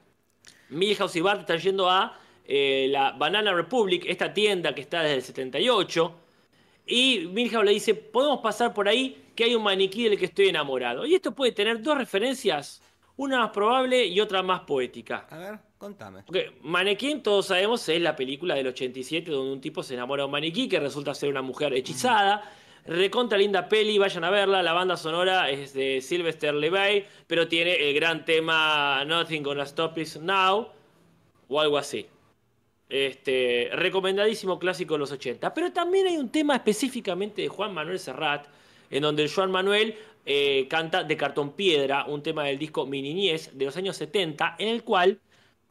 Milhouse 0.71 1.17
y 1.17 1.21
Bart 1.21 1.41
están 1.41 1.59
yendo 1.59 1.89
a 1.89 2.19
eh, 2.47 2.89
la 2.91 3.13
Banana 3.13 3.53
Republic, 3.53 4.05
esta 4.07 4.33
tienda 4.33 4.75
que 4.75 4.81
está 4.81 5.03
desde 5.03 5.17
el 5.17 5.23
78. 5.23 6.21
Y 6.87 7.29
Milhouse 7.33 7.65
le 7.65 7.73
dice, 7.73 7.95
podemos 7.95 8.41
pasar 8.41 8.75
por 8.75 8.89
ahí 8.89 9.25
que 9.35 9.45
hay 9.45 9.55
un 9.55 9.63
maniquí 9.63 10.05
del 10.05 10.19
que 10.19 10.27
estoy 10.27 10.49
enamorado. 10.49 11.07
Y 11.07 11.15
esto 11.15 11.33
puede 11.33 11.53
tener 11.53 11.81
dos 11.83 11.97
referencias, 11.97 12.83
una 13.17 13.39
más 13.39 13.51
probable 13.51 14.05
y 14.07 14.21
otra 14.21 14.43
más 14.43 14.61
poética. 14.63 15.27
A 15.31 15.39
ver, 15.39 15.59
contame. 15.85 16.23
Porque 16.25 16.53
Mannequin, 16.63 17.23
todos 17.23 17.47
sabemos, 17.47 17.87
es 17.91 18.01
la 18.01 18.17
película 18.17 18.55
del 18.55 18.69
87 18.69 19.31
donde 19.31 19.53
un 19.53 19.61
tipo 19.61 19.83
se 19.83 19.93
enamora 19.93 20.23
de 20.23 20.27
un 20.27 20.33
maniquí 20.33 20.67
que 20.67 20.81
resulta 20.81 21.15
ser 21.15 21.29
una 21.29 21.43
mujer 21.43 21.75
hechizada. 21.75 22.43
Recontra 22.87 23.37
linda 23.37 23.69
peli, 23.69 23.99
vayan 23.99 24.25
a 24.25 24.31
verla. 24.31 24.63
La 24.63 24.73
banda 24.73 24.97
sonora 24.97 25.51
es 25.51 25.75
de 25.75 26.01
Sylvester 26.01 26.55
Levay, 26.55 27.07
pero 27.27 27.49
tiene 27.49 27.75
el 27.75 27.95
gran 27.95 28.25
tema 28.25 29.05
Nothing 29.05 29.43
Gonna 29.43 29.65
Stop 29.65 29.99
Us 29.99 30.19
Now 30.19 30.69
o 31.49 31.61
algo 31.61 31.77
así. 31.77 32.07
Este, 32.89 33.69
recomendadísimo 33.73 34.59
clásico 34.59 34.95
de 34.95 35.01
los 35.01 35.13
80. 35.13 35.53
Pero 35.53 35.71
también 35.73 36.07
hay 36.07 36.17
un 36.17 36.31
tema 36.31 36.57
específicamente 36.57 37.43
de 37.43 37.49
Juan 37.49 37.75
Manuel 37.75 37.99
Serrat, 37.99 38.47
en 38.91 39.03
donde 39.03 39.23
el 39.23 39.31
Juan 39.31 39.51
Manuel 39.51 39.97
eh, 40.25 40.67
canta 40.71 41.05
de 41.05 41.17
cartón 41.19 41.53
piedra, 41.53 42.07
un 42.07 42.23
tema 42.23 42.45
del 42.45 42.59
disco 42.59 42.87
Mi 42.87 43.03
Niñez 43.03 43.51
de 43.53 43.67
los 43.67 43.77
años 43.77 43.97
70, 43.97 44.57
en 44.59 44.69
el 44.69 44.83
cual 44.83 45.21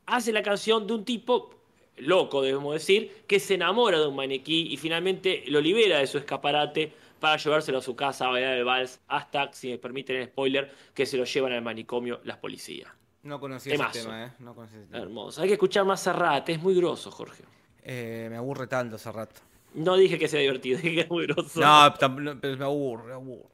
hace 0.06 0.32
la 0.32 0.44
canción 0.44 0.88
de 0.88 0.94
un 0.94 1.06
tipo 1.06 1.52
loco, 1.98 2.42
debemos 2.42 2.74
decir, 2.74 3.24
que 3.28 3.40
se 3.40 3.56
enamora 3.56 4.00
de 4.00 4.08
un 4.08 4.16
maniquí 4.16 4.74
y 4.74 4.78
finalmente 4.78 5.44
lo 5.48 5.62
libera 5.62 6.00
de 6.00 6.08
su 6.08 6.18
escaparate 6.18 6.92
para 7.20 7.38
llevárselo 7.38 7.78
a 7.78 7.82
su 7.82 7.96
casa 7.96 8.26
a 8.26 8.30
bailar 8.30 8.58
el 8.58 8.66
vals, 8.66 9.00
hasta, 9.08 9.54
si 9.54 9.70
me 9.70 9.78
permiten 9.78 10.18
el 10.18 10.26
spoiler, 10.26 10.72
que 10.94 11.06
se 11.06 11.18
lo 11.18 11.24
llevan 11.24 11.54
al 11.54 11.62
manicomio 11.62 12.20
las 12.24 12.38
policías. 12.38 12.92
No 13.24 13.40
conocía 13.40 13.74
Temazo. 13.74 13.92
ese 13.92 14.02
tema, 14.02 14.26
¿eh? 14.26 14.32
No 14.40 14.54
conocía 14.54 14.80
ese 14.80 14.88
tema. 14.88 15.04
Hermoso. 15.04 15.42
Hay 15.42 15.48
que 15.48 15.54
escuchar 15.54 15.86
más 15.86 16.02
Serrat, 16.02 16.50
es 16.50 16.62
muy 16.62 16.76
grosso, 16.76 17.10
Jorge. 17.12 17.44
Eh, 17.82 18.28
me 18.30 18.36
aburre 18.36 18.68
tanto 18.68 18.98
ese 18.98 19.12
rato. 19.12 19.40
No 19.76 19.96
dije 19.98 20.20
que 20.20 20.28
sea 20.28 20.40
divertido, 20.40 20.78
dije 20.82 20.96
que 20.96 21.02
es 21.02 21.10
muy 21.10 21.26
grosso. 21.28 21.60
No, 21.60 21.94
pero 22.42 22.58
me 22.58 22.66
aburre, 22.66 23.06
me 23.08 23.14
aburre. 23.14 23.50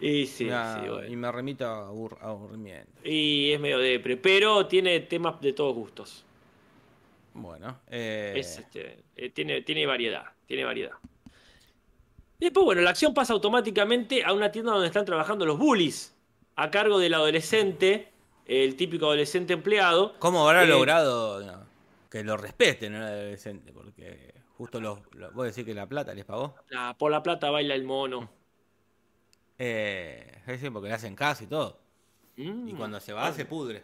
Y 0.00 0.26
sí, 0.26 0.44
sí, 0.44 0.88
bueno. 0.88 1.06
Y 1.06 1.16
me 1.16 1.32
remito 1.32 1.66
a 1.66 1.90
abur- 1.90 2.18
aburrimiento. 2.20 2.92
Y 3.02 3.52
es 3.52 3.60
medio 3.60 3.78
depre, 3.78 4.16
pero 4.16 4.66
tiene 4.66 5.00
temas 5.00 5.40
de 5.40 5.52
todos 5.52 5.74
gustos. 5.74 6.24
Bueno, 7.34 7.78
eh, 7.88 8.34
Es, 8.36 8.58
este, 8.58 8.98
eh, 9.16 9.30
tiene, 9.30 9.62
tiene 9.62 9.86
variedad, 9.86 10.24
tiene 10.46 10.64
variedad. 10.64 10.92
Después, 12.38 12.64
bueno, 12.64 12.82
la 12.82 12.90
acción 12.90 13.14
pasa 13.14 13.32
automáticamente 13.32 14.24
a 14.24 14.32
una 14.32 14.50
tienda 14.52 14.72
donde 14.72 14.86
están 14.86 15.04
trabajando 15.04 15.44
los 15.44 15.58
bullies, 15.58 16.14
a 16.56 16.70
cargo 16.70 16.98
del 16.98 17.14
adolescente, 17.14 18.08
el 18.46 18.76
típico 18.76 19.06
adolescente 19.06 19.52
empleado. 19.54 20.14
¿cómo 20.18 20.46
habrá 20.46 20.62
Eh, 20.64 20.66
logrado 20.68 21.40
no, 21.44 21.64
que 22.10 22.22
lo 22.22 22.36
respeten 22.36 22.94
el 22.94 23.02
adolescente? 23.02 23.72
Porque 23.72 24.34
justo 24.58 24.80
los, 24.80 24.98
los- 25.14 25.32
vos 25.32 25.46
decís 25.46 25.64
que 25.64 25.72
la 25.74 25.86
plata 25.86 26.12
les 26.14 26.24
pagó. 26.26 26.54
la- 26.68 26.94
por 26.98 27.10
la 27.10 27.22
plata 27.22 27.50
baila 27.50 27.74
el 27.74 27.84
mono. 27.84 28.28
Eh, 29.58 30.24
es 30.40 30.46
decir, 30.46 30.72
porque 30.72 30.88
le 30.88 30.94
hacen 30.94 31.14
caso 31.16 31.44
y 31.44 31.46
todo. 31.46 31.78
Y 32.36 32.42
Mm, 32.48 32.76
cuando 32.76 33.00
se 33.00 33.12
va, 33.12 33.32
se 33.32 33.44
pudre. 33.44 33.82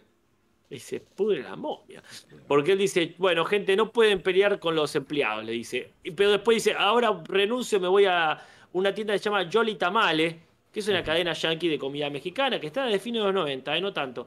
Y 0.70 0.78
se 0.78 1.00
pudre 1.00 1.42
la 1.42 1.56
momia. 1.56 2.02
Porque 2.46 2.72
él 2.72 2.78
dice, 2.78 3.14
bueno, 3.18 3.44
gente, 3.44 3.76
no 3.76 3.90
pueden 3.92 4.22
pelear 4.22 4.58
con 4.60 4.74
los 4.74 4.94
empleados, 4.94 5.44
le 5.44 5.52
dice. 5.52 5.92
Pero 6.16 6.30
después 6.30 6.56
dice, 6.62 6.76
ahora 6.78 7.20
renuncio, 7.28 7.80
me 7.80 7.88
voy 7.88 8.04
a 8.06 8.40
una 8.72 8.94
tienda 8.94 9.12
que 9.12 9.18
se 9.18 9.24
llama 9.24 9.48
Jolly 9.52 9.74
Tamale, 9.76 10.38
que 10.72 10.80
es 10.80 10.88
una 10.88 11.02
cadena 11.02 11.32
yankee 11.32 11.68
de 11.68 11.78
comida 11.78 12.10
mexicana 12.10 12.58
que 12.60 12.66
está 12.68 12.84
desde 12.86 12.98
fines 13.00 13.20
de 13.22 13.26
los 13.26 13.34
90, 13.34 13.76
¿eh? 13.76 13.80
no 13.80 13.92
tanto. 13.92 14.26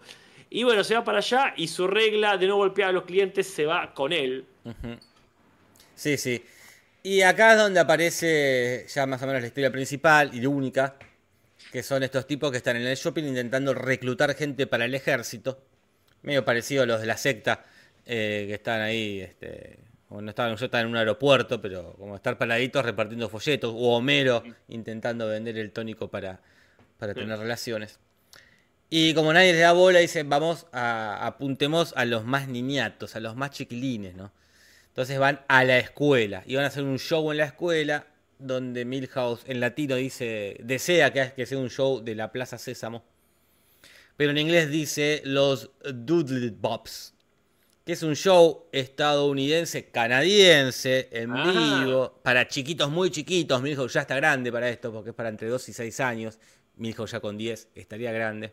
Y 0.50 0.64
bueno, 0.64 0.84
se 0.84 0.96
va 0.96 1.04
para 1.04 1.18
allá 1.18 1.54
y 1.58 1.68
su 1.68 1.88
regla 1.88 2.38
de 2.38 2.48
no 2.48 2.56
golpear 2.58 2.90
a 2.90 2.94
los 2.94 3.04
clientes 3.04 3.48
se 3.48 3.66
va 3.66 3.94
con 3.94 4.14
él. 4.14 4.46
Ujú. 4.64 4.98
Sí, 5.98 6.16
sí. 6.16 6.46
Y 7.02 7.22
acá 7.22 7.54
es 7.54 7.58
donde 7.58 7.80
aparece 7.80 8.86
ya 8.88 9.08
más 9.08 9.22
o 9.24 9.26
menos 9.26 9.42
la 9.42 9.48
historia 9.48 9.72
principal 9.72 10.30
y 10.32 10.46
única, 10.46 10.96
que 11.72 11.82
son 11.82 12.04
estos 12.04 12.28
tipos 12.28 12.52
que 12.52 12.58
están 12.58 12.76
en 12.76 12.86
el 12.86 12.96
shopping 12.96 13.24
intentando 13.24 13.74
reclutar 13.74 14.36
gente 14.36 14.68
para 14.68 14.86
el 14.86 14.94
ejército, 14.94 15.60
medio 16.22 16.46
parecido 16.46 16.84
a 16.84 16.86
los 16.86 17.02
de 17.02 17.08
la 17.08 17.18
secta 17.18 17.66
eh, 18.06 18.46
que 18.48 18.54
están 18.54 18.82
ahí, 18.82 19.22
este, 19.22 19.80
o 20.10 20.22
no 20.22 20.30
estaban, 20.30 20.56
yo 20.56 20.66
estaba 20.66 20.82
en 20.82 20.90
un 20.90 20.98
aeropuerto, 20.98 21.60
pero 21.60 21.94
como 21.98 22.16
estar 22.16 22.38
paraditos 22.38 22.86
repartiendo 22.86 23.28
folletos, 23.28 23.74
o 23.76 23.98
Homero 23.98 24.44
intentando 24.68 25.28
vender 25.28 25.58
el 25.58 25.72
tónico 25.72 26.10
para, 26.10 26.40
para 27.00 27.16
tener 27.16 27.40
relaciones. 27.40 28.00
Y 28.92 29.16
como 29.16 29.34
nadie 29.34 29.52
les 29.54 29.62
da 29.62 29.72
bola, 29.72 30.00
dicen, 30.00 30.30
vamos 30.30 30.68
a 30.72 31.26
apuntemos 31.26 31.94
a 31.98 32.06
los 32.06 32.24
más 32.24 32.48
niñatos, 32.48 33.16
a 33.16 33.20
los 33.20 33.36
más 33.36 33.50
chiquilines, 33.50 34.16
¿no? 34.16 34.32
Entonces 34.98 35.20
van 35.20 35.42
a 35.48 35.64
la 35.64 35.78
escuela 35.78 36.42
y 36.48 36.56
van 36.56 36.64
a 36.64 36.70
hacer 36.70 36.84
un 36.84 36.98
show 36.98 37.32
en 37.32 37.38
la 37.38 37.46
escuela 37.46 38.08
donde 38.40 38.84
Milhouse 38.84 39.42
en 39.46 39.60
latino 39.60 39.94
dice, 39.96 40.58
desea 40.64 41.14
que, 41.14 41.34
que 41.36 41.46
sea 41.46 41.60
un 41.60 41.70
show 41.70 42.04
de 42.04 42.16
la 42.16 42.32
Plaza 42.32 42.58
Sésamo. 42.58 43.06
Pero 44.16 44.32
en 44.32 44.40
inglés 44.40 44.72
dice 44.72 45.22
los 45.24 45.70
Doodle 45.94 46.50
Bops, 46.50 47.14
que 47.86 47.94
es 47.94 48.02
un 48.02 48.16
show 48.16 48.66
estadounidense, 48.72 49.92
canadiense, 49.92 51.10
en 51.12 51.30
Ah. 51.32 51.84
vivo, 51.84 52.20
para 52.24 52.48
chiquitos 52.48 52.90
muy 52.90 53.12
chiquitos. 53.12 53.62
Milhouse 53.62 53.94
ya 53.94 54.02
está 54.02 54.16
grande 54.16 54.52
para 54.52 54.68
esto, 54.68 54.92
porque 54.92 55.12
es 55.12 55.16
para 55.16 55.30
entre 55.30 55.48
2 55.48 55.70
y 55.70 55.74
6 55.74 56.00
años. 56.00 56.40
Milhouse 56.76 57.12
ya 57.12 57.20
con 57.20 57.38
10 57.38 57.68
estaría 57.76 58.12
grande. 58.12 58.52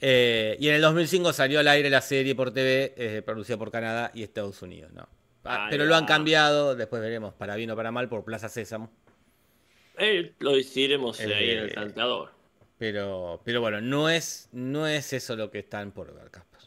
Eh, 0.00 0.56
y 0.58 0.66
en 0.68 0.74
el 0.74 0.80
2005 0.80 1.32
salió 1.32 1.60
al 1.60 1.68
aire 1.68 1.88
la 1.90 2.00
serie 2.00 2.34
por 2.34 2.52
TV, 2.52 2.94
eh, 2.96 3.22
producida 3.24 3.56
por 3.56 3.70
Canadá 3.70 4.10
y 4.12 4.24
Estados 4.24 4.60
Unidos, 4.62 4.92
¿no? 4.92 5.08
Ah, 5.48 5.66
Ahí 5.66 5.70
Pero 5.70 5.84
lo 5.86 5.94
han 5.96 6.04
cambiado, 6.06 6.74
después 6.76 7.00
veremos, 7.02 7.34
para 7.34 7.56
bien 7.56 7.70
o 7.70 7.76
para 7.76 7.90
mal, 7.92 8.08
por 8.08 8.24
Plaza 8.24 8.48
Sésamo. 8.48 8.90
Eh, 9.98 10.34
lo 10.38 10.52
decidiremos 10.52 11.18
Eh, 11.20 11.34
ahí 11.34 11.50
en 11.50 11.58
el 11.58 11.74
tanteador. 11.74 12.30
Pero, 12.78 13.40
pero 13.44 13.60
bueno, 13.60 13.80
no 13.80 14.08
es, 14.08 14.48
no 14.52 14.86
es 14.86 15.12
eso 15.12 15.36
lo 15.36 15.50
que 15.50 15.58
están 15.60 15.92
por 15.92 16.14
ver, 16.14 16.30
Casper. 16.30 16.60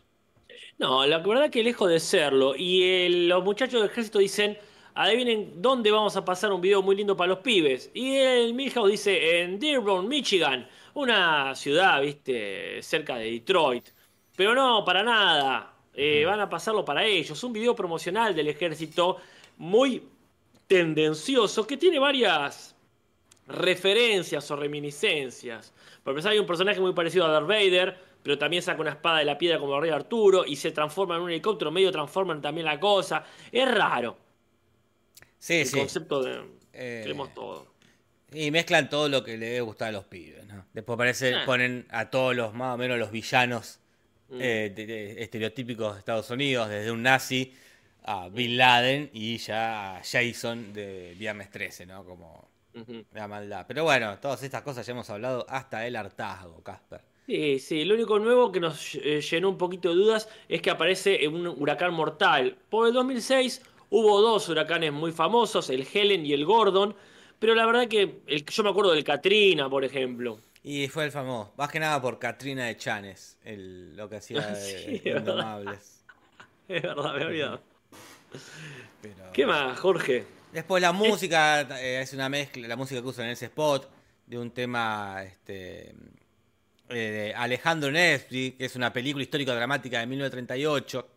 No, 0.77 1.05
la 1.05 1.19
verdad 1.19 1.49
que 1.49 1.63
lejos 1.63 1.89
de 1.89 1.99
serlo. 1.99 2.55
Y 2.55 2.83
el- 2.83 3.27
los 3.29 3.43
muchachos 3.43 3.81
del 3.81 3.89
ejército 3.91 4.19
dicen, 4.19 4.57
adivinen 4.93 5.61
dónde 5.61 5.91
vamos 5.91 6.15
a 6.17 6.25
pasar 6.25 6.51
un 6.51 6.61
video 6.61 6.81
muy 6.81 6.95
lindo 6.95 7.15
para 7.15 7.29
los 7.29 7.39
pibes. 7.39 7.91
Y 7.93 8.15
el 8.17 8.53
Milhouse 8.53 8.91
dice, 8.91 9.41
en 9.41 9.59
Dearborn, 9.59 10.07
Michigan, 10.07 10.67
una 10.93 11.55
ciudad, 11.55 12.01
viste, 12.01 12.81
cerca 12.81 13.15
de 13.17 13.31
Detroit. 13.31 13.89
Pero 14.35 14.55
no, 14.55 14.83
para 14.85 15.03
nada. 15.03 15.70
Eh, 15.93 16.23
Van 16.25 16.39
a 16.39 16.49
pasarlo 16.49 16.85
para 16.85 17.03
ellos. 17.05 17.43
Un 17.43 17.53
video 17.53 17.75
promocional 17.75 18.33
del 18.35 18.47
ejército 18.47 19.17
muy 19.57 20.03
tendencioso 20.67 21.67
que 21.67 21.77
tiene 21.77 21.99
varias 21.99 22.75
referencias 23.47 24.49
o 24.51 24.55
reminiscencias. 24.55 25.73
Por 26.03 26.11
empezar, 26.11 26.31
hay 26.31 26.39
un 26.39 26.45
personaje 26.47 26.79
muy 26.79 26.93
parecido 26.93 27.25
a 27.25 27.29
Darth 27.29 27.47
Vader, 27.47 27.97
pero 28.23 28.37
también 28.37 28.63
saca 28.63 28.79
una 28.81 28.91
espada 28.91 29.19
de 29.19 29.25
la 29.25 29.37
piedra 29.37 29.59
como 29.59 29.75
el 29.75 29.81
rey 29.81 29.91
Arturo 29.91 30.45
y 30.45 30.55
se 30.55 30.71
transforma 30.71 31.15
en 31.17 31.21
un 31.23 31.29
helicóptero, 31.31 31.71
medio 31.71 31.91
transforman 31.91 32.41
también 32.41 32.65
la 32.65 32.79
cosa. 32.79 33.25
Es 33.51 33.69
raro 33.69 34.17
Sí, 35.39 35.55
el 35.61 35.65
sí. 35.67 35.77
concepto 35.79 36.21
de. 36.23 36.41
Eh, 36.73 36.99
Queremos 37.03 37.33
todo. 37.33 37.65
Y 38.31 38.49
mezclan 38.51 38.89
todo 38.89 39.09
lo 39.09 39.23
que 39.25 39.37
le 39.37 39.47
debe 39.47 39.61
gustar 39.61 39.89
a 39.89 39.91
los 39.91 40.05
pibes, 40.05 40.45
¿no? 40.45 40.63
Después 40.71 40.97
parece, 40.97 41.35
Ah. 41.35 41.43
ponen 41.45 41.85
a 41.89 42.09
todos 42.09 42.33
los, 42.35 42.53
más 42.53 42.75
o 42.75 42.77
menos, 42.77 42.97
los 42.97 43.11
villanos 43.11 43.80
Mm. 44.31 44.39
eh, 44.41 44.71
de- 44.75 44.85
de- 44.85 45.21
estereotípicos 45.23 45.93
de 45.93 45.99
Estados 45.99 46.29
Unidos, 46.29 46.69
desde 46.69 46.89
un 46.91 47.03
nazi 47.03 47.53
a 48.03 48.29
Bin 48.29 48.57
Laden 48.57 49.09
y 49.13 49.37
ya 49.37 49.97
a 49.97 50.01
Jason 50.03 50.73
de 50.73 51.13
Viernes 51.17 51.51
13, 51.51 51.85
¿no? 51.85 52.03
Como 52.05 52.49
la 53.13 53.27
maldad. 53.27 53.65
Pero 53.67 53.83
bueno, 53.83 54.17
todas 54.19 54.41
estas 54.43 54.61
cosas 54.61 54.85
ya 54.87 54.93
hemos 54.93 55.09
hablado 55.09 55.45
hasta 55.49 55.85
el 55.85 55.95
hartazgo, 55.97 56.63
Casper. 56.63 57.01
Sí, 57.27 57.59
sí, 57.59 57.83
lo 57.85 57.95
único 57.95 58.17
nuevo 58.19 58.51
que 58.51 58.59
nos 58.61 58.95
eh, 58.95 59.21
llenó 59.21 59.49
un 59.49 59.57
poquito 59.57 59.89
de 59.89 59.95
dudas 59.95 60.29
es 60.47 60.61
que 60.61 60.69
aparece 60.69 61.27
un 61.27 61.45
huracán 61.47 61.93
mortal. 61.93 62.57
Por 62.69 62.87
el 62.87 62.93
2006 62.93 63.61
hubo 63.89 64.21
dos 64.21 64.47
huracanes 64.49 64.93
muy 64.93 65.11
famosos, 65.11 65.69
el 65.69 65.85
Helen 65.93 66.25
y 66.25 66.31
el 66.33 66.45
Gordon, 66.45 66.95
pero 67.39 67.53
la 67.53 67.65
verdad 67.65 67.87
que 67.89 68.21
el, 68.27 68.45
yo 68.45 68.63
me 68.63 68.69
acuerdo 68.69 68.93
del 68.93 69.03
Katrina, 69.03 69.69
por 69.69 69.83
ejemplo. 69.83 70.39
Y 70.63 70.87
fue 70.89 71.05
el 71.05 71.11
famoso, 71.11 71.53
más 71.57 71.69
que 71.71 71.79
nada 71.79 71.99
por 72.01 72.19
Katrina 72.19 72.65
de 72.65 72.77
Chanes, 72.77 73.37
el, 73.43 73.95
lo 73.95 74.07
que 74.09 74.17
hacía 74.17 74.41
de 74.47 74.95
es 74.95 75.03
verdad. 75.03 75.19
Indomables. 75.19 75.97
Es 76.67 76.81
verdad, 76.83 77.15
me 77.15 77.21
he 77.21 77.25
olvidado. 77.25 77.61
Pero- 79.01 79.31
¿Qué 79.33 79.45
más, 79.45 79.77
Jorge? 79.79 80.23
Después 80.53 80.81
la 80.81 80.91
música 80.93 81.61
eh, 81.81 82.01
es 82.01 82.13
una 82.13 82.29
mezcla, 82.29 82.67
la 82.67 82.75
música 82.75 83.01
que 83.01 83.07
usan 83.07 83.25
en 83.25 83.31
ese 83.31 83.45
spot, 83.45 83.89
de 84.25 84.37
un 84.37 84.51
tema 84.51 85.21
este, 85.23 85.89
eh, 86.89 86.95
de 86.95 87.33
Alejandro 87.35 87.91
Nevsky, 87.91 88.51
que 88.51 88.65
es 88.65 88.75
una 88.75 88.93
película 88.93 89.23
histórica 89.23 89.53
dramática 89.53 89.99
de 89.99 90.07
1938, 90.07 91.07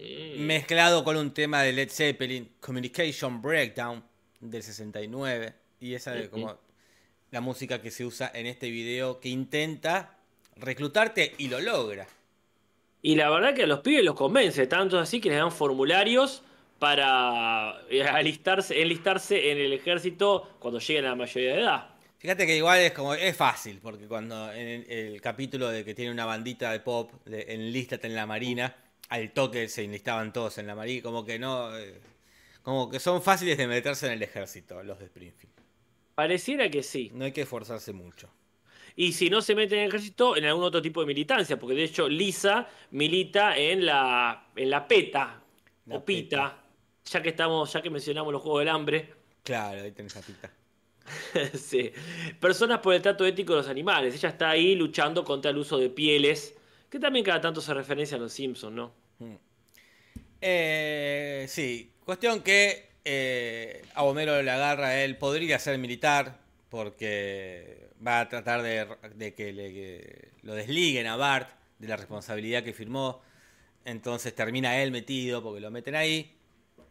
Mm, 0.00 0.46
mezclado 0.46 1.02
con 1.02 1.16
un 1.16 1.34
tema 1.34 1.62
de 1.62 1.72
Led 1.72 1.90
Zeppelin, 1.90 2.52
Communication 2.60 3.42
Breakdown, 3.42 4.04
del 4.40 4.62
69, 4.62 5.54
y 5.80 5.94
esa 5.94 6.12
de 6.12 6.30
como... 6.30 6.56
la 7.30 7.40
música 7.40 7.80
que 7.80 7.90
se 7.90 8.04
usa 8.04 8.30
en 8.34 8.46
este 8.46 8.70
video 8.70 9.20
que 9.20 9.28
intenta 9.28 10.18
reclutarte 10.56 11.34
y 11.38 11.48
lo 11.48 11.60
logra. 11.60 12.06
Y 13.02 13.14
la 13.14 13.30
verdad 13.30 13.54
que 13.54 13.62
a 13.62 13.66
los 13.66 13.80
pibes 13.80 14.04
los 14.04 14.14
convence, 14.14 14.66
tanto 14.66 14.98
así 14.98 15.20
que 15.20 15.28
les 15.28 15.38
dan 15.38 15.52
formularios 15.52 16.42
para 16.78 17.80
eh, 17.90 18.02
alistarse, 18.12 18.80
enlistarse 18.80 19.52
en 19.52 19.58
el 19.58 19.72
ejército 19.72 20.56
cuando 20.58 20.80
lleguen 20.80 21.04
a 21.06 21.10
la 21.10 21.14
mayoría 21.14 21.54
de 21.54 21.60
edad. 21.60 21.88
Fíjate 22.18 22.46
que 22.46 22.56
igual 22.56 22.80
es 22.80 22.92
como 22.92 23.14
es 23.14 23.36
fácil, 23.36 23.78
porque 23.80 24.08
cuando 24.08 24.52
en 24.52 24.66
el, 24.66 24.90
el 24.90 25.20
capítulo 25.20 25.68
de 25.68 25.84
que 25.84 25.94
tiene 25.94 26.10
una 26.10 26.24
bandita 26.24 26.72
de 26.72 26.80
pop, 26.80 27.12
de 27.24 27.46
enlístate 27.48 28.08
en 28.08 28.16
la 28.16 28.26
marina, 28.26 28.74
al 29.08 29.30
toque 29.30 29.68
se 29.68 29.84
enlistaban 29.84 30.32
todos 30.32 30.58
en 30.58 30.66
la 30.66 30.74
marina, 30.74 31.02
como 31.02 31.24
que 31.24 31.38
no, 31.38 31.76
eh, 31.78 32.00
como 32.62 32.90
que 32.90 32.98
son 32.98 33.22
fáciles 33.22 33.56
de 33.56 33.68
meterse 33.68 34.06
en 34.06 34.12
el 34.12 34.22
ejército, 34.22 34.82
los 34.82 34.98
de 34.98 35.06
Springfield. 35.06 35.57
Pareciera 36.18 36.68
que 36.68 36.82
sí. 36.82 37.12
No 37.14 37.26
hay 37.26 37.30
que 37.30 37.42
esforzarse 37.42 37.92
mucho. 37.92 38.28
Y 38.96 39.12
si 39.12 39.30
no 39.30 39.40
se 39.40 39.54
mete 39.54 39.76
en 39.76 39.82
el 39.82 39.88
ejército, 39.90 40.36
en 40.36 40.46
algún 40.46 40.64
otro 40.64 40.82
tipo 40.82 41.00
de 41.00 41.06
militancia, 41.06 41.56
porque 41.56 41.76
de 41.76 41.84
hecho 41.84 42.08
Lisa 42.08 42.68
milita 42.90 43.56
en 43.56 43.86
la, 43.86 44.48
en 44.56 44.68
la 44.68 44.88
PETA, 44.88 45.40
La 45.86 45.94
o 45.94 46.04
PITA, 46.04 46.60
ya 47.04 47.22
que 47.22 47.28
estamos, 47.28 47.72
ya 47.72 47.80
que 47.80 47.88
mencionamos 47.88 48.32
los 48.32 48.42
Juegos 48.42 48.62
del 48.62 48.68
Hambre. 48.70 49.14
Claro, 49.44 49.80
ahí 49.80 49.92
tenés 49.92 50.16
a 50.16 50.22
Pita. 50.22 50.50
sí. 51.56 51.92
Personas 52.40 52.80
por 52.80 52.94
el 52.94 53.00
trato 53.00 53.24
ético 53.24 53.52
de 53.52 53.58
los 53.58 53.68
animales. 53.68 54.12
Ella 54.12 54.30
está 54.30 54.50
ahí 54.50 54.74
luchando 54.74 55.24
contra 55.24 55.52
el 55.52 55.58
uso 55.58 55.78
de 55.78 55.88
pieles, 55.88 56.56
que 56.90 56.98
también 56.98 57.24
cada 57.24 57.40
tanto 57.40 57.60
se 57.60 57.72
referencia 57.72 58.16
a 58.16 58.20
los 58.20 58.32
Simpsons, 58.32 58.74
¿no? 58.74 58.92
Eh, 60.40 61.46
sí, 61.48 61.92
cuestión 62.04 62.42
que 62.42 62.87
eh, 63.10 63.82
a 63.94 64.02
Homero 64.02 64.42
le 64.42 64.50
agarra 64.50 65.02
él, 65.02 65.16
podría 65.16 65.58
ser 65.58 65.78
militar, 65.78 66.38
porque 66.68 67.88
va 68.06 68.20
a 68.20 68.28
tratar 68.28 68.62
de, 68.62 68.86
de 69.14 69.32
que, 69.34 69.50
le, 69.50 69.72
que 69.72 70.28
lo 70.42 70.54
desliguen 70.54 71.06
a 71.06 71.16
Bart 71.16 71.48
de 71.78 71.88
la 71.88 71.96
responsabilidad 71.96 72.62
que 72.62 72.74
firmó. 72.74 73.22
Entonces 73.86 74.34
termina 74.34 74.76
él 74.82 74.90
metido 74.90 75.42
porque 75.42 75.60
lo 75.60 75.70
meten 75.70 75.94
ahí. 75.94 76.36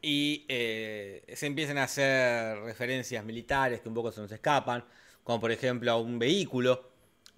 Y 0.02 0.46
eh, 0.48 1.24
se 1.36 1.46
empiezan 1.46 1.78
a 1.78 1.84
hacer 1.84 2.58
referencias 2.62 3.24
militares 3.24 3.82
que 3.82 3.88
un 3.88 3.94
poco 3.94 4.12
se 4.12 4.20
nos 4.20 4.32
escapan, 4.32 4.84
como 5.24 5.40
por 5.40 5.52
ejemplo 5.52 5.92
a 5.92 5.98
un 6.00 6.18
vehículo, 6.18 6.90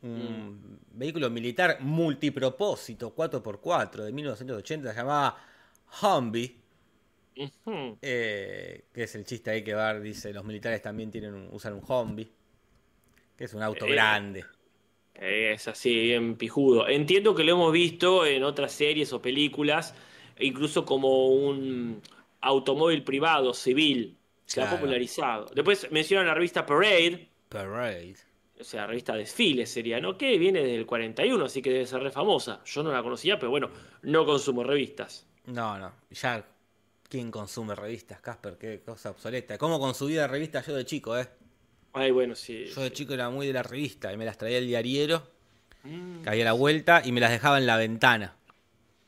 un 0.02 0.80
vehículo 0.94 1.30
militar 1.30 1.80
multipropósito 1.82 3.14
4x4 3.14 4.04
de 4.04 4.14
1980, 4.14 4.92
se 4.92 4.96
llamaba 4.96 5.38
Humvee. 6.02 6.59
Eh, 8.02 8.86
que 8.94 9.04
es 9.04 9.16
el 9.16 9.26
chiste 9.26 9.52
ahí 9.52 9.64
que 9.64 9.74
Bart 9.74 10.02
dice, 10.02 10.34
los 10.34 10.44
militares 10.44 10.82
también 10.82 11.12
tienen 11.12 11.34
un- 11.34 11.50
usan 11.52 11.74
un 11.74 11.84
Humvee, 11.88 12.28
que 13.38 13.46
es 13.46 13.54
un 13.54 13.64
auto 13.64 13.86
Eh, 13.86 13.92
grande. 13.92 14.46
Es 15.16 15.68
así, 15.68 15.94
bien 15.94 16.36
pijudo. 16.36 16.88
Entiendo 16.88 17.36
que 17.36 17.44
lo 17.44 17.54
hemos 17.54 17.74
visto 17.74 18.26
en 18.26 18.44
otras 18.44 18.72
series 18.72 19.12
o 19.12 19.22
películas, 19.22 19.94
incluso 20.40 20.86
como 20.86 21.28
un 21.28 22.02
automóvil 22.42 23.04
privado, 23.04 23.54
civil. 23.54 24.16
Se 24.46 24.62
ha 24.62 24.70
popularizado. 24.70 25.46
Después 25.54 25.92
mencionan 25.92 26.26
la 26.28 26.34
revista 26.34 26.66
Parade, 26.66 27.28
Parade. 27.50 28.16
o 28.60 28.64
sea, 28.64 28.88
revista 28.88 29.14
Desfiles 29.14 29.70
sería, 29.70 30.00
¿no? 30.00 30.18
Que 30.18 30.38
viene 30.40 30.60
desde 30.62 30.76
el 30.76 30.86
41, 30.86 31.46
así 31.46 31.62
que 31.62 31.70
debe 31.72 31.86
ser 31.86 32.02
re 32.02 32.12
famosa. 32.12 32.62
Yo 32.66 32.82
no 32.82 32.92
la 32.92 33.04
conocía, 33.04 33.38
pero 33.38 33.52
bueno, 33.52 33.70
no 34.04 34.26
consumo 34.26 34.64
revistas. 34.64 35.28
No, 35.46 35.78
no, 35.78 35.92
ya, 36.10 36.44
¿quién 37.10 37.32
consume 37.32 37.76
revistas, 37.76 38.22
Casper? 38.22 38.58
Qué 38.58 38.82
cosa 38.82 39.10
obsoleta. 39.12 39.58
¿Cómo 39.58 39.80
consumía 39.80 40.28
revistas 40.28 40.66
yo 40.68 40.76
de 40.76 40.86
chico, 40.86 41.18
eh? 41.18 41.28
Ay, 41.94 42.12
bueno, 42.12 42.36
sí. 42.36 42.66
Yo 42.76 42.82
de 42.82 42.92
chico 42.94 43.14
era 43.14 43.30
muy 43.30 43.48
de 43.48 43.54
la 43.54 43.64
revista 43.64 44.14
y 44.14 44.18
me 44.18 44.26
las 44.26 44.38
traía 44.38 44.58
el 44.60 44.68
diariero, 44.68 45.24
Mm, 45.84 46.22
que 46.24 46.30
había 46.30 46.46
la 46.46 46.54
vuelta 46.54 47.02
y 47.06 47.12
me 47.12 47.22
las 47.22 47.32
dejaba 47.32 47.58
en 47.58 47.66
la 47.66 47.78
ventana. 47.78 48.36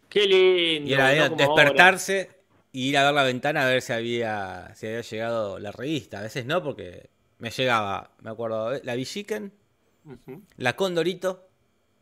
qué 0.09 0.25
lindo. 0.27 0.89
Y 0.89 0.93
era 0.93 1.05
no 1.05 1.09
era 1.09 1.29
como 1.29 1.45
ahora. 1.45 1.63
despertarse 1.63 2.29
y 2.71 2.89
ir 2.89 2.97
a 2.97 3.05
ver 3.05 3.13
la 3.13 3.23
ventana 3.23 3.63
a 3.63 3.67
ver 3.69 3.81
si 3.81 3.93
había, 3.93 4.73
si 4.75 4.87
había 4.87 5.01
llegado 5.01 5.59
la 5.59 5.71
revista. 5.71 6.19
A 6.19 6.23
veces 6.23 6.45
no, 6.45 6.63
porque 6.63 7.09
me 7.39 7.49
llegaba, 7.51 8.11
me 8.21 8.29
acuerdo, 8.31 8.79
la 8.83 8.95
Villiquen, 8.95 9.53
la 10.57 10.75
Condorito 10.75 11.47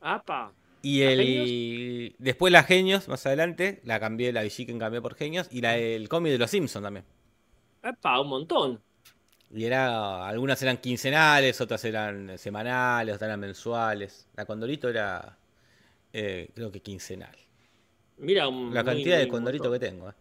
Apa. 0.01 0.53
Y 0.81 1.03
¿La 1.03 1.11
el. 1.11 2.15
Después 2.19 2.51
la 2.53 2.63
Genios, 2.63 3.07
más 3.07 3.25
adelante, 3.25 3.81
la 3.83 3.99
cambié, 3.99 4.31
la 4.33 4.43
Villiquen 4.43 4.79
cambié 4.79 5.01
por 5.01 5.15
Genios 5.15 5.47
y 5.51 5.61
la, 5.61 5.77
el 5.77 6.07
cómic 6.09 6.31
de 6.31 6.37
los 6.37 6.49
Simpsons 6.51 6.83
también. 6.83 7.05
Apa, 7.81 8.19
un 8.21 8.27
montón. 8.29 8.81
Y 9.51 9.63
era, 9.65 10.27
algunas 10.27 10.61
eran 10.61 10.77
quincenales, 10.77 11.59
otras 11.61 11.83
eran 11.85 12.37
semanales, 12.37 13.15
otras 13.15 13.27
eran 13.29 13.39
mensuales. 13.39 14.27
La 14.35 14.45
Condorito 14.45 14.87
era, 14.89 15.37
eh, 16.13 16.49
creo 16.53 16.71
que 16.71 16.81
quincenal. 16.81 17.35
Mira, 18.17 18.47
un- 18.47 18.73
La 18.73 18.83
cantidad 18.83 19.15
muy 19.15 19.25
de 19.25 19.27
Condorito 19.27 19.69
montón. 19.69 19.79
que 19.79 19.79
tengo. 19.79 20.09
eh. 20.09 20.13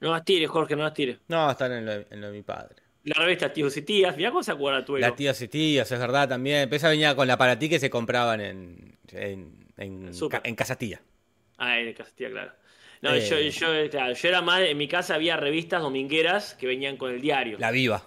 No 0.00 0.10
las 0.12 0.24
tires, 0.24 0.48
Jorge, 0.50 0.76
no 0.76 0.82
las 0.82 0.94
tires. 0.94 1.18
No, 1.28 1.50
están 1.50 1.72
en 1.72 1.86
lo, 1.86 1.92
en 1.92 2.20
lo 2.20 2.26
de 2.28 2.32
mi 2.32 2.42
padre. 2.42 2.76
La 3.04 3.14
revista 3.22 3.52
Tíos 3.52 3.76
y 3.76 3.82
Tías, 3.82 4.16
mirá 4.16 4.30
cómo 4.30 4.42
se 4.42 4.52
acuerda 4.52 4.84
tu 4.84 4.96
Las 4.98 5.16
tías 5.16 5.40
y 5.40 5.48
tías, 5.48 5.90
es 5.90 5.98
verdad 5.98 6.28
también. 6.28 6.68
Esa 6.72 6.90
venía 6.90 7.14
con 7.16 7.26
la 7.26 7.38
para 7.38 7.58
ti 7.58 7.68
que 7.68 7.78
se 7.80 7.88
compraban 7.88 8.40
en, 8.40 8.98
en, 9.12 9.66
en, 9.78 10.12
ca- 10.28 10.42
en 10.44 10.54
Casa 10.54 10.76
Tía. 10.76 11.00
Ah, 11.56 11.78
en 11.78 11.94
claro. 11.94 12.52
No, 13.02 13.14
Eh. 13.14 13.26
yo, 13.26 13.38
yo, 13.40 13.90
claro, 13.90 14.12
yo 14.12 14.28
era 14.28 14.42
más, 14.42 14.60
en 14.60 14.76
mi 14.76 14.86
casa 14.86 15.14
había 15.14 15.36
revistas 15.38 15.80
domingueras 15.80 16.54
que 16.54 16.66
venían 16.66 16.96
con 16.98 17.10
el 17.12 17.20
diario. 17.20 17.58
La, 17.58 17.68
La 17.68 17.72
Viva. 17.72 18.02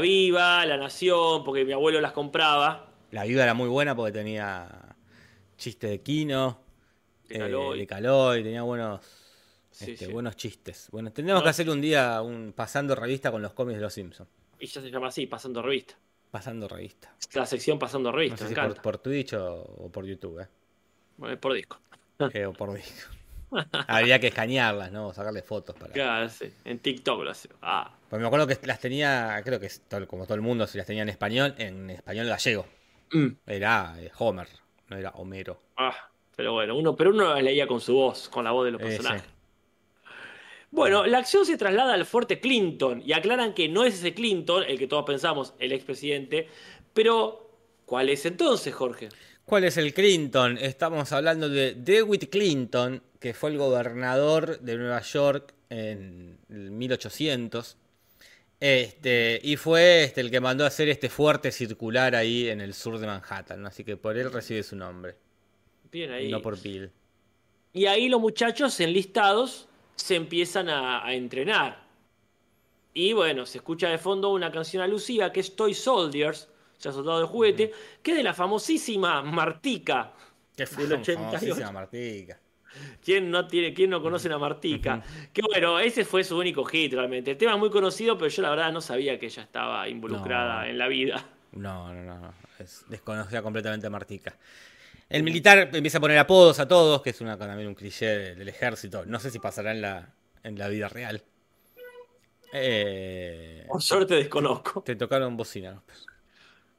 Viva, 0.00 0.66
La 0.66 0.76
Nación, 0.76 1.44
porque 1.44 1.64
mi 1.64 1.72
abuelo 1.72 2.00
las 2.00 2.12
compraba. 2.12 2.88
La 3.12 3.24
Viva 3.24 3.42
era 3.44 3.54
muy 3.54 3.68
buena 3.68 3.94
porque 3.94 4.12
tenía 4.12 4.68
chistes 5.56 5.90
de 5.90 6.00
Kino, 6.02 6.60
De 7.28 7.36
eh, 7.36 7.76
de 7.78 7.86
Caloi, 7.86 8.42
tenía 8.42 8.62
buenos, 8.62 9.00
Sí, 9.72 9.92
este, 9.92 10.06
sí. 10.06 10.12
buenos 10.12 10.36
chistes. 10.36 10.88
Bueno, 10.92 11.12
tendríamos 11.12 11.40
No. 11.42 11.44
que 11.44 11.50
hacer 11.50 11.68
un 11.70 11.80
día 11.80 12.20
un 12.22 12.52
pasando 12.54 12.94
revista 12.94 13.30
con 13.32 13.42
los 13.42 13.52
cómics 13.54 13.76
de 13.78 13.82
los 13.82 13.92
Simpsons. 13.92 14.28
Y 14.60 14.66
ya 14.66 14.80
se 14.80 14.90
llama 14.90 15.08
así, 15.08 15.26
Pasando 15.26 15.60
Revista. 15.62 15.94
Pasando 16.30 16.68
revista. 16.68 17.12
La 17.34 17.44
sección 17.46 17.78
Pasando 17.78 18.10
No 18.10 18.16
Revista, 18.16 18.36
sé 18.38 18.44
me 18.44 18.48
si 18.48 18.52
encanta. 18.54 18.74
por, 18.80 18.82
por 18.94 18.98
Twitch 19.02 19.32
o, 19.34 19.54
o 19.62 19.90
por 19.90 20.04
YouTube, 20.06 20.40
eh. 20.40 20.48
Bueno, 21.16 21.38
por 21.40 21.52
disco. 21.52 21.78
Eh, 22.32 22.46
o 22.46 22.52
por 22.52 22.72
disco. 22.74 23.10
Habría 23.86 24.18
que 24.18 24.28
escanearlas, 24.28 24.92
¿no? 24.92 25.12
Sacarle 25.12 25.42
fotos 25.42 25.76
para. 25.76 25.92
Claro, 25.92 26.28
sí. 26.30 26.50
En 26.64 26.78
TikTok 26.78 27.22
lo 27.22 27.30
hace. 27.30 27.48
Ah, 27.60 27.94
Pues 28.08 28.20
me 28.22 28.26
acuerdo 28.26 28.46
que 28.46 28.58
las 28.66 28.78
tenía, 28.80 29.40
creo 29.44 29.60
que 29.60 29.68
como 30.06 30.24
todo 30.24 30.34
el 30.36 30.40
mundo, 30.40 30.66
si 30.66 30.78
las 30.78 30.86
tenía 30.86 31.02
en 31.02 31.10
español, 31.10 31.54
en 31.58 31.90
español 31.90 32.26
gallego. 32.28 32.66
Mm. 33.12 33.28
Era 33.46 33.94
eh, 33.98 34.10
Homer, 34.18 34.48
no 34.88 34.96
era 34.96 35.10
Homero. 35.10 35.60
ah. 35.76 35.94
Pero 36.34 36.54
bueno, 36.54 36.74
uno, 36.76 36.96
pero 36.96 37.10
uno 37.10 37.34
las 37.34 37.42
leía 37.42 37.66
con 37.66 37.78
su 37.78 37.92
voz, 37.94 38.30
con 38.30 38.42
la 38.44 38.52
voz 38.52 38.64
de 38.64 38.70
los 38.70 38.80
Eh, 38.80 38.84
personajes. 38.84 39.22
Bueno, 40.72 41.04
la 41.04 41.18
acción 41.18 41.44
se 41.44 41.58
traslada 41.58 41.92
al 41.92 42.06
fuerte 42.06 42.40
Clinton 42.40 43.02
y 43.04 43.12
aclaran 43.12 43.52
que 43.52 43.68
no 43.68 43.84
es 43.84 43.94
ese 43.94 44.14
Clinton, 44.14 44.64
el 44.66 44.78
que 44.78 44.86
todos 44.86 45.04
pensamos, 45.04 45.52
el 45.58 45.70
expresidente, 45.70 46.48
pero 46.94 47.50
¿cuál 47.84 48.08
es 48.08 48.24
entonces, 48.24 48.74
Jorge? 48.74 49.10
¿Cuál 49.44 49.64
es 49.64 49.76
el 49.76 49.92
Clinton? 49.92 50.56
Estamos 50.56 51.12
hablando 51.12 51.50
de 51.50 51.74
DeWitt 51.74 52.30
Clinton, 52.30 53.02
que 53.20 53.34
fue 53.34 53.50
el 53.50 53.58
gobernador 53.58 54.60
de 54.60 54.76
Nueva 54.76 55.02
York 55.02 55.52
en 55.68 56.38
el 56.48 56.70
1800. 56.70 57.76
Este, 58.58 59.40
y 59.42 59.56
fue 59.56 60.04
este, 60.04 60.22
el 60.22 60.30
que 60.30 60.40
mandó 60.40 60.64
a 60.64 60.68
hacer 60.68 60.88
este 60.88 61.10
fuerte 61.10 61.52
circular 61.52 62.14
ahí 62.14 62.48
en 62.48 62.62
el 62.62 62.72
sur 62.72 62.98
de 62.98 63.06
Manhattan. 63.06 63.60
¿no? 63.60 63.68
Así 63.68 63.84
que 63.84 63.98
por 63.98 64.16
él 64.16 64.32
recibe 64.32 64.62
su 64.62 64.74
nombre, 64.74 65.16
Bien 65.90 66.12
ahí. 66.12 66.30
no 66.30 66.40
por 66.40 66.58
Bill. 66.58 66.90
Y 67.74 67.84
ahí 67.86 68.08
los 68.08 68.22
muchachos 68.22 68.80
enlistados 68.80 69.68
se 69.96 70.16
empiezan 70.16 70.68
a, 70.68 71.04
a 71.04 71.12
entrenar. 71.14 71.82
Y 72.94 73.12
bueno, 73.12 73.46
se 73.46 73.58
escucha 73.58 73.88
de 73.88 73.98
fondo 73.98 74.30
una 74.30 74.50
canción 74.52 74.82
alusiva 74.82 75.32
que 75.32 75.40
es 75.40 75.56
Toy 75.56 75.74
Soldiers, 75.74 76.48
o 76.78 76.80
sea, 76.82 76.92
soldado 76.92 77.20
de 77.20 77.26
juguete, 77.26 77.72
que 78.02 78.10
es 78.10 78.16
de 78.16 78.22
la 78.22 78.34
famosísima 78.34 79.22
Martica. 79.22 80.12
Que 80.56 80.66
fue 80.66 80.84
Del 80.86 81.00
88. 81.00 81.30
famosísima 81.38 81.72
Martica. 81.72 82.38
¿Quién 83.04 83.30
no, 83.30 83.46
tiene, 83.46 83.74
quién 83.74 83.90
no 83.90 84.02
conoce 84.02 84.32
a 84.32 84.38
Martica? 84.38 85.02
Que 85.32 85.42
bueno, 85.42 85.78
ese 85.78 86.04
fue 86.04 86.24
su 86.24 86.38
único 86.38 86.64
hit 86.64 86.92
realmente. 86.94 87.32
El 87.32 87.36
tema 87.36 87.52
es 87.52 87.58
muy 87.58 87.70
conocido, 87.70 88.16
pero 88.16 88.28
yo 88.28 88.42
la 88.42 88.50
verdad 88.50 88.72
no 88.72 88.80
sabía 88.80 89.18
que 89.18 89.26
ella 89.26 89.42
estaba 89.42 89.88
involucrada 89.88 90.62
No. 90.62 90.66
en 90.70 90.78
la 90.78 90.88
vida. 90.88 91.24
No, 91.52 91.92
no, 91.92 92.02
no, 92.02 92.18
no. 92.18 92.34
Es 92.58 92.84
desconocida 92.88 93.42
completamente 93.42 93.86
a 93.86 93.90
Martica. 93.90 94.34
El 95.12 95.22
militar 95.22 95.70
empieza 95.72 95.98
a 95.98 96.00
poner 96.00 96.18
apodos 96.18 96.58
a 96.58 96.66
todos, 96.66 97.02
que 97.02 97.10
es 97.10 97.20
una, 97.20 97.36
también 97.36 97.68
un 97.68 97.74
cliché 97.74 98.06
de- 98.06 98.34
del 98.34 98.48
ejército. 98.48 99.04
No 99.04 99.20
sé 99.20 99.30
si 99.30 99.38
pasará 99.38 99.72
en 99.72 99.82
la, 99.82 100.14
en 100.42 100.58
la 100.58 100.68
vida 100.68 100.88
real. 100.88 101.22
Eh, 102.54 103.64
Por 103.68 103.82
suerte 103.82 104.14
desconozco. 104.14 104.82
te 104.82 104.96
tocaron 104.96 105.36
bocina. 105.36 105.82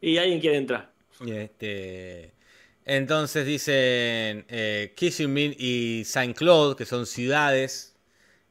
Y 0.01 0.17
alguien 0.17 0.39
quiere 0.39 0.57
entrar. 0.57 0.91
Este, 1.25 2.33
entonces 2.85 3.45
dicen 3.45 4.45
eh, 4.49 4.93
Kissing 4.95 5.55
y 5.57 6.03
Saint 6.05 6.35
Claude, 6.35 6.75
que 6.75 6.85
son 6.85 7.05
ciudades, 7.05 7.95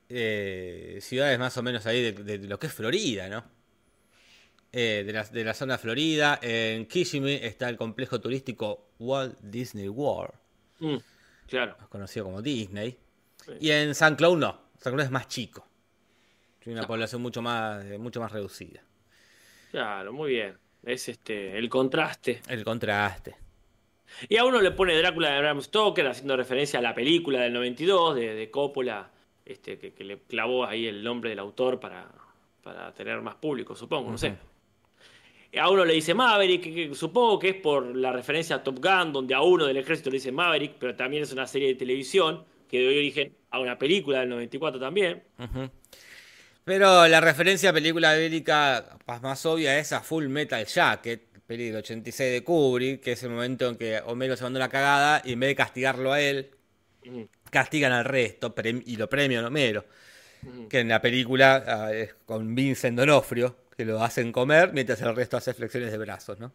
eh, 0.08 0.98
ciudades 1.00 1.38
más 1.38 1.56
o 1.56 1.62
menos 1.62 1.86
ahí 1.86 2.02
de, 2.02 2.12
de 2.12 2.38
lo 2.46 2.58
que 2.58 2.68
es 2.68 2.72
Florida, 2.72 3.28
¿no? 3.28 3.44
eh, 4.72 5.02
de, 5.06 5.12
la, 5.12 5.24
de 5.24 5.44
la 5.44 5.54
zona 5.54 5.76
Florida. 5.78 6.38
En 6.42 6.86
Kissimmee 6.86 7.44
está 7.46 7.68
el 7.68 7.76
complejo 7.76 8.20
turístico 8.20 8.88
Walt 9.02 9.38
Disney 9.40 9.88
World, 9.88 10.34
Mm, 10.80 10.96
claro. 11.48 11.76
conocido 11.88 12.24
como 12.26 12.40
Disney. 12.42 12.96
Sí. 13.44 13.52
Y 13.60 13.70
en 13.70 13.94
San 13.94 14.16
Cloud 14.16 14.38
no, 14.38 14.60
San 14.78 14.92
Cloud 14.92 15.04
es 15.04 15.10
más 15.10 15.28
chico. 15.28 15.66
Tiene 16.60 16.78
una 16.78 16.86
población 16.86 17.20
mucho 17.22 17.42
más, 17.42 17.84
eh, 17.84 17.98
mucho 17.98 18.20
más 18.20 18.30
reducida. 18.32 18.80
Claro, 19.70 20.12
muy 20.12 20.30
bien. 20.30 20.56
Es 20.84 21.08
este 21.08 21.58
el 21.58 21.68
contraste. 21.68 22.40
El 22.48 22.64
contraste. 22.64 23.36
Y 24.28 24.36
a 24.36 24.44
uno 24.44 24.60
le 24.60 24.70
pone 24.72 24.96
Drácula 24.98 25.30
de 25.32 25.38
Bram 25.40 25.60
Stoker 25.62 26.06
haciendo 26.06 26.36
referencia 26.36 26.78
a 26.78 26.82
la 26.82 26.94
película 26.94 27.40
del 27.40 27.52
92 27.54 28.14
de, 28.14 28.34
de 28.34 28.50
Coppola, 28.50 29.10
este, 29.44 29.78
que, 29.78 29.92
que 29.94 30.04
le 30.04 30.18
clavó 30.20 30.66
ahí 30.66 30.86
el 30.86 31.02
nombre 31.02 31.30
del 31.30 31.38
autor 31.38 31.80
para, 31.80 32.08
para 32.62 32.92
tener 32.92 33.20
más 33.22 33.36
público, 33.36 33.74
supongo, 33.74 34.10
no 34.10 34.18
sé. 34.18 34.36
A 35.58 35.68
uno 35.68 35.84
le 35.84 35.94
dice 35.94 36.14
Maverick, 36.14 36.62
que, 36.62 36.88
que 36.88 36.94
supongo 36.94 37.38
que 37.38 37.50
es 37.50 37.56
por 37.56 37.94
la 37.94 38.12
referencia 38.12 38.56
a 38.56 38.62
Top 38.62 38.78
Gun, 38.82 39.12
donde 39.12 39.34
a 39.34 39.42
uno 39.42 39.66
del 39.66 39.76
ejército 39.76 40.10
le 40.10 40.16
dice 40.16 40.32
Maverick, 40.32 40.76
pero 40.78 40.96
también 40.96 41.22
es 41.22 41.32
una 41.32 41.46
serie 41.46 41.68
de 41.68 41.74
televisión 41.74 42.44
que 42.68 42.78
dio 42.78 42.88
origen 42.88 43.36
a 43.50 43.60
una 43.60 43.78
película 43.78 44.20
del 44.20 44.30
94 44.30 44.80
también. 44.80 45.22
Pero 46.64 47.06
la 47.06 47.20
referencia 47.20 47.70
a 47.70 47.72
película 47.72 48.14
bélica 48.14 48.96
más 49.20 49.44
obvia 49.44 49.78
es 49.78 49.92
a 49.92 50.00
Full 50.00 50.28
Metal 50.28 50.64
Jacket, 50.64 51.32
peli 51.46 51.66
del 51.66 51.76
86 51.76 52.32
de 52.32 52.44
Kubrick, 52.44 53.00
que 53.02 53.12
es 53.12 53.22
el 53.22 53.30
momento 53.30 53.68
en 53.68 53.76
que 53.76 54.00
Homero 54.06 54.36
se 54.36 54.44
mandó 54.44 54.58
la 54.58 54.68
cagada 54.68 55.20
y 55.24 55.32
en 55.32 55.40
vez 55.40 55.48
de 55.48 55.56
castigarlo 55.56 56.12
a 56.12 56.20
él, 56.20 56.50
castigan 57.50 57.92
al 57.92 58.06
resto 58.06 58.54
y 58.86 58.96
lo 58.96 59.08
premian 59.08 59.44
a 59.44 59.48
Homero. 59.48 59.84
Que 60.68 60.80
en 60.80 60.88
la 60.88 61.00
película 61.00 61.62
ah, 61.66 61.92
es 61.92 62.14
con 62.24 62.54
Vincent 62.54 62.98
Donofrio, 62.98 63.56
lo 63.84 64.02
hacen 64.02 64.32
comer 64.32 64.72
mientras 64.72 65.00
el 65.02 65.14
resto 65.14 65.36
hace 65.36 65.54
flexiones 65.54 65.90
de 65.92 65.98
brazos, 65.98 66.38
¿no? 66.38 66.52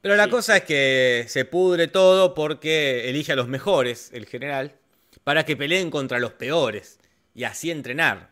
Pero 0.00 0.16
la 0.16 0.24
Sí. 0.24 0.30
cosa 0.30 0.56
es 0.56 0.64
que 0.64 1.24
se 1.28 1.44
pudre 1.44 1.88
todo 1.88 2.34
porque 2.34 3.08
elige 3.08 3.32
a 3.32 3.36
los 3.36 3.48
mejores, 3.48 4.10
el 4.12 4.26
general, 4.26 4.74
para 5.24 5.44
que 5.44 5.56
peleen 5.56 5.90
contra 5.90 6.18
los 6.18 6.32
peores 6.32 6.98
y 7.34 7.44
así 7.44 7.70
entrenar. 7.70 8.30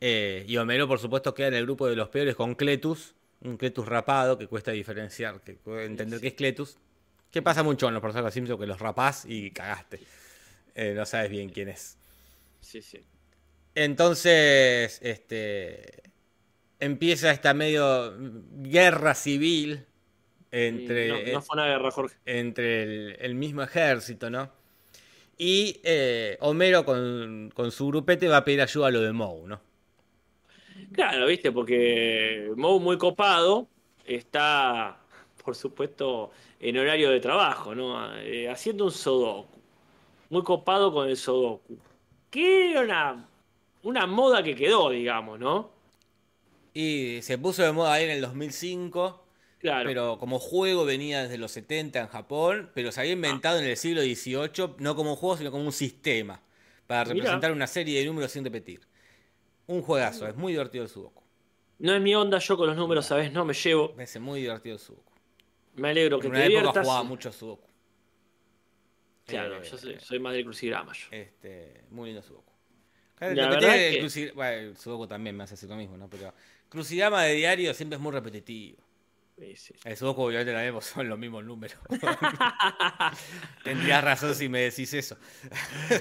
Eh, 0.00 0.44
y 0.46 0.56
Homero, 0.58 0.86
por 0.86 0.98
supuesto, 0.98 1.34
queda 1.34 1.48
en 1.48 1.54
el 1.54 1.64
grupo 1.64 1.88
de 1.88 1.96
los 1.96 2.08
peores 2.10 2.36
con 2.36 2.54
Cletus, 2.54 3.14
un 3.40 3.56
Cletus 3.56 3.86
rapado 3.86 4.38
que 4.38 4.46
cuesta 4.46 4.70
diferenciar, 4.70 5.40
que 5.40 5.58
entender 5.84 6.20
que 6.20 6.28
es 6.28 6.34
Cletus. 6.34 6.76
Que 7.30 7.42
pasa 7.42 7.62
mucho 7.62 7.88
en 7.88 7.94
los 7.94 8.02
personajes 8.02 8.32
Simpson 8.34 8.58
que 8.58 8.66
los 8.66 8.78
rapás 8.78 9.24
y 9.26 9.50
cagaste. 9.50 10.00
Eh, 10.74 10.94
no 10.94 11.04
sabes 11.04 11.30
bien 11.30 11.48
quién 11.50 11.68
es. 11.68 11.96
Sí, 12.60 12.80
sí. 12.80 13.04
Entonces, 13.74 14.98
este 15.02 16.02
empieza 16.80 17.30
esta 17.30 17.54
medio 17.54 18.14
guerra 18.18 19.14
civil 19.14 19.86
entre, 20.50 21.08
no, 21.08 21.32
no 21.34 21.42
fue 21.42 21.54
una 21.56 21.66
guerra, 21.66 21.90
Jorge. 21.90 22.16
entre 22.24 22.82
el, 22.82 23.16
el 23.20 23.34
mismo 23.34 23.62
ejército, 23.62 24.30
¿no? 24.30 24.50
Y 25.38 25.80
eh, 25.84 26.38
Homero 26.40 26.84
con, 26.84 27.50
con 27.54 27.70
su 27.70 27.88
grupete 27.88 28.28
va 28.28 28.38
a 28.38 28.44
pedir 28.44 28.62
ayuda 28.62 28.86
a 28.88 28.90
lo 28.90 29.02
de 29.02 29.12
Moe, 29.12 29.46
¿no? 29.46 29.60
Claro, 30.92 31.26
viste, 31.26 31.52
porque 31.52 32.50
Moe 32.56 32.80
muy 32.80 32.96
copado 32.96 33.68
está, 34.04 34.98
por 35.44 35.54
supuesto, 35.54 36.30
en 36.60 36.78
horario 36.78 37.10
de 37.10 37.20
trabajo, 37.20 37.74
¿no? 37.74 38.16
Eh, 38.18 38.48
haciendo 38.48 38.84
un 38.84 38.92
Sudoku. 38.92 39.60
Muy 40.30 40.42
copado 40.42 40.92
con 40.92 41.08
el 41.08 41.16
Sudoku. 41.16 41.78
Que 42.30 42.72
era 42.72 42.80
una, 42.82 43.28
una 43.82 44.06
moda 44.06 44.42
que 44.42 44.54
quedó, 44.54 44.90
digamos, 44.90 45.38
¿no? 45.38 45.75
Y 46.78 47.22
se 47.22 47.38
puso 47.38 47.62
de 47.62 47.72
moda 47.72 47.94
ahí 47.94 48.04
en 48.04 48.10
el 48.10 48.20
2005, 48.20 49.24
Claro. 49.60 49.88
pero 49.88 50.18
como 50.18 50.38
juego 50.38 50.84
venía 50.84 51.22
desde 51.22 51.38
los 51.38 51.50
70 51.52 52.00
en 52.00 52.08
Japón, 52.08 52.70
pero 52.74 52.92
se 52.92 53.00
había 53.00 53.12
inventado 53.12 53.58
en 53.58 53.64
el 53.64 53.76
siglo 53.78 54.02
XVIII, 54.02 54.74
no 54.78 54.94
como 54.94 55.12
un 55.12 55.16
juego, 55.16 55.38
sino 55.38 55.50
como 55.50 55.64
un 55.64 55.72
sistema, 55.72 56.42
para 56.86 57.04
representar 57.04 57.50
una 57.52 57.66
serie 57.66 57.98
de 58.00 58.04
números 58.04 58.30
sin 58.30 58.44
repetir. 58.44 58.80
Un 59.66 59.80
juegazo, 59.80 60.26
es 60.28 60.36
muy 60.36 60.52
divertido 60.52 60.84
el 60.84 60.90
Sudoku. 60.90 61.22
No 61.78 61.94
es 61.94 62.00
mi 62.02 62.14
onda, 62.14 62.38
yo 62.38 62.56
con 62.58 62.66
los 62.66 62.76
números, 62.76 63.06
¿sabes? 63.06 63.32
No 63.32 63.46
me 63.46 63.54
llevo. 63.54 63.88
Me 63.88 63.94
parece 63.94 64.20
muy 64.20 64.40
divertido 64.42 64.74
el 64.74 64.80
Sudoku. 64.80 65.12
Me 65.76 65.88
alegro 65.90 66.20
que 66.20 66.26
En 66.26 66.32
te 66.34 66.36
una 66.38 66.44
época 66.46 66.58
diviertas. 66.58 66.84
jugaba 66.86 67.02
mucho 67.04 67.32
Sudoku. 67.32 67.66
Claro, 69.24 69.62
Eh, 69.62 69.68
yo 69.68 69.78
soy, 69.78 69.96
soy 69.98 70.18
más 70.18 70.34
del 70.34 70.44
crucigrama 70.44 70.92
yo. 70.92 71.08
Este, 71.10 71.84
muy 71.90 72.08
lindo 72.10 72.22
Sudoku. 72.22 72.52
La 73.18 73.28
Lo 73.30 73.34
que 73.34 73.40
verdad 73.56 73.76
el 73.78 74.12
que- 74.12 74.32
bueno, 74.32 74.50
el 74.52 74.76
Sudoku 74.76 75.06
también 75.06 75.34
me 75.36 75.44
hace 75.44 75.54
hacer 75.54 75.68
lo 75.70 75.76
mismo, 75.76 75.96
¿no? 75.96 76.08
Pero 76.08 76.32
crucigrama 76.76 77.22
de 77.24 77.34
diario 77.34 77.74
siempre 77.74 77.96
es 77.96 78.02
muy 78.02 78.12
repetitivo. 78.12 78.76
Sí, 79.38 79.54
sí. 79.56 79.74
El 79.84 79.96
Sudoku 79.96 80.22
obviamente 80.22 80.52
también 80.52 80.72
pues, 80.72 80.86
son 80.86 81.08
los 81.08 81.18
mismos 81.18 81.44
números. 81.44 81.76
Tendrías 83.64 84.02
razón 84.02 84.34
si 84.34 84.48
me 84.48 84.60
decís 84.60 84.94
eso. 84.94 85.16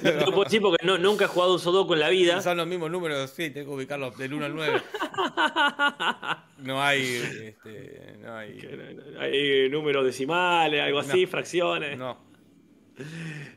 No 0.03 0.31
puedo 0.31 0.45
decir 0.45 0.61
porque 0.61 0.85
no, 0.85 0.97
nunca 0.97 1.25
he 1.25 1.27
jugado 1.27 1.53
un 1.53 1.59
Sudoku 1.59 1.93
en 1.93 1.99
la 1.99 2.09
vida. 2.09 2.41
Son 2.41 2.55
los 2.55 2.67
mismos 2.67 2.91
números, 2.91 3.29
sí, 3.31 3.49
tengo 3.49 3.71
que 3.71 3.75
ubicarlos 3.75 4.17
del 4.17 4.33
1 4.33 4.45
al 4.45 4.55
9. 4.55 4.81
No 6.59 6.81
hay, 6.81 7.01
este, 7.01 8.17
no 8.21 8.37
hay, 8.37 8.59
Hay 9.19 9.69
números 9.69 10.05
decimales, 10.05 10.81
algo 10.81 10.99
así, 10.99 11.25
fracciones. 11.25 11.97
no. 11.97 12.17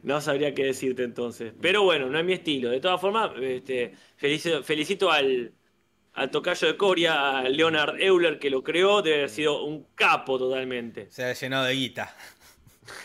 No 0.02 0.20
sabría 0.20 0.52
qué 0.54 0.64
decirte 0.64 1.04
entonces. 1.04 1.54
Pero 1.60 1.84
bueno, 1.84 2.08
no 2.10 2.18
es 2.18 2.24
mi 2.24 2.32
estilo. 2.32 2.70
De 2.70 2.80
todas 2.80 3.00
formas, 3.00 3.30
este, 3.40 3.94
felicito, 4.16 4.64
felicito 4.64 5.12
al, 5.12 5.52
al 6.18 6.30
tocayo 6.30 6.66
de 6.66 6.76
Coria, 6.76 7.38
a 7.38 7.48
Leonard 7.48 8.00
Euler, 8.00 8.38
que 8.40 8.50
lo 8.50 8.64
creó. 8.64 9.02
Debe 9.02 9.18
haber 9.18 9.30
sido 9.30 9.64
un 9.64 9.86
capo 9.94 10.36
totalmente. 10.38 11.06
Se 11.10 11.24
ha 11.24 11.32
llenado 11.32 11.64
de 11.64 11.74
guita. 11.74 12.14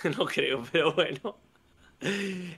no 0.18 0.26
creo, 0.26 0.64
pero 0.72 0.94
bueno. 0.94 1.38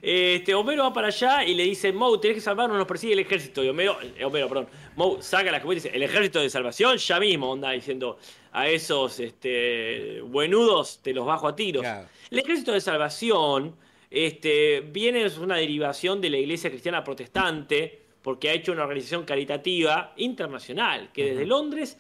Este, 0.02 0.56
Homero 0.56 0.84
va 0.84 0.94
para 0.94 1.08
allá 1.08 1.44
y 1.44 1.54
le 1.54 1.64
dice, 1.64 1.92
Moe, 1.92 2.18
tenés 2.20 2.36
que 2.36 2.42
salvarnos, 2.42 2.78
nos 2.78 2.88
persigue 2.88 3.14
el 3.14 3.20
ejército. 3.20 3.64
Y 3.64 3.70
Homero, 3.70 3.98
eh, 4.02 4.24
Homero, 4.24 4.48
perdón, 4.48 4.68
Moe 4.96 5.22
saca 5.22 5.52
la 5.52 5.58
escopeta 5.58 5.80
y 5.80 5.84
dice, 5.84 5.96
el 5.96 6.04
ejército 6.04 6.40
de 6.40 6.50
salvación, 6.50 6.98
ya 6.98 7.20
mismo, 7.20 7.52
onda 7.52 7.72
diciendo, 7.72 8.18
a 8.54 8.70
esos 8.70 9.20
este, 9.20 10.22
buenudos 10.22 11.00
te 11.04 11.14
los 11.14 11.26
bajo 11.26 11.48
a 11.48 11.56
tiros. 11.56 11.84
Claro. 11.84 12.08
El 12.32 12.40
ejército 12.40 12.72
de 12.72 12.82
salvación 12.82 13.76
este, 14.10 14.80
viene, 14.80 15.26
es 15.26 15.38
una 15.38 15.58
derivación 15.58 16.22
de 16.22 16.30
la 16.30 16.38
iglesia 16.38 16.70
cristiana 16.70 17.04
protestante, 17.04 18.05
porque 18.26 18.50
ha 18.50 18.54
hecho 18.54 18.72
una 18.72 18.82
organización 18.82 19.24
caritativa 19.24 20.12
internacional, 20.18 21.12
que 21.14 21.26
desde 21.26 21.46
Londres 21.46 21.96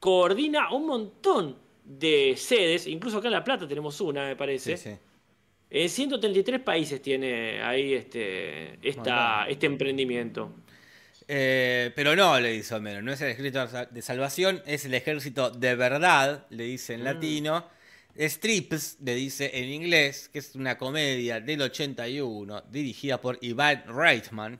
coordina 0.00 0.72
un 0.72 0.86
montón 0.86 1.58
de 1.84 2.36
sedes, 2.38 2.86
incluso 2.86 3.18
acá 3.18 3.28
en 3.28 3.32
La 3.32 3.44
Plata 3.44 3.68
tenemos 3.68 4.00
una, 4.00 4.28
me 4.28 4.34
parece. 4.34 4.78
Sí, 4.78 4.90
sí. 4.90 4.96
En 5.68 5.90
133 5.90 6.60
países 6.62 7.02
tiene 7.02 7.62
ahí 7.62 7.92
este, 7.92 8.78
esta, 8.80 9.44
este 9.46 9.66
emprendimiento. 9.66 10.54
Eh, 11.28 11.92
pero 11.94 12.16
no, 12.16 12.40
le 12.40 12.52
dice 12.52 12.74
Homero, 12.74 13.02
no 13.02 13.12
es 13.12 13.20
el 13.20 13.28
ejército 13.28 13.66
de 13.90 14.00
salvación, 14.00 14.62
es 14.64 14.86
el 14.86 14.94
ejército 14.94 15.50
de 15.50 15.74
verdad, 15.74 16.46
le 16.48 16.64
dice 16.64 16.94
en 16.94 17.04
latino. 17.04 17.66
Strips, 18.18 18.96
le 19.02 19.14
dice 19.14 19.50
en 19.52 19.68
inglés, 19.68 20.30
que 20.32 20.38
es 20.38 20.54
una 20.54 20.78
comedia 20.78 21.42
del 21.42 21.60
81, 21.60 22.62
dirigida 22.70 23.20
por 23.20 23.38
Ivan 23.42 23.84
Reitman, 23.86 24.58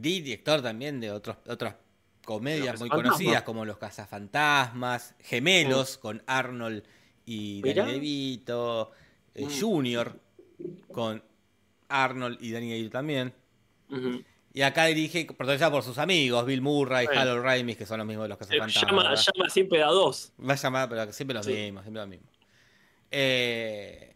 director 0.00 0.60
también 0.62 1.00
de 1.00 1.10
otros, 1.10 1.36
otras 1.46 1.76
comedias 2.24 2.78
muy 2.80 2.88
Cazafantasmas. 2.88 3.02
conocidas 3.18 3.42
como 3.42 3.64
Los 3.64 3.78
Cazafantasmas, 3.78 5.14
Gemelos 5.20 5.98
con 5.98 6.22
Arnold 6.26 6.82
y. 7.26 7.62
Danny 7.62 7.92
DeVito, 7.92 8.92
eh, 9.34 9.44
Mm. 9.46 9.60
Junior 9.60 10.20
con 10.92 11.22
Arnold 11.88 12.38
y 12.42 12.50
Danny 12.52 12.70
DeVito 12.70 12.90
también. 12.90 13.32
Y 14.52 14.62
acá 14.62 14.86
dirige, 14.86 15.24
protagonizada 15.26 15.70
por 15.72 15.82
sus 15.82 15.98
amigos, 15.98 16.46
Bill 16.46 16.62
Murray, 16.62 17.06
Bueno. 17.06 17.20
Harold 17.20 17.42
Ramis, 17.44 17.76
que 17.76 17.86
son 17.86 17.98
los 17.98 18.06
mismos 18.06 18.24
de 18.24 18.28
los 18.28 18.40
Eh, 18.50 18.58
llama, 18.86 19.14
llama 19.14 19.50
siempre 19.50 19.82
a 19.82 19.86
dos. 19.88 20.32
Va 20.40 20.52
a 20.52 20.56
llamar, 20.56 20.88
pero 20.88 21.12
siempre 21.12 21.34
los 21.34 21.44
Sí. 21.46 21.52
mismos, 21.52 21.82
siempre 21.82 22.00
los 22.00 22.08
mismos. 22.08 22.30
Eh, 23.10 24.14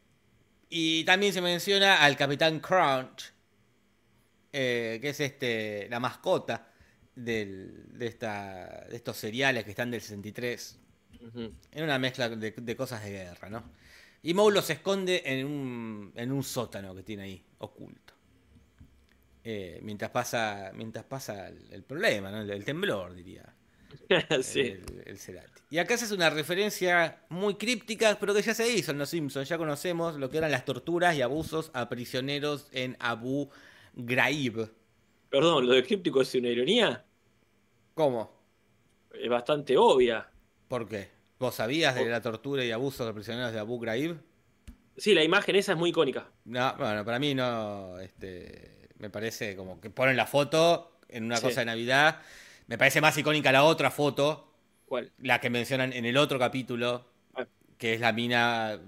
y 0.70 1.04
también 1.04 1.32
se 1.32 1.40
menciona 1.40 2.02
al 2.04 2.16
Capitán 2.16 2.60
Crunch, 2.60 3.32
eh, 4.52 4.98
que 5.00 5.10
es 5.10 5.20
este 5.20 5.88
la 5.90 6.00
mascota 6.00 6.68
del- 7.14 7.98
de, 7.98 8.06
esta, 8.06 8.86
de 8.88 8.96
estos 8.96 9.16
cereales 9.16 9.64
que 9.64 9.70
están 9.70 9.90
del 9.90 10.00
63. 10.00 10.78
Ujú. 11.26 11.52
En 11.72 11.84
una 11.84 11.98
mezcla 11.98 12.28
de, 12.28 12.52
de 12.52 12.76
cosas 12.76 13.02
de 13.02 13.10
guerra, 13.10 13.48
¿no? 13.50 13.64
Y 14.22 14.34
Moe 14.34 14.52
los 14.52 14.68
esconde 14.70 15.22
en 15.24 15.46
un, 15.46 16.12
en 16.14 16.32
un 16.32 16.42
sótano 16.42 16.94
que 16.94 17.02
tiene 17.02 17.22
ahí, 17.24 17.44
oculto. 17.58 18.14
Eh, 19.44 19.78
mientras 19.82 20.10
pasa 20.10 20.72
mientras 20.74 21.04
pasa 21.04 21.48
el, 21.48 21.72
el 21.72 21.82
problema, 21.82 22.30
¿no? 22.30 22.40
el, 22.42 22.50
el 22.50 22.64
temblor, 22.64 23.14
diría 23.14 23.44
sí. 24.42 24.60
el, 24.60 25.02
el 25.06 25.18
Cerati. 25.18 25.62
Y 25.70 25.78
acá 25.78 25.96
se 25.96 26.04
hace 26.04 26.14
una 26.14 26.28
referencia 26.30 27.22
muy 27.30 27.54
críptica, 27.54 28.16
pero 28.20 28.34
que 28.34 28.42
ya 28.42 28.54
se 28.54 28.68
hizo 28.68 28.90
en 28.92 28.98
Los 28.98 29.10
Simpsons. 29.10 29.48
Ya 29.48 29.56
conocemos 29.56 30.16
lo 30.16 30.28
que 30.30 30.38
eran 30.38 30.50
las 30.50 30.64
torturas 30.64 31.16
y 31.16 31.22
abusos 31.22 31.70
a 31.74 31.88
prisioneros 31.88 32.68
en 32.72 32.96
Abu 33.00 33.48
Ghraib. 33.98 34.70
Perdón, 35.28 35.66
lo 35.66 35.74
de 35.74 35.82
críptico 35.84 36.22
es 36.22 36.34
una 36.34 36.48
ironía. 36.48 37.04
¿Cómo? 37.94 38.38
es 39.12 39.28
bastante 39.28 39.76
obvia. 39.76 40.30
¿Por 40.68 40.88
qué? 40.88 41.08
¿Vos 41.40 41.56
sabías 41.56 41.94
de 41.96 42.04
la 42.08 42.20
tortura 42.22 42.64
y 42.64 42.70
abuso 42.70 43.04
de 43.04 43.12
prisioneros 43.12 43.52
de 43.52 43.58
Abu 43.58 43.80
Ghraib? 43.80 44.16
Sí, 44.96 45.14
la 45.14 45.24
imagen 45.24 45.56
esa 45.56 45.72
es 45.72 45.78
muy 45.78 45.90
icónica. 45.90 46.30
No, 46.44 46.74
bueno, 46.76 47.04
para 47.04 47.18
mí 47.18 47.34
no, 47.34 47.98
este, 47.98 48.88
me 48.98 49.10
parece 49.10 49.56
como 49.56 49.80
que 49.80 49.90
ponen 49.90 50.16
la 50.16 50.26
foto 50.26 50.98
en 51.08 51.24
una 51.24 51.36
Sí. 51.38 51.42
cosa 51.44 51.60
de 51.60 51.66
Navidad. 51.66 52.20
Me 52.68 52.78
parece 52.78 53.00
más 53.00 53.16
icónica 53.18 53.50
la 53.50 53.64
otra 53.64 53.90
foto, 53.90 54.52
¿Cuál? 54.86 55.10
la 55.18 55.40
que 55.40 55.50
mencionan 55.50 55.92
en 55.92 56.04
el 56.04 56.16
otro 56.16 56.38
capítulo, 56.38 57.06
Ah. 57.34 57.46
que 57.76 57.94
es 57.94 58.00
la 58.00 58.12
mina 58.12 58.80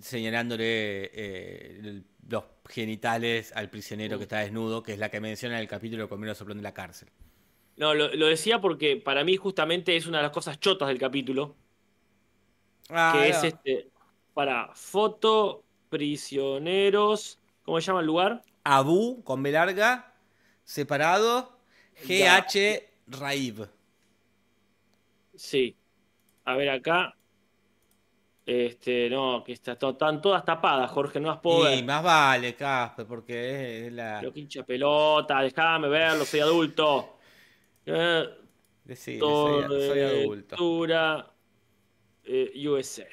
señalándole 0.00 1.10
eh, 1.12 2.02
los 2.28 2.44
genitales 2.66 3.52
al 3.54 3.70
prisionero 3.70 4.16
Mm. 4.16 4.18
que 4.18 4.22
está 4.24 4.38
desnudo, 4.40 4.82
que 4.82 4.92
es 4.92 4.98
la 4.98 5.08
que 5.10 5.20
menciona 5.20 5.56
en 5.56 5.62
el 5.62 5.68
capítulo 5.68 6.08
con 6.08 6.20
menos 6.20 6.38
soplón 6.38 6.58
de 6.58 6.62
la 6.62 6.74
cárcel. 6.74 7.08
No, 7.76 7.94
lo, 7.94 8.14
lo 8.14 8.26
decía 8.26 8.60
porque 8.60 8.96
para 8.96 9.22
mí 9.24 9.36
justamente 9.36 9.96
es 9.96 10.06
una 10.06 10.18
de 10.18 10.22
las 10.24 10.32
cosas 10.32 10.58
chotas 10.58 10.88
del 10.88 10.98
capítulo, 10.98 11.54
Ah, 12.88 13.12
que 13.14 13.28
es 13.28 13.42
este, 13.44 13.90
para 14.32 14.70
foto, 14.74 15.64
prisioneros, 15.88 17.38
¿cómo 17.64 17.80
se 17.80 17.86
llama 17.88 18.00
el 18.00 18.06
lugar? 18.06 18.42
Abu, 18.64 19.22
con 19.24 19.42
B 19.42 19.50
larga, 19.52 20.14
separado. 20.64 21.58
GH 22.06 22.82
Raib. 23.08 23.68
Sí. 25.34 25.76
A 26.44 26.56
ver 26.56 26.70
acá. 26.70 27.16
Este, 28.46 29.10
no, 29.10 29.42
que 29.44 29.54
está, 29.54 29.72
están 29.72 30.22
todas 30.22 30.44
tapadas, 30.44 30.88
Jorge, 30.92 31.18
no 31.18 31.30
las 31.30 31.40
puedo 31.40 31.68
Y 31.68 31.76
ver. 31.76 31.84
más 31.84 32.00
vale, 32.00 32.54
Casper, 32.54 33.04
porque 33.04 33.88
es 33.88 33.92
la... 33.92 34.20
Que 34.20 34.38
hincha 34.38 34.62
pelota, 34.62 35.40
déjame 35.42 35.88
verlo, 35.88 36.24
soy 36.24 36.38
adulto. 36.40 37.18
Eh, 37.84 38.24
soy, 38.94 39.18
soy 39.18 40.00
adulto. 40.00 40.54
Tortura 40.54 41.28
eh, 42.22 42.68
USA. 42.68 43.06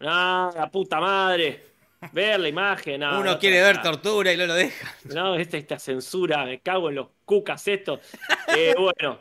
Ah, 0.00 0.50
la 0.56 0.70
puta 0.70 0.98
madre. 0.98 1.66
Ver 2.12 2.40
la 2.40 2.48
imagen. 2.48 3.00
no, 3.00 3.20
Uno 3.20 3.32
no, 3.32 3.38
quiere 3.38 3.60
ver 3.60 3.82
tortura 3.82 4.32
y 4.32 4.36
no 4.38 4.46
lo 4.46 4.54
deja. 4.54 4.94
No, 5.14 5.34
esta, 5.34 5.58
esta 5.58 5.78
censura, 5.78 6.46
me 6.46 6.60
cago 6.60 6.88
en 6.88 6.94
los 6.94 7.08
cucas 7.26 7.68
estos. 7.68 8.00
Eh, 8.56 8.74
bueno, 8.78 9.20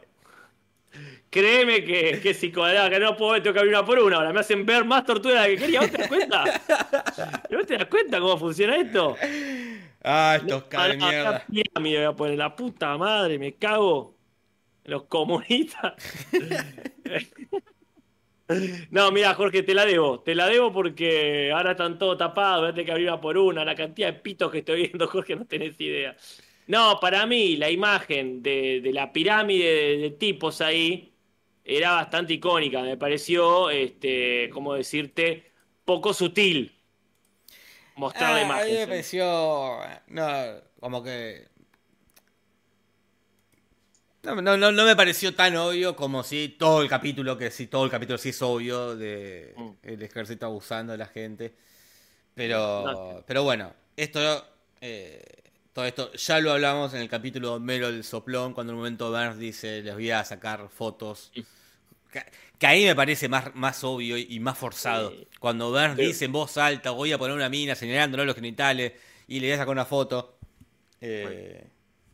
créeme 1.30 1.84
que, 1.84 2.20
que 2.22 2.34
psicoanalista, 2.34 2.90
que 2.90 3.00
no 3.00 3.16
puedo 3.18 3.34
ver, 3.34 3.44
tengo 3.44 3.54
que 3.54 3.60
abrir 3.60 3.74
una 3.76 3.86
por 3.86 4.00
una. 4.00 4.18
Ahora 4.18 4.34
me 4.34 4.40
hacen 4.42 4.66
ver 4.66 4.86
más 4.86 5.06
tortura 5.06 5.36
de 5.36 5.40
la 5.42 5.48
que 5.48 5.60
quería. 5.60 5.82
¿Vos 5.82 5.92
te 5.92 5.98
das 5.98 6.08
cuenta? 6.08 6.54
¿No 7.50 7.66
te 7.66 7.78
das 7.78 7.88
cuenta 7.88 8.20
cómo 8.20 8.38
funciona 8.38 8.78
esto? 8.78 9.30
Ah, 10.04 10.38
estos 10.38 10.64
caras 10.66 10.98
de 10.98 10.98
mierda. 10.98 11.38
acá 11.38 11.46
pirámide 11.46 11.98
voy 11.98 12.06
a 12.06 12.16
poner 12.16 12.38
la 12.38 12.56
puta 12.56 12.98
madre, 12.98 13.38
me 13.40 13.58
cago 13.58 14.18
los 14.86 15.06
comunistas. 15.06 15.96
No, 18.92 19.12
mira, 19.12 19.34
Jorge, 19.36 19.64
te 19.64 19.74
la 19.74 19.86
debo. 19.86 20.22
Te 20.22 20.34
la 20.36 20.48
debo 20.48 20.72
porque 20.72 21.52
ahora 21.52 21.72
están 21.72 21.98
todos 22.00 22.18
tapados. 22.18 22.62
Voy 22.62 22.70
a 22.70 22.74
tener 22.74 22.86
que 22.86 22.92
abrir 22.92 23.08
una 23.08 23.22
por 23.22 23.38
una. 23.38 23.64
La 23.64 23.76
cantidad 23.76 24.08
de 24.12 24.20
pitos 24.20 24.52
que 24.52 24.60
estoy 24.60 24.84
viendo, 24.88 25.08
Jorge, 25.08 25.36
no 25.36 25.46
tenés 25.46 25.80
idea. 25.80 26.16
No, 26.68 27.00
para 27.00 27.26
mí, 27.26 27.58
la 27.58 27.70
imagen 27.72 28.42
de, 28.42 28.82
de 28.82 28.94
la 28.94 29.12
pirámide 29.12 29.66
de, 29.66 29.98
de 29.98 30.12
tipos 30.12 30.62
ahí 30.62 31.14
era 31.78 31.92
bastante 31.94 32.34
icónica. 32.34 32.82
Me 32.82 32.98
pareció, 32.98 33.70
este, 33.70 34.50
¿cómo 34.52 34.74
decirte? 34.74 35.52
Poco 35.86 36.14
sutil 36.14 36.76
mostrar 37.96 38.32
la 38.34 38.38
Ah, 38.40 38.44
imagen. 38.44 38.64
a 38.64 38.68
mí 38.72 38.78
me 38.78 38.88
pareció. 38.88 39.80
No, 40.08 40.28
como 40.80 41.04
que. 41.04 41.48
No, 44.22 44.36
no, 44.36 44.58
no, 44.58 44.86
me 44.86 44.96
pareció 44.98 45.34
tan 45.34 45.56
obvio 45.56 45.96
como 45.96 46.24
si 46.24 46.50
todo 46.50 46.82
el 46.82 46.90
capítulo, 46.90 47.38
que 47.38 47.50
si 47.52 47.68
todo 47.68 47.86
el 47.86 47.92
capítulo 47.92 48.18
sí 48.18 48.30
es 48.30 48.42
obvio 48.42 48.96
de 48.98 49.54
Mm. 49.56 49.70
el 49.84 50.02
ejército 50.04 50.46
abusando 50.46 50.92
de 50.92 50.98
la 50.98 51.08
gente. 51.08 51.56
Pero, 52.36 52.84
No. 52.86 53.24
pero 53.26 53.44
bueno, 53.44 53.74
esto, 53.96 54.46
eh, 54.82 55.24
todo 55.74 55.86
esto 55.86 56.12
ya 56.14 56.40
lo 56.42 56.52
hablamos 56.52 56.94
en 56.94 57.02
el 57.02 57.10
capítulo 57.10 57.50
de 57.52 57.56
Homero 57.56 57.92
del 57.92 58.04
soplón, 58.04 58.54
cuando 58.54 58.72
en 58.74 58.76
un 58.76 58.82
momento 58.84 59.10
Burns 59.10 59.38
dice, 59.38 59.82
les 59.82 59.94
voy 59.94 60.12
a 60.12 60.24
sacar 60.26 60.68
fotos. 60.70 61.32
Que, 61.34 61.44
que 62.58 62.68
ahí 62.68 62.86
me 62.86 62.96
parece 62.96 63.30
más, 63.30 63.54
más 63.56 63.84
obvio 63.84 64.18
y 64.18 64.40
más 64.40 64.58
forzado. 64.58 65.12
Sí. 65.12 65.28
Cuando 65.40 65.70
Burns 65.72 65.98
dice 65.98 66.26
en 66.26 66.32
voz 66.32 66.58
alta, 66.58 66.92
voy 66.92 67.12
a 67.12 67.18
poner 67.18 67.36
una 67.36 67.50
mina 67.50 67.76
señalándole 67.76 68.26
los 68.26 68.36
genitales 68.36 68.94
y 69.28 69.40
le 69.40 69.48
voy 69.48 69.54
a 69.54 69.58
sacar 69.58 69.72
una 69.72 69.86
foto. 69.86 70.38
Eh, 71.02 71.68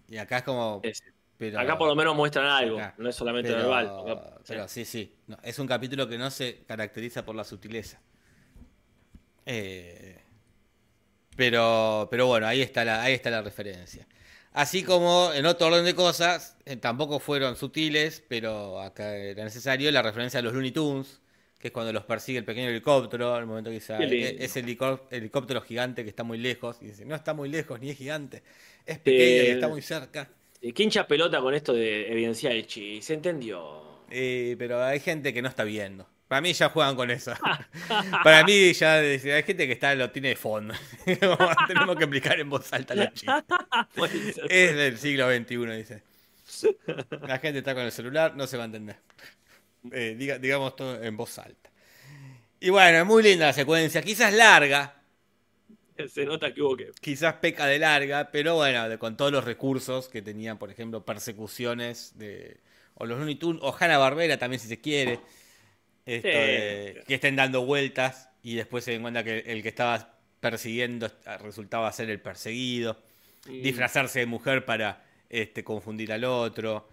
y 0.09 0.17
acá 0.17 0.37
es 0.37 0.43
como... 0.43 0.81
Es- 0.83 1.03
pero- 1.37 1.59
Acá 1.59 1.77
por 1.77 1.89
lo 1.89 1.95
menos 1.95 2.15
muestran 2.15 2.45
algo, 2.45 2.77
Acá. 2.77 2.95
no 2.97 3.09
es 3.09 3.15
solamente 3.15 3.49
pero, 3.49 3.63
verbal. 3.63 3.85
Acá- 3.99 4.37
pero 4.47 4.67
sí, 4.69 4.85
sí. 4.85 5.13
No, 5.27 5.37
es 5.43 5.59
un 5.59 5.67
capítulo 5.67 6.07
que 6.07 6.17
no 6.17 6.31
se 6.31 6.63
caracteriza 6.65 7.25
por 7.25 7.35
la 7.35 7.43
sutileza. 7.43 7.99
Eh, 9.45 10.17
pero, 11.35 12.07
pero 12.09 12.27
bueno, 12.27 12.47
ahí 12.47 12.61
está, 12.61 12.85
la, 12.85 13.01
ahí 13.01 13.13
está 13.13 13.29
la 13.29 13.41
referencia. 13.41 14.07
Así 14.55 14.83
como 14.83 15.33
en 15.33 15.45
otro 15.45 15.67
orden 15.67 15.83
de 15.83 15.93
cosas, 15.95 16.55
eh, 16.65 16.77
tampoco 16.77 17.19
fueron 17.19 17.57
sutiles, 17.57 18.23
pero 18.29 18.79
acá 18.79 19.13
era 19.17 19.43
necesario 19.43 19.91
la 19.91 20.01
referencia 20.01 20.39
a 20.39 20.43
los 20.43 20.53
Looney 20.53 20.71
Tunes, 20.71 21.19
que 21.59 21.67
es 21.67 21.73
cuando 21.73 21.91
los 21.91 22.05
persigue 22.05 22.37
el 22.39 22.45
pequeño 22.45 22.69
helicóptero, 22.69 23.37
el 23.37 23.45
momento 23.47 23.69
que 23.69 23.75
dice, 23.75 23.95
Qué 23.97 24.03
"Ah, 24.03 24.07
lindo. 24.07 24.27
e- 24.27 24.45
es 24.45 24.55
el 24.55 24.63
helicó- 24.65 25.01
helicóptero 25.11 25.59
gigante 25.61 26.03
que 26.03 26.09
está 26.09 26.23
muy 26.23 26.37
lejos, 26.37 26.77
y 26.81 26.85
dice, 26.85 27.03
no 27.05 27.15
está 27.15 27.33
muy 27.33 27.49
lejos, 27.49 27.81
ni 27.81 27.89
es 27.89 27.97
gigante, 27.97 28.43
es 28.85 28.97
pequeño 28.99 29.43
y 29.43 29.47
Eh, 29.47 29.51
está 29.51 29.67
muy 29.67 29.81
cerca. 29.81 30.29
Eh, 30.61 30.71
¿Qué 30.73 30.83
hincha 30.83 31.05
pelota 31.05 31.41
con 31.41 31.53
esto 31.53 31.73
de 31.73 32.09
evidenciar 32.11 32.53
el 32.53 32.65
chi? 32.65 33.01
¿Se 33.01 33.13
entendió? 33.13 33.83
Eh, 34.09 34.55
pero 34.57 34.81
hay 34.81 35.01
gente 35.01 35.33
que 35.33 35.41
no 35.41 35.49
está 35.49 35.65
viendo. 35.65 36.07
Para 36.27 36.41
mí 36.41 36.53
ya 36.53 36.69
juegan 36.69 36.95
con 36.95 37.11
eso. 37.11 37.33
Para 38.23 38.43
mí 38.43 38.73
ya 38.73 38.95
hay 38.95 39.19
gente 39.19 39.67
que 39.67 39.73
está 39.73 39.93
lo 39.95 40.09
tiene 40.11 40.29
de 40.29 40.35
fondo. 40.35 40.73
Tenemos 41.05 41.95
que 41.95 42.03
explicar 42.03 42.39
en 42.39 42.49
voz 42.49 42.71
alta. 42.73 42.95
Puede 43.95 44.33
ser. 44.33 44.51
Es 44.51 44.75
del 44.75 44.97
siglo 44.97 45.29
XXI, 45.29 45.55
dice. 45.77 46.03
La 47.27 47.37
gente 47.39 47.59
está 47.59 47.73
con 47.75 47.83
el 47.83 47.91
celular, 47.91 48.35
no 48.35 48.47
se 48.47 48.57
va 48.57 48.63
a 48.63 48.65
entender. 48.65 48.95
Eh, 49.91 50.15
diga- 50.17 50.39
digamos 50.39 50.75
todo 50.75 51.01
en 51.03 51.15
voz 51.15 51.37
alta. 51.37 51.69
Y 52.59 52.69
bueno, 52.71 52.97
es 52.99 53.05
muy 53.05 53.21
linda 53.21 53.47
la 53.47 53.53
secuencia. 53.53 54.01
Quizás 54.01 54.33
larga, 54.33 54.95
Se 56.09 56.25
nota 56.25 56.51
que 56.53 56.61
hubo 56.61 56.75
que. 56.75 56.91
quizás 57.01 57.35
peca 57.35 57.67
de 57.67 57.77
larga, 57.77 58.31
pero 58.31 58.55
bueno, 58.55 58.97
con 58.97 59.15
todos 59.15 59.31
los 59.31 59.43
recursos 59.43 60.07
que 60.07 60.21
tenían, 60.23 60.57
por 60.57 60.71
ejemplo, 60.71 61.05
persecuciones 61.05 62.17
de. 62.17 62.57
O 62.95 63.05
los 63.05 63.19
Looney 63.19 63.35
Tunes, 63.35 63.61
o 63.63 63.75
Hanna 63.77 63.97
Barbera 63.99 64.37
también, 64.37 64.59
si 64.59 64.67
se 64.67 64.81
quiere. 64.81 65.19
Esto 66.05 66.27
Sí. 66.27 66.33
de- 66.33 67.03
que 67.07 67.15
estén 67.15 67.35
dando 67.35 67.65
vueltas 67.65 68.29
y 68.43 68.55
después 68.55 68.83
se 68.83 68.91
den 68.91 69.01
cuenta 69.01 69.23
que 69.23 69.39
el 69.39 69.63
que 69.63 69.69
estaba 69.69 70.17
persiguiendo 70.39 71.09
resultaba 71.41 71.91
ser 71.91 72.09
el 72.09 72.19
perseguido. 72.21 72.97
Disfrazarse 73.47 74.19
de 74.19 74.25
mujer 74.25 74.65
para 74.65 75.03
este, 75.29 75.63
confundir 75.63 76.11
al 76.13 76.23
otro. 76.23 76.87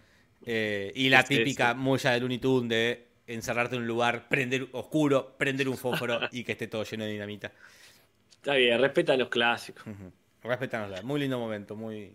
eh, 0.45 0.91
y 0.97 1.09
la 1.09 1.23
típica 1.23 1.73
sí. 1.73 1.79
mulla 1.79 2.11
de 2.11 2.19
Looney 2.21 2.39
Tunes 2.39 2.69
de 2.69 3.07
encerrarte 3.29 3.77
en 3.77 3.83
un 3.83 3.87
lugar 3.89 4.29
prender 4.29 4.67
oscuro, 4.73 5.37
prender 5.39 5.69
un 5.69 5.77
fósforo 5.77 6.19
y 6.33 6.43
que 6.43 6.53
esté 6.53 6.67
todo 6.67 6.83
lleno 6.83 7.05
de 7.05 7.13
dinamita. 7.13 7.53
Está 8.33 8.55
bien, 8.55 8.81
respeta 8.81 9.17
los 9.17 9.29
clásicos. 9.29 9.85
Respetanosla. 10.43 11.03
Muy 11.03 11.21
lindo 11.21 11.39
momento, 11.39 11.77
muy. 11.77 12.13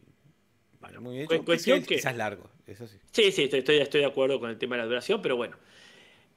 Bueno, 0.81 0.99
muy 0.99 1.21
hecho. 1.21 1.45
cuestión 1.45 1.77
Quizás- 1.79 1.87
que- 1.87 1.95
Quizás 1.95 2.17
largo, 2.17 2.49
eso 2.65 2.85
sí. 2.87 2.97
Sí, 3.11 3.31
sí, 3.31 3.43
estoy, 3.43 3.59
estoy, 3.59 3.77
estoy 3.77 4.01
de 4.01 4.07
acuerdo 4.07 4.39
con 4.41 4.49
el 4.49 4.57
tema 4.57 4.75
de 4.75 4.81
la 4.81 4.87
duración, 4.87 5.21
pero 5.21 5.37
bueno. 5.37 5.55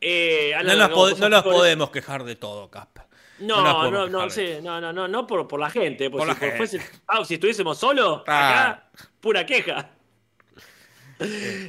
Eh, 0.01 0.53
No 0.65 0.89
nos, 0.89 1.19
no 1.21 1.43
podemos 1.43 1.91
quejar 1.91 2.25
de 2.25 2.37
todo, 2.37 2.71
Caspa. 2.71 3.07
No, 3.41 3.91
no, 3.91 4.07
no, 4.07 4.29
sí, 4.31 4.57
no, 4.63 4.81
no, 4.81 4.93
no, 4.93 5.09
no 5.09 5.27
por, 5.27 5.49
por 5.49 5.59
la 5.61 5.71
gente. 5.71 6.11
Por 6.11 6.21
Por 6.21 6.29
la 6.29 6.35
si, 6.35 6.41
gente. 6.41 6.59
fuese- 6.59 7.01
ah, 7.07 7.25
si 7.25 7.35
estuviésemos 7.35 7.79
solos, 7.79 8.23
Ah. 8.27 8.49
acá, 8.71 8.91
pura 9.21 9.47
queja. 9.47 9.91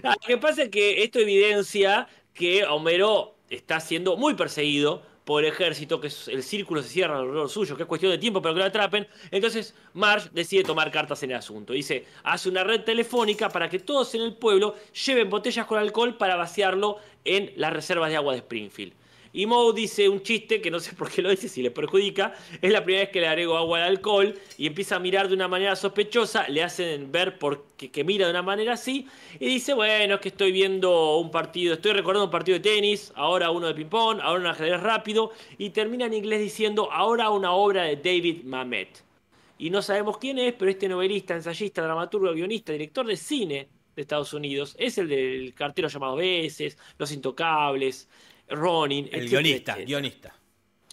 Ah, 0.03 0.15
Lo 0.21 0.27
que 0.27 0.37
pasa 0.37 0.63
es 0.63 0.69
que 0.69 1.03
esto 1.03 1.19
evidencia 1.19 2.07
que 2.33 2.63
Homero 2.65 3.35
está 3.49 3.79
siendo 3.79 4.15
muy 4.17 4.33
perseguido 4.33 5.03
por 5.25 5.45
ejército, 5.45 6.01
que 6.01 6.07
el 6.27 6.43
círculo 6.43 6.81
se 6.81 6.89
cierra 6.89 7.17
alrededor 7.17 7.49
suyo, 7.49 7.75
que 7.75 7.83
es 7.83 7.87
cuestión 7.87 8.11
de 8.11 8.17
tiempo 8.17 8.41
pero 8.41 8.53
que 8.53 8.59
lo 8.59 8.65
atrapen. 8.65 9.07
Entonces 9.29 9.73
Marge 9.93 10.29
decide 10.33 10.63
tomar 10.63 10.91
cartas 10.91 11.21
en 11.23 11.31
el 11.31 11.37
asunto. 11.37 11.73
Dice, 11.73 12.05
hace 12.23 12.49
una 12.49 12.63
red 12.63 12.81
telefónica 12.81 13.49
para 13.49 13.69
que 13.69 13.79
todos 13.79 14.13
en 14.15 14.21
el 14.21 14.33
pueblo 14.35 14.75
lleven 15.05 15.29
botellas 15.29 15.65
con 15.65 15.77
alcohol 15.77 16.17
para 16.17 16.35
vaciarlo 16.35 16.97
en 17.23 17.53
las 17.55 17.71
reservas 17.71 18.09
de 18.09 18.15
agua 18.15 18.33
de 18.33 18.39
Springfield. 18.39 18.93
Y 19.33 19.45
Moe 19.45 19.73
dice 19.73 20.09
un 20.09 20.21
chiste 20.21 20.61
que 20.61 20.69
no 20.69 20.79
sé 20.79 20.93
por 20.93 21.09
qué 21.09 21.21
lo 21.21 21.29
dice, 21.29 21.47
si 21.47 21.61
le 21.61 21.71
perjudica. 21.71 22.33
Es 22.61 22.71
la 22.71 22.83
primera 22.83 23.05
vez 23.05 23.11
que 23.11 23.21
le 23.21 23.27
agrego 23.27 23.57
agua 23.57 23.77
al 23.77 23.83
alcohol 23.83 24.33
y 24.57 24.67
empieza 24.67 24.97
a 24.97 24.99
mirar 24.99 25.29
de 25.29 25.35
una 25.35 25.47
manera 25.47 25.75
sospechosa. 25.75 26.47
Le 26.49 26.63
hacen 26.63 27.11
ver 27.11 27.39
por 27.39 27.65
que, 27.77 27.91
que 27.91 28.03
mira 28.03 28.25
de 28.25 28.31
una 28.31 28.41
manera 28.41 28.73
así. 28.73 29.07
Y 29.39 29.45
dice, 29.45 29.73
bueno, 29.73 30.15
es 30.15 30.21
que 30.21 30.29
estoy 30.29 30.51
viendo 30.51 31.17
un 31.17 31.31
partido, 31.31 31.75
estoy 31.75 31.93
recordando 31.93 32.25
un 32.25 32.31
partido 32.31 32.57
de 32.57 32.63
tenis, 32.63 33.13
ahora 33.15 33.51
uno 33.51 33.67
de 33.67 33.73
ping-pong, 33.73 34.19
ahora 34.21 34.41
un 34.41 34.47
ajedrez 34.47 34.81
rápido. 34.81 35.31
Y 35.57 35.69
termina 35.69 36.05
en 36.05 36.13
inglés 36.13 36.41
diciendo, 36.41 36.91
ahora 36.91 37.29
una 37.29 37.53
obra 37.53 37.83
de 37.83 37.95
David 37.95 38.43
Mamet. 38.43 39.03
Y 39.57 39.69
no 39.69 39.81
sabemos 39.81 40.17
quién 40.17 40.39
es, 40.39 40.53
pero 40.53 40.71
este 40.71 40.89
novelista, 40.89 41.35
ensayista, 41.35 41.83
dramaturgo, 41.83 42.33
guionista, 42.33 42.73
director 42.73 43.05
de 43.05 43.15
cine 43.15 43.69
de 43.95 44.01
Estados 44.01 44.33
Unidos. 44.33 44.75
Es 44.79 44.97
el 44.97 45.07
del 45.07 45.53
cartero 45.53 45.87
llamado 45.87 46.15
Veces, 46.15 46.77
Los 46.97 47.11
Intocables, 47.11 48.09
Ronin. 48.51 49.05
El 49.05 49.23
etcétera, 49.25 49.29
guionista, 49.41 49.71
etcétera. 49.73 49.85
guionista. 49.87 50.35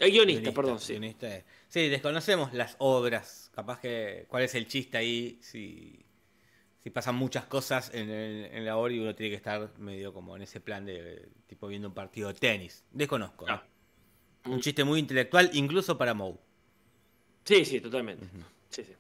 El 0.01 0.11
guionista, 0.13 0.53
perdón, 0.53 0.79
sí. 0.81 0.93
guionista 0.95 1.37
es- 1.37 1.45
Sí, 1.69 1.89
desconocemos 1.89 2.55
las 2.55 2.77
obras. 2.79 3.51
Capaz 3.55 3.81
que. 3.81 4.25
¿Cuál 4.29 4.45
es 4.45 4.55
el 4.55 4.67
chiste 4.67 4.97
ahí? 4.97 5.39
Si, 5.43 5.99
si 6.83 6.91
pasan 6.91 7.15
muchas 7.17 7.45
cosas 7.47 7.91
en, 7.93 8.09
el- 8.09 8.45
en 8.47 8.65
la 8.65 8.77
obra 8.79 8.93
y 8.95 9.01
uno 9.01 9.15
tiene 9.15 9.31
que 9.31 9.37
estar 9.37 9.71
medio 9.79 10.15
como 10.15 10.35
en 10.37 10.43
ese 10.43 10.61
plan 10.61 10.87
de. 10.87 11.29
Tipo 11.47 11.67
viendo 11.69 11.89
un 11.89 11.95
partido 11.95 12.29
de 12.29 12.35
tenis. 12.35 12.85
Desconozco. 12.91 13.47
¿no? 13.47 13.53
Ah. 13.55 13.67
Un 14.47 14.61
chiste 14.61 14.83
muy 14.85 14.99
intelectual, 15.01 15.51
incluso 15.53 15.99
para 15.99 16.15
Moe. 16.15 16.37
Sí, 17.45 17.65
sí, 17.65 17.81
totalmente. 17.81 18.27
Sí, 18.71 18.85
sí. 18.85 18.93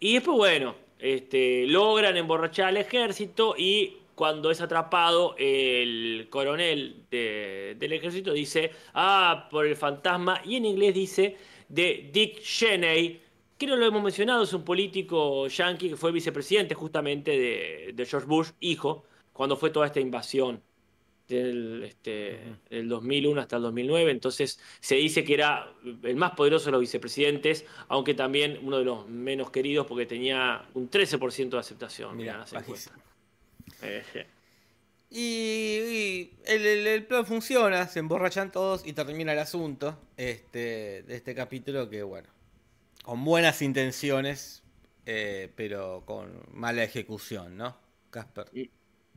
Y 0.00 0.14
después, 0.14 0.36
bueno, 0.36 0.74
este, 0.98 1.66
logran 1.66 2.16
emborrachar 2.16 2.68
al 2.68 2.76
ejército 2.78 3.54
y 3.56 3.98
cuando 4.14 4.50
es 4.50 4.60
atrapado, 4.60 5.34
el 5.38 6.26
coronel 6.30 7.04
de- 7.10 7.76
del 7.78 7.92
ejército 7.92 8.32
dice, 8.32 8.70
ah, 8.94 9.48
por 9.50 9.66
el 9.66 9.76
fantasma, 9.76 10.40
y 10.44 10.56
en 10.56 10.66
inglés 10.66 10.94
dice 10.94 11.36
de 11.68 12.10
Dick 12.12 12.40
Cheney, 12.40 13.20
que 13.58 13.66
no 13.66 13.76
lo 13.76 13.86
hemos 13.86 14.02
mencionado, 14.02 14.42
es 14.44 14.52
un 14.52 14.64
político 14.64 15.46
yankee 15.48 15.88
que 15.90 15.96
fue 15.96 16.12
vicepresidente 16.12 16.74
justamente 16.74 17.30
de, 17.32 17.92
de 17.94 18.06
George 18.06 18.26
Bush, 18.26 18.48
hijo, 18.60 19.04
cuando 19.32 19.56
fue 19.56 19.70
toda 19.70 19.86
esta 19.86 20.00
invasión 20.00 20.60
del, 21.28 21.82
este, 21.84 22.38
del 22.68 22.88
2001 22.88 23.40
hasta 23.40 23.56
el 23.56 23.62
2009. 23.62 24.10
Entonces 24.10 24.60
se 24.80 24.96
dice 24.96 25.24
que 25.24 25.34
era 25.34 25.72
el 26.02 26.16
más 26.16 26.32
poderoso 26.32 26.66
de 26.66 26.72
los 26.72 26.80
vicepresidentes, 26.82 27.64
aunque 27.88 28.14
también 28.14 28.58
uno 28.62 28.78
de 28.78 28.84
los 28.84 29.08
menos 29.08 29.50
queridos 29.50 29.86
porque 29.86 30.04
tenía 30.06 30.66
un 30.74 30.90
13% 30.90 31.56
de 31.56 31.58
aceptación. 31.58 32.16
Mira, 32.16 32.42
Y, 35.10 35.18
y 35.20 36.36
el, 36.46 36.66
el- 36.66 36.86
el 36.86 37.06
plan 37.06 37.24
funciona, 37.26 37.86
se 37.88 38.00
emborrachan 38.00 38.50
todos 38.50 38.86
y 38.86 38.92
termina 38.94 39.32
el 39.32 39.38
asunto 39.38 39.98
este, 40.16 41.02
de 41.04 41.16
este 41.16 41.34
capítulo 41.34 41.88
que, 41.88 42.02
bueno, 42.02 42.28
con 43.04 43.24
buenas 43.24 43.62
intenciones, 43.62 44.64
eh, 45.06 45.52
pero 45.56 46.04
con 46.06 46.42
mala 46.52 46.84
ejecución, 46.84 47.56
¿no? 47.56 47.76
Casper. 48.10 48.48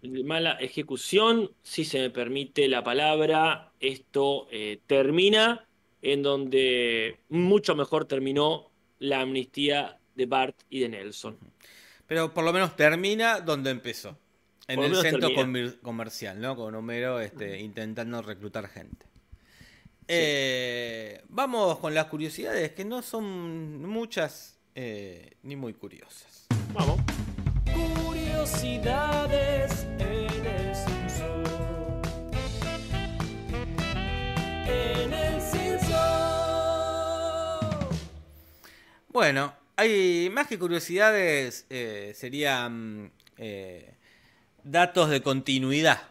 Mala 0.01 0.51
ejecución, 0.59 1.55
si 1.63 1.84
se 1.84 1.99
me 1.99 2.09
permite 2.11 2.68
la 2.68 2.84
palabra, 2.84 3.74
esto 3.80 4.47
eh, 4.51 4.82
termina 4.86 5.68
en 6.01 6.22
donde 6.24 7.24
mucho 7.30 7.76
mejor 7.76 8.05
terminó 8.05 8.72
la 8.99 9.22
amnistía 9.22 9.99
de 10.13 10.26
Bart 10.28 10.55
y 10.70 10.82
de 10.82 10.89
Nelson. 10.89 11.39
Pero 12.07 12.34
por 12.34 12.43
lo 12.43 12.53
menos 12.53 12.76
termina 12.76 13.39
donde 13.41 13.70
empezó. 13.72 14.18
En 14.70 14.84
el 14.84 14.93
centro 14.97 15.34
termina. 15.34 15.72
comercial, 15.82 16.41
¿no? 16.41 16.57
Con 16.57 16.76
Homero 16.76 17.22
este, 17.22 17.57
intentando 17.59 18.22
reclutar 18.22 18.68
gente. 18.68 19.05
Eh, 20.09 21.22
vamos 21.30 21.80
con 21.80 21.93
las 21.93 22.07
curiosidades, 22.07 22.72
que 22.72 22.84
no 22.84 23.01
son 23.01 23.86
muchas 23.86 24.59
eh, 24.76 25.38
ni 25.43 25.55
muy 25.55 25.74
curiosas. 25.74 26.47
Vamos. 26.74 26.99
Curiosidades 27.74 29.88
en 29.99 30.45
el 30.45 30.76
Simpson. 30.76 31.43
En 34.68 35.13
el 35.13 35.41
Simpson. 35.41 35.97
Bueno, 39.07 39.53
hay 39.78 40.30
más 40.32 40.47
que 40.47 40.59
curiosidades, 40.59 41.65
eh, 41.70 42.11
serían 42.15 43.13
eh, 43.38 43.97
datos 44.72 45.09
de 45.09 45.22
continuidad. 45.22 46.01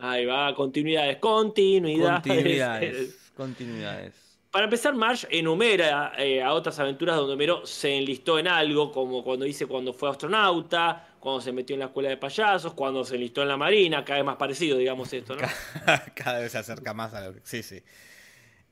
Ahí 0.00 0.24
va, 0.26 0.54
continuidades, 0.54 1.18
continuidades. 1.18 2.22
Continuidades. 2.22 3.18
Continuidades. 3.36 4.14
Para 4.50 4.64
empezar, 4.64 4.94
Marge 4.94 5.26
enumera 5.30 6.12
eh, 6.18 6.42
a 6.42 6.52
otras 6.52 6.78
aventuras 6.78 7.16
donde 7.16 7.32
Homero 7.32 7.64
se 7.64 7.96
enlistó 7.96 8.38
en 8.38 8.46
algo, 8.46 8.92
como 8.92 9.24
cuando 9.24 9.46
dice 9.46 9.66
cuando 9.66 9.94
fue 9.94 10.10
astronauta, 10.10 11.14
cuando 11.18 11.40
se 11.40 11.52
metió 11.52 11.72
en 11.72 11.80
la 11.80 11.86
escuela 11.86 12.10
de 12.10 12.18
payasos, 12.18 12.74
cuando 12.74 13.02
se 13.02 13.14
enlistó 13.14 13.40
en 13.40 13.48
la 13.48 13.56
marina, 13.56 14.04
cada 14.04 14.18
vez 14.18 14.26
más 14.26 14.36
parecido, 14.36 14.76
digamos 14.76 15.10
esto, 15.10 15.36
¿no? 15.36 15.48
Cada 16.14 16.40
vez 16.40 16.52
se 16.52 16.58
acerca 16.58 16.92
más 16.92 17.14
a 17.14 17.26
lo 17.26 17.32
que. 17.32 17.40
Sí, 17.44 17.62
sí. 17.62 17.82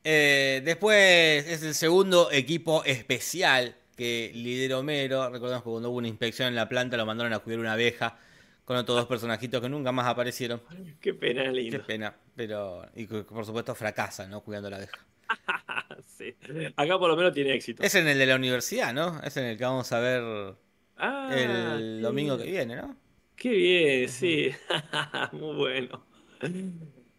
Eh, 0.05 0.61
después 0.65 1.47
es 1.47 1.63
el 1.63 1.75
segundo 1.75 2.31
equipo 2.31 2.85
especial 2.85 3.75
que 3.97 4.33
lidera 4.35 4.79
Homero. 4.79 5.31
Recordemos 5.31 5.63
que 5.63 5.71
cuando 5.71 5.89
hubo 5.89 5.97
una 5.97 6.09
inspección 6.09 6.49
en 6.49 6.57
la 6.57 6.69
planta 6.69 6.99
lo 6.99 7.07
mandaron 7.07 7.33
a 7.33 7.39
cuidar 7.39 7.61
una 7.61 7.73
abeja 7.73 8.19
con 8.65 8.77
otros 8.77 8.97
dos 8.97 9.07
personajitos 9.07 9.61
que 9.61 9.69
nunca 9.69 9.93
más 9.93 10.07
aparecieron. 10.07 10.61
Qué 11.01 11.15
pena, 11.15 11.45
Qué 11.45 11.51
lindo. 11.53 11.87
pena. 11.87 12.15
Pero. 12.37 12.87
Y 12.95 13.07
que 13.07 13.23
por 13.23 13.45
supuesto 13.45 13.75
fracasan, 13.75 14.31
¿no? 14.31 14.41
Cuidando 14.43 14.71
la 14.71 14.77
abeja. 14.77 15.07
Sí. 16.07 16.35
Acá 16.77 16.99
por 16.99 17.09
lo 17.09 17.17
menos 17.17 17.33
tiene 17.33 17.55
éxito. 17.55 17.83
Es 17.83 17.95
en 17.95 18.07
el 18.07 18.19
de 18.19 18.27
la 18.27 18.37
universidad, 18.37 18.93
¿no? 18.93 19.21
Es 19.23 19.37
en 19.37 19.45
el 19.45 19.57
que 19.59 19.65
vamos 19.65 19.91
a 19.93 19.99
ver 19.99 20.55
Ah, 20.97 21.31
el 21.33 21.97
qué 21.99 22.03
domingo 22.03 22.37
que 22.39 22.45
viene, 22.45 22.77
¿no? 22.77 22.97
Qué 23.37 23.49
bien, 23.51 24.09
sí. 24.09 24.51
Muy 25.33 25.57
bueno. 25.57 26.05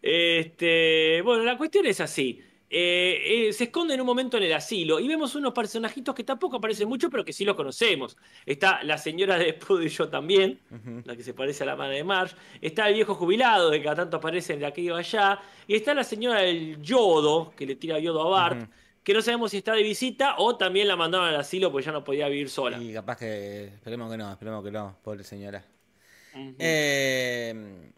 Este, 0.00 1.20
bueno, 1.22 1.44
la 1.44 1.56
cuestión 1.56 1.86
es 1.86 2.00
así. 2.00 2.42
Eh, 2.74 3.48
eh, 3.48 3.52
se 3.52 3.64
esconde 3.64 3.92
en 3.92 4.00
un 4.00 4.06
momento 4.06 4.38
en 4.38 4.44
el 4.44 4.52
asilo 4.54 4.98
y 4.98 5.06
vemos 5.06 5.34
unos 5.34 5.52
personajitos 5.52 6.14
que 6.14 6.24
tampoco 6.24 6.56
aparecen 6.56 6.88
mucho, 6.88 7.10
pero 7.10 7.22
que 7.22 7.34
sí 7.34 7.44
los 7.44 7.54
conocemos. 7.54 8.16
Está 8.46 8.82
la 8.82 8.96
señora 8.96 9.36
de 9.36 9.52
Pudo 9.52 9.82
y 9.82 9.90
yo 9.90 10.08
también, 10.08 10.58
la 11.04 11.14
que 11.14 11.22
se 11.22 11.34
parece 11.34 11.64
a 11.64 11.66
la 11.66 11.76
madre 11.76 11.96
de 11.96 12.04
Marge. 12.04 12.34
Está 12.62 12.88
el 12.88 12.94
viejo 12.94 13.14
jubilado, 13.14 13.68
de 13.68 13.76
que 13.76 13.84
cada 13.84 13.96
tanto 13.96 14.16
aparece 14.16 14.56
de 14.56 14.64
aquí 14.64 14.88
o 14.88 14.96
allá. 14.96 15.38
Y 15.66 15.74
está 15.74 15.92
la 15.92 16.02
señora 16.02 16.40
del 16.40 16.80
yodo, 16.80 17.52
que 17.54 17.66
le 17.66 17.76
tira 17.76 17.98
yodo 17.98 18.22
a 18.22 18.30
Bart, 18.30 18.70
que 19.04 19.12
no 19.12 19.20
sabemos 19.20 19.50
si 19.50 19.58
está 19.58 19.74
de 19.74 19.82
visita 19.82 20.36
o 20.38 20.56
también 20.56 20.88
la 20.88 20.96
mandaron 20.96 21.28
al 21.28 21.36
asilo 21.36 21.70
porque 21.70 21.84
ya 21.84 21.92
no 21.92 22.02
podía 22.02 22.26
vivir 22.28 22.48
sola. 22.48 22.82
Y 22.82 22.94
capaz 22.94 23.18
que. 23.18 23.64
Esperemos 23.64 24.10
que 24.10 24.16
no, 24.16 24.32
esperemos 24.32 24.64
que 24.64 24.70
no, 24.70 24.96
pobre 25.02 25.24
señora. 25.24 25.62
Eh, 26.58 27.92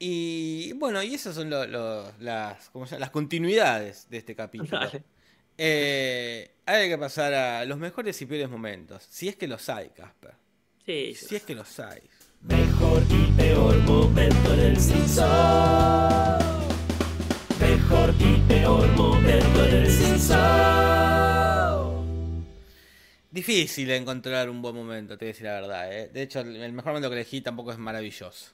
y 0.00 0.72
bueno, 0.72 1.00
y 1.02 1.14
esas 1.14 1.34
son 1.36 1.48
lo- 1.50 1.66
lo- 1.66 2.10
las, 2.18 2.70
¿cómo 2.70 2.86
se 2.86 2.92
llama? 2.92 3.00
las 3.00 3.10
continuidades 3.10 4.08
de 4.10 4.18
este 4.18 4.34
capítulo. 4.34 4.70
Dale. 4.80 5.04
Eh, 5.58 6.50
hay 6.66 6.88
que 6.88 6.96
pasar 6.98 7.34
a 7.34 7.64
los 7.66 7.78
mejores 7.78 8.20
y 8.22 8.26
peores 8.26 8.48
momentos. 8.48 9.06
Si 9.10 9.28
es 9.28 9.36
que 9.36 9.46
los 9.46 9.68
hay, 9.68 9.90
Casper. 9.90 10.32
Sí, 10.86 11.14
Si 11.14 11.36
es 11.36 11.42
que 11.42 11.54
los 11.54 11.78
hay. 11.78 12.00
Mejor 12.42 13.02
y 13.10 13.30
peor 13.32 13.76
momento 13.82 14.54
en 14.54 14.60
el 14.60 14.76
Simpson. 14.80 15.28
Mejor 17.60 18.14
y 18.18 18.36
peor 18.48 18.88
momento 18.92 19.66
en 19.66 19.74
el 19.76 19.90
Simpson. 19.90 20.36
Difícil 23.30 23.90
encontrar 23.90 24.48
un 24.50 24.60
buen 24.62 24.74
momento, 24.74 25.16
te 25.16 25.26
voy 25.26 25.28
a 25.30 25.32
decir 25.32 25.46
la 25.46 25.52
verdad. 25.60 25.92
¿eh? 25.92 26.08
De 26.12 26.22
hecho, 26.22 26.40
el 26.40 26.72
mejor 26.72 26.92
momento 26.92 27.10
que 27.10 27.16
elegí 27.16 27.40
tampoco 27.42 27.70
es 27.72 27.78
maravilloso. 27.78 28.52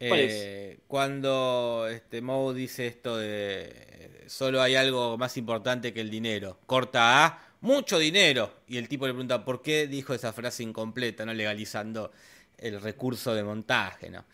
Eh, 0.00 0.78
Cuando 0.86 1.88
este, 1.90 2.20
Moe 2.22 2.54
dice 2.54 2.86
esto 2.86 3.16
de 3.16 3.64
eh, 3.68 4.24
solo 4.28 4.62
hay 4.62 4.76
algo 4.76 5.18
más 5.18 5.36
importante 5.36 5.92
que 5.92 6.00
el 6.00 6.10
dinero. 6.10 6.60
Corta 6.66 7.24
a 7.26 7.42
mucho 7.60 7.98
dinero. 7.98 8.52
Y 8.68 8.76
el 8.78 8.88
tipo 8.88 9.06
le 9.06 9.12
pregunta 9.12 9.44
por 9.44 9.62
qué 9.62 9.86
dijo 9.88 10.14
esa 10.14 10.32
frase 10.32 10.62
incompleta, 10.62 11.24
no 11.26 11.34
legalizando 11.34 12.12
el 12.58 12.80
recurso 12.80 13.34
de 13.34 13.42
montaje. 13.44 14.10
¿no? 14.10 14.24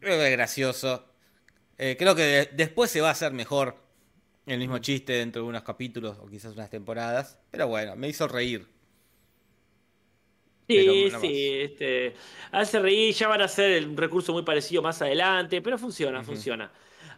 Creo 0.00 0.18
que 0.18 0.26
es 0.26 0.32
gracioso. 0.32 1.06
Eh, 1.78 1.96
creo 1.98 2.14
que 2.14 2.22
de- 2.22 2.50
después 2.54 2.90
se 2.90 3.00
va 3.00 3.08
a 3.08 3.12
hacer 3.12 3.32
mejor 3.32 3.76
el 4.46 4.58
mismo 4.58 4.78
chiste 4.78 5.12
dentro 5.14 5.42
de 5.42 5.48
unos 5.48 5.62
capítulos 5.62 6.18
o 6.20 6.26
quizás 6.28 6.54
unas 6.54 6.70
temporadas. 6.70 7.38
Pero 7.50 7.68
bueno, 7.68 7.96
me 7.96 8.08
hizo 8.08 8.28
reír. 8.28 8.66
Sí, 10.68 11.10
sí, 11.20 11.50
este, 11.62 12.14
hace 12.52 12.78
reír, 12.78 13.14
ya 13.14 13.26
van 13.28 13.40
a 13.40 13.46
hacer 13.46 13.86
un 13.86 13.96
recurso 13.96 14.34
muy 14.34 14.42
parecido 14.42 14.82
más 14.82 15.00
adelante, 15.00 15.62
pero 15.62 15.78
funciona, 15.78 16.22
funciona. 16.22 16.70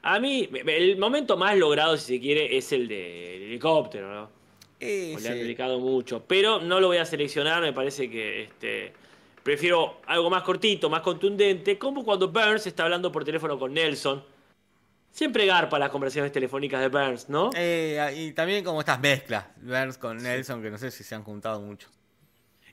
A 0.02 0.20
mí, 0.20 0.48
me- 0.52 0.76
el 0.76 0.96
momento 0.98 1.36
más 1.36 1.56
logrado, 1.58 1.96
si 1.96 2.14
se 2.14 2.20
quiere, 2.20 2.56
es 2.56 2.70
el 2.72 2.86
del 2.86 3.42
helicóptero, 3.42 4.14
¿no? 4.14 4.30
Eh, 4.78 5.16
Le 5.20 5.28
han 5.28 5.34
sí. 5.34 5.40
dedicado 5.40 5.78
mucho, 5.80 6.24
pero 6.26 6.60
no 6.60 6.78
lo 6.80 6.86
voy 6.86 6.98
a 6.98 7.04
seleccionar, 7.04 7.60
me 7.60 7.72
parece 7.72 8.08
que 8.08 8.44
este, 8.44 8.92
prefiero 9.42 10.00
algo 10.06 10.30
más 10.30 10.42
cortito, 10.44 10.88
más 10.88 11.02
contundente, 11.02 11.76
como 11.76 12.04
cuando 12.04 12.28
Burns 12.28 12.66
está 12.68 12.84
hablando 12.84 13.10
por 13.10 13.24
teléfono 13.24 13.58
con 13.58 13.74
Nelson. 13.74 14.24
Siempre 15.10 15.44
garpa 15.44 15.76
las 15.78 15.90
conversaciones 15.90 16.30
telefónicas 16.30 16.80
de 16.80 16.88
Burns, 16.88 17.28
¿no? 17.28 17.50
Eh, 17.56 18.14
y 18.16 18.32
también 18.32 18.62
como 18.64 18.78
estas 18.78 19.00
mezclas, 19.00 19.44
Burns 19.60 19.98
con 19.98 20.18
Nelson, 20.22 20.62
que 20.62 20.70
no 20.70 20.78
sé 20.78 20.92
si 20.92 21.02
se 21.02 21.16
han 21.16 21.24
juntado 21.24 21.60
mucho. 21.60 21.88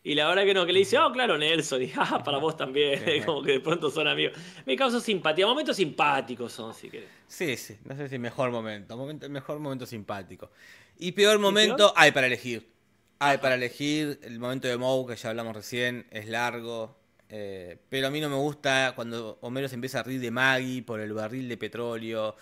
Y 0.07 0.15
la 0.15 0.25
verdad 0.29 0.45
que 0.45 0.53
no, 0.53 0.65
que 0.65 0.71
le 0.71 0.79
dice, 0.79 0.97
oh, 0.97 1.11
claro, 1.11 1.37
Nelson, 1.37 1.83
y 1.83 1.91
ah, 1.97 2.23
para 2.23 2.37
vos 2.37 2.55
también, 2.55 3.03
como 3.25 3.43
que 3.43 3.51
de 3.51 3.59
pronto 3.59 3.91
son 3.91 4.07
amigos. 4.07 4.37
Me 4.65 4.77
causa 4.77 5.01
simpatía, 5.01 5.45
momentos 5.45 5.75
simpáticos 5.75 6.53
son, 6.53 6.73
si 6.73 6.89
querés. 6.89 7.09
Sí, 7.27 7.57
sí, 7.57 7.77
no 7.83 7.93
sé 7.93 8.07
si 8.07 8.17
mejor 8.17 8.49
momento, 8.49 8.95
momento 8.95 9.27
mejor 9.29 9.59
momento 9.59 9.85
simpático. 9.85 10.49
Y 10.97 11.11
peor 11.11 11.39
momento 11.39 11.91
hay 11.93 12.13
para 12.13 12.27
elegir. 12.27 12.71
Hay 13.19 13.39
para 13.39 13.55
elegir 13.55 14.17
el 14.23 14.39
momento 14.39 14.69
de 14.69 14.77
Moe, 14.77 15.05
que 15.05 15.17
ya 15.17 15.29
hablamos 15.31 15.53
recién, 15.53 16.07
es 16.09 16.29
largo, 16.29 16.97
Eh, 17.27 17.77
pero 17.89 18.07
a 18.07 18.09
mí 18.09 18.21
no 18.21 18.29
me 18.29 18.37
gusta 18.37 18.93
cuando 18.95 19.37
Homero 19.41 19.67
se 19.67 19.75
empieza 19.75 19.99
a 19.99 20.03
reír 20.03 20.21
de 20.21 20.31
Maggie 20.31 20.83
por 20.83 21.01
el 21.01 21.11
barril 21.11 21.49
de 21.49 21.57
petróleo, 21.57 22.37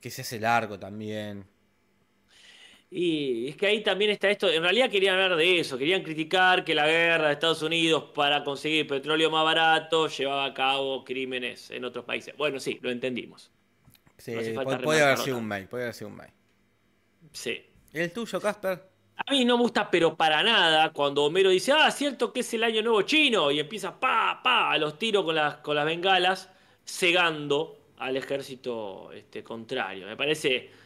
que 0.00 0.10
se 0.10 0.22
hace 0.22 0.40
largo 0.40 0.78
también. 0.78 1.44
Y 2.94 3.48
es 3.48 3.56
que 3.56 3.66
ahí 3.66 3.82
también 3.82 4.10
está 4.10 4.28
esto. 4.28 4.50
En 4.50 4.62
realidad 4.62 4.90
querían 4.90 5.14
hablar 5.14 5.38
de 5.38 5.60
eso. 5.60 5.78
Querían 5.78 6.02
criticar 6.02 6.62
que 6.62 6.74
la 6.74 6.86
guerra 6.86 7.28
de 7.28 7.32
Estados 7.32 7.62
Unidos 7.62 8.10
para 8.14 8.44
conseguir 8.44 8.86
petróleo 8.86 9.30
más 9.30 9.44
barato 9.44 10.08
llevaba 10.08 10.44
a 10.44 10.52
cabo 10.52 11.02
crímenes 11.02 11.70
en 11.70 11.86
otros 11.86 12.04
países. 12.04 12.36
Bueno, 12.36 12.60
sí, 12.60 12.78
lo 12.82 12.90
entendimos. 12.90 13.50
Sí, 14.18 14.34
No 14.52 14.78
puede 14.82 15.00
haber 15.00 15.16
sido 15.16 15.38
un 15.38 15.46
mail, 15.46 15.68
puede 15.68 15.84
haber 15.84 15.94
sido 15.94 16.08
un 16.08 16.16
mail. 16.16 16.32
Sí. 17.32 17.64
¿El 17.94 18.12
tuyo, 18.12 18.38
Casper? 18.38 18.82
A 19.16 19.30
mí 19.30 19.42
no 19.46 19.56
me 19.56 19.62
gusta, 19.62 19.90
pero 19.90 20.14
para 20.14 20.42
nada, 20.42 20.92
cuando 20.92 21.24
Homero 21.24 21.48
dice, 21.48 21.72
ah, 21.72 21.90
cierto 21.90 22.30
que 22.30 22.40
es 22.40 22.52
el 22.52 22.62
año 22.62 22.82
nuevo 22.82 23.00
chino, 23.02 23.50
y 23.50 23.58
empieza 23.58 23.98
pa, 23.98 24.40
pa, 24.44 24.70
a 24.70 24.76
los 24.76 24.98
tiros 24.98 25.24
con 25.24 25.34
las, 25.34 25.56
con 25.56 25.76
las 25.76 25.86
bengalas, 25.86 26.50
cegando 26.84 27.78
al 27.96 28.18
ejército 28.18 29.10
este, 29.12 29.42
contrario. 29.42 30.06
Me 30.06 30.16
parece 30.16 30.81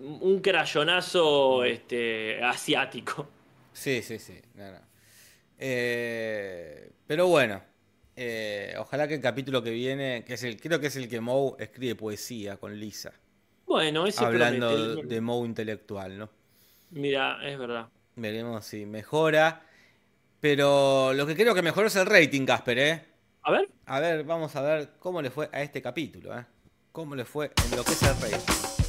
un 0.00 0.40
crayonazo 0.40 1.64
este, 1.64 2.42
asiático. 2.42 3.28
Sí, 3.72 4.02
sí, 4.02 4.18
sí. 4.18 4.40
no, 4.54 4.70
no. 4.72 4.78
Eh, 5.58 6.90
pero 7.06 7.28
bueno, 7.28 7.62
eh, 8.16 8.74
ojalá 8.78 9.06
que 9.06 9.14
el 9.14 9.20
capítulo 9.20 9.62
que 9.62 9.70
viene, 9.70 10.24
que 10.24 10.34
es 10.34 10.42
el, 10.42 10.60
creo 10.60 10.80
que 10.80 10.86
es 10.88 10.96
el 10.96 11.08
que 11.08 11.20
Moe 11.20 11.54
escribe 11.58 11.94
poesía 11.94 12.56
con 12.56 12.78
Lisa, 12.78 13.12
Bueno, 13.66 14.06
ese 14.06 14.24
hablando 14.24 14.70
promete. 14.70 15.06
de 15.14 15.20
Moe 15.20 15.46
intelectual, 15.46 16.18
¿no? 16.18 16.30
Mira, 16.90 17.38
es 17.46 17.58
verdad. 17.58 17.88
Veremos 18.16 18.64
si 18.64 18.86
mejora. 18.86 19.62
Pero 20.40 21.12
lo 21.12 21.26
que 21.26 21.36
creo 21.36 21.54
que 21.54 21.62
mejoró 21.62 21.86
es 21.88 21.96
el 21.96 22.06
rating, 22.06 22.46
Casper, 22.46 22.78
¿eh? 22.78 23.04
A 23.42 23.52
ver. 23.52 23.68
A 23.84 24.00
ver, 24.00 24.24
vamos 24.24 24.56
a 24.56 24.62
ver 24.62 24.90
cómo 24.98 25.20
le 25.20 25.30
fue 25.30 25.50
a 25.52 25.62
este 25.62 25.82
capítulo, 25.82 26.36
¿eh? 26.38 26.46
Cómo 26.92 27.14
le 27.14 27.24
fue 27.26 27.52
en 27.64 27.76
lo 27.76 27.84
que 27.84 27.92
es 27.92 28.02
el 28.02 28.14
rating. 28.20 28.79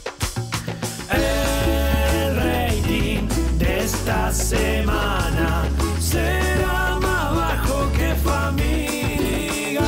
De 3.62 3.80
esta 3.80 4.32
semana 4.32 5.70
será 6.00 6.96
más 7.00 7.36
bajo 7.36 7.92
que 7.94 8.16
Family 8.16 9.76
Guy. 9.78 9.82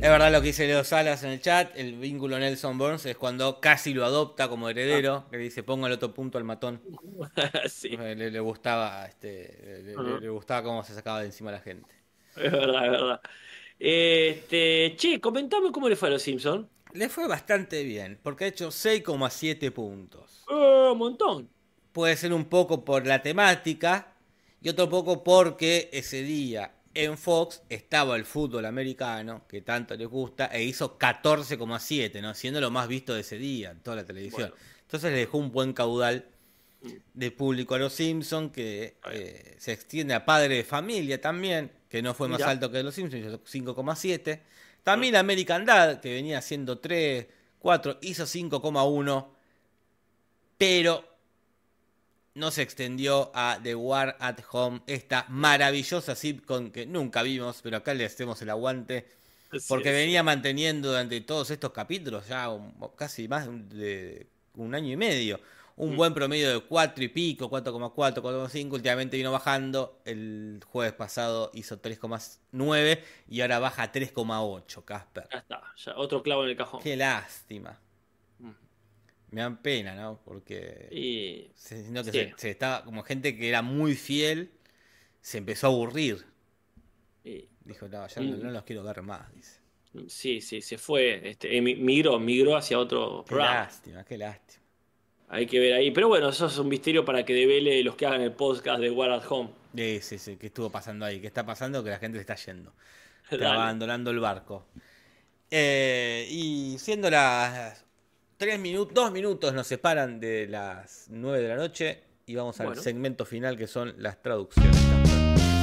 Es 0.00 0.08
verdad 0.10 0.32
lo 0.32 0.40
que 0.40 0.46
dice 0.48 0.66
Leo 0.66 0.84
Salas 0.84 1.22
en 1.24 1.30
el 1.30 1.40
chat, 1.42 1.76
el 1.76 1.96
vínculo 1.98 2.38
Nelson 2.38 2.78
Burns 2.78 3.04
es 3.06 3.16
cuando 3.16 3.60
casi 3.60 3.92
lo 3.92 4.04
adopta 4.04 4.48
como 4.48 4.68
heredero, 4.70 5.26
que 5.30 5.36
dice 5.36 5.62
ponga 5.62 5.86
el 5.88 5.92
otro 5.94 6.14
punto 6.14 6.38
al 6.38 6.44
matón. 6.44 6.80
sí, 7.68 7.90
Eh, 8.00 8.14
Le, 8.16 8.30
le 8.30 8.40
gustaba, 8.40 9.06
este, 9.06 9.82
le, 10.20 10.28
gustaba 10.30 10.62
cómo 10.62 10.82
se 10.82 10.94
sacaba 10.94 11.20
de 11.20 11.26
encima 11.26 11.50
la 11.52 11.60
gente. 11.60 11.94
es 12.36 12.52
verdad, 12.52 12.84
es 12.86 12.90
verdad. 12.92 13.20
Este, 13.78 14.94
che, 14.96 15.20
comentame 15.20 15.70
cómo 15.72 15.88
le 15.88 15.96
fue 15.96 16.08
a 16.08 16.12
los 16.12 16.22
Simpsons. 16.22 16.66
Le 16.92 17.08
fue 17.08 17.28
bastante 17.28 17.84
bien, 17.84 18.18
porque 18.22 18.44
ha 18.44 18.48
hecho 18.48 18.68
6,7 18.68 19.70
puntos. 19.72 20.44
Eh, 20.50 20.88
un 20.92 20.98
montón. 20.98 21.48
Puede 21.92 22.16
ser 22.16 22.32
un 22.32 22.46
poco 22.46 22.84
por 22.84 23.06
la 23.06 23.22
temática 23.22 24.14
y 24.60 24.68
otro 24.68 24.88
poco 24.88 25.22
porque 25.22 25.90
ese 25.92 26.22
día 26.22 26.72
en 26.94 27.16
Fox 27.16 27.62
estaba 27.68 28.16
el 28.16 28.24
fútbol 28.24 28.64
americano, 28.64 29.42
que 29.48 29.60
tanto 29.62 29.94
les 29.94 30.08
gusta, 30.08 30.46
e 30.46 30.64
hizo 30.64 30.98
14,7, 30.98 32.20
¿no? 32.20 32.34
Siendo 32.34 32.60
lo 32.60 32.70
más 32.70 32.88
visto 32.88 33.14
de 33.14 33.20
ese 33.20 33.38
día 33.38 33.70
en 33.70 33.80
toda 33.80 33.96
la 33.96 34.04
televisión. 34.04 34.50
Bueno. 34.50 34.64
Entonces 34.82 35.12
le 35.12 35.18
dejó 35.18 35.38
un 35.38 35.52
buen 35.52 35.72
caudal 35.72 36.26
de 37.14 37.30
público 37.30 37.74
a 37.74 37.78
los 37.78 37.92
Simpsons, 37.92 38.52
que 38.52 38.96
eh, 39.12 39.56
se 39.58 39.72
extiende 39.72 40.14
a 40.14 40.24
Padre 40.24 40.56
de 40.56 40.64
Familia 40.64 41.20
también, 41.20 41.70
que 41.88 42.02
no 42.02 42.14
fue 42.14 42.28
más 42.28 42.42
alto 42.42 42.70
que 42.70 42.82
los 42.82 42.94
Simpsons, 42.94 43.24
hizo 43.24 43.44
5,7. 43.44 44.40
También 44.82 45.16
American 45.16 45.64
Dad, 45.64 46.00
que 46.00 46.12
venía 46.14 46.38
haciendo 46.38 46.78
3, 46.78 47.26
4, 47.58 47.98
hizo 48.02 48.26
5,1, 48.26 49.34
pero 50.56 51.04
no 52.34 52.50
se 52.50 52.62
extendió 52.62 53.30
a 53.34 53.58
The 53.62 53.74
War 53.74 54.16
at 54.20 54.38
Home, 54.52 54.82
esta 54.86 55.26
maravillosa 55.28 56.14
sitcom 56.14 56.70
que 56.70 56.86
nunca 56.86 57.22
vimos, 57.22 57.60
pero 57.62 57.78
acá 57.78 57.94
le 57.94 58.04
hacemos 58.04 58.40
el 58.42 58.50
aguante, 58.50 59.06
porque 59.66 59.90
venía 59.92 60.22
manteniendo 60.22 60.88
durante 60.90 61.20
todos 61.22 61.50
estos 61.50 61.72
capítulos, 61.72 62.28
ya 62.28 62.48
un- 62.50 62.74
casi 62.96 63.28
más 63.28 63.48
de 63.70 64.28
un 64.54 64.74
año 64.74 64.92
y 64.92 64.96
medio, 64.96 65.40
un 65.78 65.92
Mm. 65.94 65.96
buen 65.96 66.12
promedio 66.14 66.50
de 66.52 66.60
4 66.60 67.02
y 67.04 67.08
pico, 67.08 67.48
4,4, 67.48 68.20
4,5, 68.22 68.74
últimamente 68.76 69.16
vino 69.16 69.30
bajando, 69.32 70.00
el 70.04 70.60
jueves 70.66 70.92
pasado 70.92 71.50
hizo 71.54 71.78
3,9 71.80 73.02
y 73.28 73.40
ahora 73.40 73.58
baja 73.60 73.84
a 73.84 73.92
3,8, 73.92 74.84
Casper. 74.84 75.28
Ya 75.32 75.38
está, 75.38 75.62
ya, 75.76 75.96
otro 75.96 76.22
clavo 76.22 76.44
en 76.44 76.50
el 76.50 76.56
cajón. 76.56 76.82
Qué 76.82 76.96
lástima. 76.96 77.78
Mm. 78.38 78.50
Me 79.30 79.40
dan 79.40 79.62
pena, 79.62 79.94
¿no? 79.94 80.20
Porque... 80.24 80.88
Y 80.90 81.50
Se, 81.54 81.76
que 81.76 82.04
Sí. 82.04 82.10
se, 82.10 82.34
se 82.36 82.50
estaba 82.50 82.84
como 82.84 83.02
gente 83.02 83.36
que 83.36 83.48
era 83.48 83.62
muy 83.62 83.94
fiel, 83.94 84.50
se 85.20 85.38
empezó 85.38 85.66
a 85.68 85.70
aburrir. 85.70 86.24
y- 87.24 87.48
Dijo, 87.64 87.86
no, 87.88 88.06
ya 88.08 88.22
no, 88.22 88.36
Mm. 88.36 88.42
no 88.42 88.50
los 88.50 88.62
quiero 88.64 88.82
ver 88.82 89.02
más. 89.02 89.32
Dice. 89.34 89.60
sí, 90.08 90.40
sí, 90.40 90.60
se 90.62 90.78
fue. 90.78 91.28
Este, 91.28 91.60
migró, 91.60 92.18
migró 92.18 92.56
hacia 92.56 92.78
otro 92.78 93.22
Qué 93.24 93.28
programa. 93.28 93.54
lástima, 93.60 94.04
qué 94.04 94.16
lástima. 94.18 94.62
Hay 95.30 95.46
que 95.46 95.58
ver 95.58 95.74
ahí. 95.74 95.90
Pero 95.90 96.08
bueno, 96.08 96.30
eso 96.30 96.46
es 96.46 96.58
un 96.58 96.68
misterio 96.68 97.04
para 97.04 97.24
que 97.24 97.34
devele 97.34 97.82
los 97.82 97.96
que 97.96 98.06
hagan 98.06 98.22
el 98.22 98.32
podcast 98.32 98.80
de 98.80 98.90
War 98.90 99.10
at 99.10 99.24
Home. 99.28 99.50
Sí, 99.74 100.00
sí, 100.00 100.18
sí, 100.18 100.36
¿qué 100.36 100.46
estuvo 100.46 100.70
pasando 100.70 101.04
ahí? 101.04 101.20
¿Qué 101.20 101.26
está 101.26 101.44
pasando? 101.44 101.84
Que 101.84 101.90
la 101.90 101.98
gente 101.98 102.18
se 102.18 102.22
está 102.22 102.34
yendo. 102.36 102.72
Está 103.30 103.44
Dale. 103.44 103.60
abandonando 103.60 104.10
el 104.10 104.20
barco. 104.20 104.66
Eh, 105.50 106.26
y 106.30 106.76
siendo 106.78 107.10
las 107.10 107.84
tres 108.38 108.58
minutos, 108.58 108.94
dos 108.94 109.12
minutos 109.12 109.52
nos 109.52 109.66
separan 109.66 110.18
de 110.18 110.46
las 110.48 111.06
9 111.10 111.42
de 111.42 111.48
la 111.48 111.56
noche 111.56 112.02
y 112.24 112.34
vamos 112.34 112.58
al 112.60 112.76
segmento 112.78 113.26
final 113.26 113.56
que 113.58 113.66
son 113.66 113.94
las 113.98 114.22
traducciones. 114.22 114.76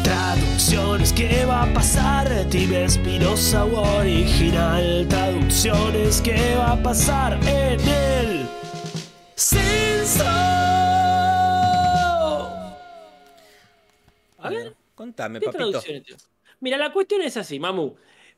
Traducciones, 0.03 1.11
¿qué 1.13 1.45
va 1.45 1.63
a 1.63 1.73
pasar? 1.73 2.29
Tibia 2.51 2.85
Espirosa 2.85 3.65
o 3.65 3.99
original. 3.99 5.07
Traducciones, 5.09 6.21
¿qué 6.21 6.55
va 6.55 6.73
a 6.73 6.83
pasar 6.83 7.39
en 7.47 7.79
el 7.79 8.34
A 14.37 14.49
ver. 14.49 14.75
Contame, 14.95 15.39
¿Qué 15.39 15.47
papito. 15.47 15.81
Mira, 16.61 16.77
la 16.77 16.93
cuestión 16.93 17.21
es 17.21 17.35
así, 17.35 17.59
Mamu. 17.59 17.95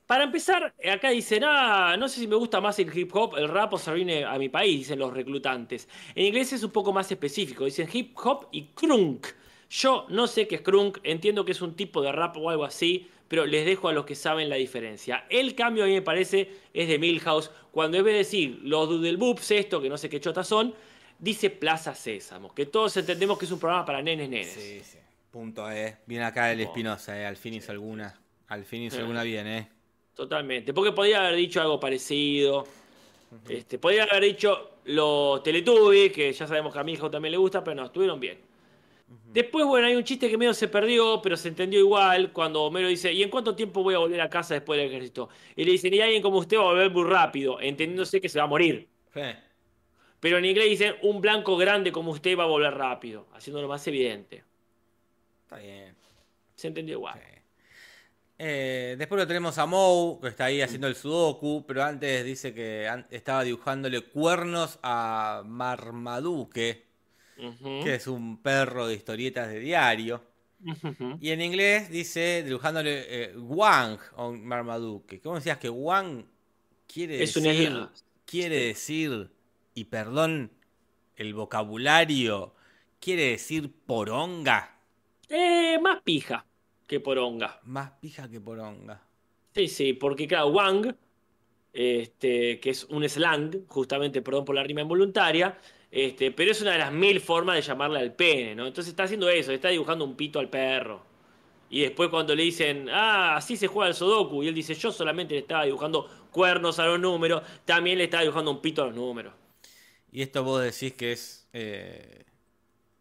Para 0.07 0.23
empezar, 0.23 0.73
acá 0.89 1.09
dicen, 1.09 1.43
ah, 1.45 1.97
no 1.99 2.07
sé 2.07 2.21
si 2.21 2.27
me 2.27 2.35
gusta 2.35 2.61
más 2.61 2.79
el 2.79 2.97
hip 2.97 3.13
hop, 3.13 3.35
el 3.37 3.49
rap 3.49 3.73
o 3.73 3.77
servir 3.77 4.25
a 4.25 4.39
mi 4.39 4.47
país, 4.47 4.79
dicen 4.79 4.99
los 4.99 5.13
reclutantes. 5.13 5.87
En 6.15 6.25
inglés 6.25 6.53
es 6.53 6.63
un 6.63 6.71
poco 6.71 6.93
más 6.93 7.11
específico, 7.11 7.65
dicen 7.65 7.89
hip 7.91 8.17
hop 8.23 8.47
y 8.51 8.67
crunk. 8.67 9.27
Yo 9.69 10.05
no 10.09 10.27
sé 10.27 10.47
qué 10.47 10.55
es 10.55 10.61
crunk, 10.61 10.99
entiendo 11.03 11.43
que 11.43 11.51
es 11.51 11.61
un 11.61 11.75
tipo 11.75 12.01
de 12.01 12.13
rap 12.13 12.37
o 12.37 12.49
algo 12.49 12.63
así, 12.63 13.09
pero 13.27 13.45
les 13.45 13.65
dejo 13.65 13.87
a 13.89 13.93
los 13.93 14.05
que 14.05 14.15
saben 14.15 14.49
la 14.49 14.55
diferencia. 14.55 15.25
El 15.29 15.55
cambio 15.55 15.83
a 15.83 15.87
mí 15.87 15.93
me 15.93 16.01
parece 16.01 16.49
es 16.73 16.87
de 16.87 16.97
Milhouse, 16.99 17.51
cuando 17.71 17.97
en 17.97 18.03
vez 18.03 18.13
de 18.13 18.17
decir 18.19 18.59
los 18.63 18.89
Doodle 18.89 19.17
Boops, 19.17 19.51
esto, 19.51 19.81
que 19.81 19.89
no 19.89 19.97
sé 19.97 20.09
qué 20.09 20.19
chotas 20.19 20.47
son, 20.47 20.73
dice 21.19 21.49
Plaza 21.49 21.93
Sésamo, 21.93 22.53
que 22.53 22.65
todos 22.65 22.95
entendemos 22.97 23.37
que 23.37 23.45
es 23.45 23.51
un 23.51 23.59
programa 23.59 23.85
para 23.85 24.01
nenes 24.01 24.29
nenes. 24.29 24.53
Sí, 24.53 24.81
sí. 24.83 24.97
Punto 25.31 25.69
E. 25.69 25.97
Viene 26.05 26.25
acá 26.25 26.51
el. 26.51 26.61
Espinosa, 26.61 27.19
eh. 27.19 27.25
Al 27.25 27.35
fin 27.37 27.53
hizo 27.53 27.71
alguna. 27.71 28.19
Al 28.47 28.63
fin 28.63 28.83
hizo 28.83 28.97
Eh. 28.97 29.01
alguna 29.01 29.23
bien, 29.23 29.45
eh. 29.47 29.69
Totalmente, 30.15 30.73
porque 30.73 30.93
podría 30.93 31.19
haber 31.19 31.35
dicho 31.35 31.61
algo 31.61 31.79
parecido. 31.79 32.65
Este, 33.47 33.77
podría 33.77 34.05
haber 34.05 34.23
dicho 34.23 34.79
los 34.85 35.43
Teletubbies, 35.43 36.13
que 36.13 36.31
ya 36.31 36.47
sabemos 36.47 36.73
que 36.73 36.79
a 36.79 36.83
mi 36.83 36.93
hijo 36.93 37.11
también 37.11 37.33
le 37.33 37.37
gusta, 37.37 37.63
pero 37.63 37.75
no, 37.75 37.85
estuvieron 37.85 38.19
bien. 38.19 38.39
Después, 39.07 39.65
bueno, 39.65 39.87
hay 39.87 39.95
un 39.95 40.03
chiste 40.03 40.29
que 40.29 40.37
medio 40.37 40.53
se 40.53 40.67
perdió, 40.67 41.21
pero 41.21 41.37
se 41.37 41.47
entendió 41.47 41.79
igual, 41.79 42.33
cuando 42.33 42.63
Homero 42.63 42.87
dice, 42.87 43.13
¿y 43.13 43.23
en 43.23 43.29
cuánto 43.29 43.55
tiempo 43.55 43.83
voy 43.83 43.93
a 43.93 43.99
volver 43.99 44.19
a 44.19 44.29
casa 44.29 44.53
después 44.55 44.77
del 44.77 44.89
ejército? 44.89 45.29
Y 45.55 45.63
le 45.63 45.71
dicen, 45.71 45.93
y 45.93 46.01
alguien 46.01 46.21
como 46.21 46.39
usted 46.39 46.57
va 46.57 46.61
a 46.61 46.65
volver 46.65 46.91
muy 46.91 47.03
rápido, 47.03 47.61
entendiéndose 47.61 48.19
que 48.19 48.27
se 48.27 48.39
va 48.39 48.45
a 48.45 48.47
morir. 48.47 48.89
Sí. 49.13 49.21
Pero 50.19 50.39
en 50.39 50.45
inglés 50.45 50.69
dicen, 50.69 50.95
un 51.03 51.21
blanco 51.21 51.55
grande 51.55 51.91
como 51.91 52.11
usted 52.11 52.37
va 52.37 52.43
a 52.43 52.47
volver 52.47 52.73
rápido, 52.73 53.27
haciéndolo 53.33 53.67
más 53.67 53.87
evidente. 53.87 54.43
Está 55.43 55.57
bien. 55.57 55.95
Se 56.55 56.67
entendió 56.67 56.95
igual. 56.95 57.19
Sí. 57.19 57.37
Eh, 58.39 58.95
después 58.97 59.19
lo 59.19 59.27
tenemos 59.27 59.57
a 59.57 59.65
Moe, 59.65 60.19
que 60.21 60.27
está 60.27 60.45
ahí 60.45 60.61
haciendo 60.61 60.87
el 60.87 60.95
sudoku, 60.95 61.65
pero 61.65 61.83
antes 61.83 62.23
dice 62.23 62.53
que 62.53 62.87
estaba 63.09 63.43
dibujándole 63.43 64.01
cuernos 64.01 64.79
a 64.83 65.41
Marmaduke, 65.45 66.86
Que 67.83 67.95
es 67.95 68.07
un 68.07 68.41
perro 68.41 68.87
de 68.87 68.95
historietas 68.95 69.49
de 69.49 69.59
diario. 69.59 70.23
Y 71.21 71.29
en 71.29 71.41
inglés 71.41 71.89
dice 71.89 72.43
dibujándole 72.43 73.05
eh, 73.07 73.37
Wang 73.37 73.99
a 74.15 74.29
Marmaduke. 74.29 75.21
¿Cómo 75.21 75.35
decías 75.35 75.57
que 75.57 75.69
Wang 75.69 76.25
quiere 76.87 77.21
Es 77.21 77.33
decir, 77.33 77.87
quiere 78.25 78.65
decir, 78.67 79.29
y 79.75 79.83
perdón 79.85 80.51
el 81.15 81.33
vocabulario, 81.33 82.55
quiere 82.99 83.29
decir 83.29 83.71
poronga? 83.85 84.79
Eh, 85.29 85.77
más 85.81 86.01
pija. 86.03 86.45
que 86.87 86.99
poronga. 86.99 87.59
Más 87.63 87.91
pija 87.99 88.29
que 88.29 88.39
poronga. 88.39 89.03
Sí, 89.53 89.67
sí, 89.67 89.93
porque 89.93 90.27
claro, 90.27 90.47
Wang, 90.47 90.95
este, 91.73 92.59
que 92.59 92.69
es 92.69 92.85
un 92.85 93.07
slang, 93.07 93.67
justamente, 93.67 94.21
perdón 94.21 94.45
por 94.45 94.55
la 94.55 94.63
rima 94.63 94.81
involuntaria, 94.81 95.57
este, 95.91 96.31
pero 96.31 96.51
es 96.51 96.61
una 96.61 96.71
de 96.73 96.79
las 96.79 96.91
mil 96.91 97.19
formas 97.21 97.55
de 97.55 97.61
llamarle 97.61 97.99
al 97.99 98.13
pene, 98.13 98.55
¿no? 98.55 98.67
Entonces 98.67 98.89
está 98.91 99.03
haciendo 99.03 99.29
eso, 99.29 99.51
está 99.51 99.69
dibujando 99.69 100.05
un 100.05 100.15
pito 100.15 100.39
al 100.39 100.49
perro. 100.49 101.01
Y 101.69 101.81
después 101.81 102.09
cuando 102.09 102.33
le 102.35 102.43
dicen, 102.43 102.87
ah, 102.89 103.35
así 103.35 103.57
se 103.57 103.67
juega 103.67 103.89
el 103.89 103.93
Sudoku, 103.95 104.43
y 104.43 104.47
él 104.47 104.55
dice, 104.55 104.73
yo 104.73 104.91
solamente 104.91 105.33
le 105.33 105.41
estaba 105.41 105.65
dibujando 105.65 106.09
cuernos 106.31 106.79
a 106.79 106.85
los 106.85 106.99
números, 106.99 107.41
también 107.65 107.97
le 107.97 108.05
estaba 108.05 108.23
dibujando 108.23 108.51
un 108.51 108.61
pito 108.61 108.83
a 108.83 108.85
los 108.87 108.95
números. 108.95 109.33
Y 110.11 110.21
esto 110.21 110.43
vos 110.43 110.61
decís 110.63 110.93
que 110.93 111.11
es 111.11 111.49
eh, 111.53 112.23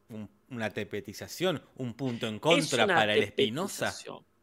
un- 0.08 0.28
una 0.50 0.70
tepetización, 0.70 1.62
un 1.76 1.94
punto 1.94 2.26
en 2.26 2.38
contra 2.38 2.86
para 2.86 3.14
el 3.14 3.22
Espinosa. 3.24 3.94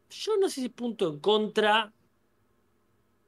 Yo 0.09 0.37
no 0.37 0.47
sé 0.49 0.61
si 0.61 0.69
punto 0.69 1.09
en 1.09 1.19
contra. 1.19 1.91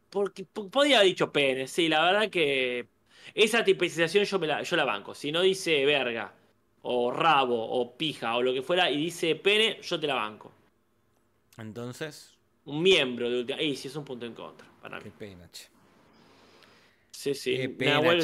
Porque 0.09 0.45
po- 0.45 0.69
podía 0.69 0.97
haber 0.97 1.09
dicho 1.09 1.31
pene, 1.31 1.67
sí, 1.67 1.89
la 1.89 2.05
verdad 2.05 2.29
que 2.29 2.87
esa 3.33 3.63
tipización 3.63 4.25
yo, 4.25 4.39
me 4.39 4.47
la, 4.47 4.63
yo 4.63 4.75
la 4.75 4.85
banco. 4.85 5.15
Si 5.15 5.31
no 5.31 5.41
dice 5.41 5.85
verga, 5.85 6.33
o 6.83 7.11
rabo, 7.11 7.61
o 7.63 7.97
pija, 7.97 8.35
o 8.37 8.41
lo 8.43 8.53
que 8.53 8.61
fuera, 8.61 8.89
y 8.91 8.97
dice 8.97 9.35
pene, 9.35 9.79
yo 9.81 9.99
te 9.99 10.07
la 10.07 10.15
banco. 10.15 10.53
Entonces, 11.57 12.35
Un 12.65 12.81
miembro 12.81 13.29
de 13.29 13.39
última. 13.39 13.61
Y 13.61 13.75
sí, 13.75 13.87
es 13.87 13.95
un 13.95 14.05
punto 14.05 14.25
en 14.25 14.33
contra 14.33 14.67
para 14.81 14.99
qué 14.99 15.09
mí. 15.09 15.11
pena, 15.11 15.49
che. 15.51 15.65
Sí, 17.11 17.33
sí. 17.33 17.57
qué 17.57 17.69
pena, 17.69 17.93
Nahuel 18.01 18.23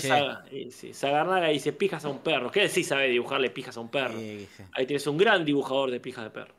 sí, 0.71 0.93
Sagarnaga 0.93 1.47
dice 1.47 1.73
pijas 1.73 2.03
a 2.05 2.09
un 2.09 2.19
perro. 2.21 2.51
¿Qué 2.51 2.61
decís 2.61 2.87
sabe 2.87 3.07
dibujarle 3.07 3.49
pijas 3.49 3.77
a 3.77 3.79
un 3.79 3.89
perro? 3.89 4.19
Sí, 4.19 4.47
sí. 4.55 4.63
Ahí 4.73 4.85
tienes 4.85 5.07
un 5.07 5.17
gran 5.17 5.45
dibujador 5.45 5.91
de 5.91 5.99
pijas 5.99 6.23
de 6.25 6.29
perro. 6.31 6.53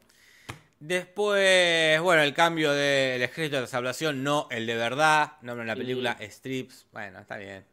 Después, 0.81 2.01
bueno, 2.01 2.23
el 2.23 2.35
cambio 2.35 2.73
del 2.73 3.23
ejército 3.23 3.61
de 3.61 3.67
salvación, 3.69 4.25
no 4.25 4.49
el 4.51 4.67
de 4.67 4.75
verdad, 4.75 5.35
nombre 5.43 5.63
en 5.63 5.69
la 5.69 5.77
película 5.77 6.19
Strips. 6.21 6.89
Bueno, 6.93 7.21
está 7.21 7.37
bien. 7.37 7.65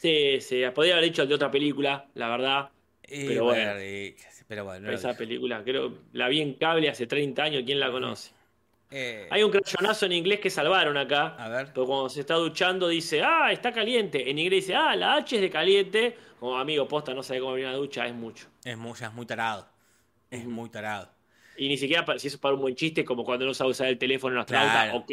Sí, 0.00 0.40
sí, 0.40 0.62
podría 0.74 0.94
haber 0.94 1.04
dicho 1.10 1.22
el 1.22 1.28
de 1.28 1.34
otra 1.34 1.50
película, 1.50 2.06
la 2.14 2.28
verdad. 2.28 2.70
Y 3.06 3.26
Pero 3.26 3.44
bueno. 3.44 3.82
y- 3.82 4.16
pero 4.48 4.64
bueno, 4.64 4.80
no 4.80 4.88
lo 4.88 4.94
Esa 4.96 5.14
película, 5.16 5.62
creo, 5.62 5.92
la 6.12 6.26
vi 6.28 6.40
en 6.40 6.54
cable 6.54 6.88
hace 6.88 7.06
30 7.06 7.44
años, 7.44 7.62
¿quién 7.66 7.78
la 7.78 7.90
conoce? 7.90 8.32
Eh, 8.90 9.28
Hay 9.30 9.42
un 9.42 9.50
crayonazo 9.50 10.06
en 10.06 10.12
inglés 10.12 10.40
que 10.40 10.48
salvaron 10.50 10.96
acá. 10.96 11.36
A 11.38 11.48
ver. 11.48 11.68
Pero 11.74 11.86
cuando 11.86 12.08
se 12.08 12.20
está 12.20 12.34
duchando 12.34 12.88
dice, 12.88 13.22
ah, 13.22 13.52
está 13.52 13.72
caliente. 13.72 14.28
En 14.30 14.38
inglés 14.38 14.64
dice, 14.64 14.74
ah, 14.74 14.96
la 14.96 15.16
H 15.16 15.36
es 15.36 15.42
de 15.42 15.50
caliente. 15.50 16.16
Como 16.40 16.56
amigo, 16.58 16.88
posta, 16.88 17.12
no 17.14 17.22
sabe 17.22 17.40
cómo 17.40 17.50
abrir 17.52 17.66
una 17.66 17.76
ducha, 17.76 18.06
es 18.06 18.14
mucho. 18.14 18.46
es, 18.64 18.76
ya 18.98 19.06
es 19.08 19.12
muy 19.12 19.26
tarado. 19.26 19.68
Es 20.30 20.44
muy 20.46 20.70
tarado. 20.70 21.10
Y 21.56 21.68
ni 21.68 21.76
siquiera 21.76 22.04
si 22.18 22.26
eso 22.28 22.36
es 22.36 22.40
para 22.40 22.54
un 22.54 22.62
buen 22.62 22.74
chiste, 22.74 23.04
como 23.04 23.22
cuando 23.22 23.44
no 23.44 23.52
sabe 23.54 23.70
usar 23.70 23.88
el 23.88 23.98
teléfono 23.98 24.34
en 24.34 24.40
astronauta, 24.40 24.72
Claro. 24.72 24.96
ok. 24.98 25.12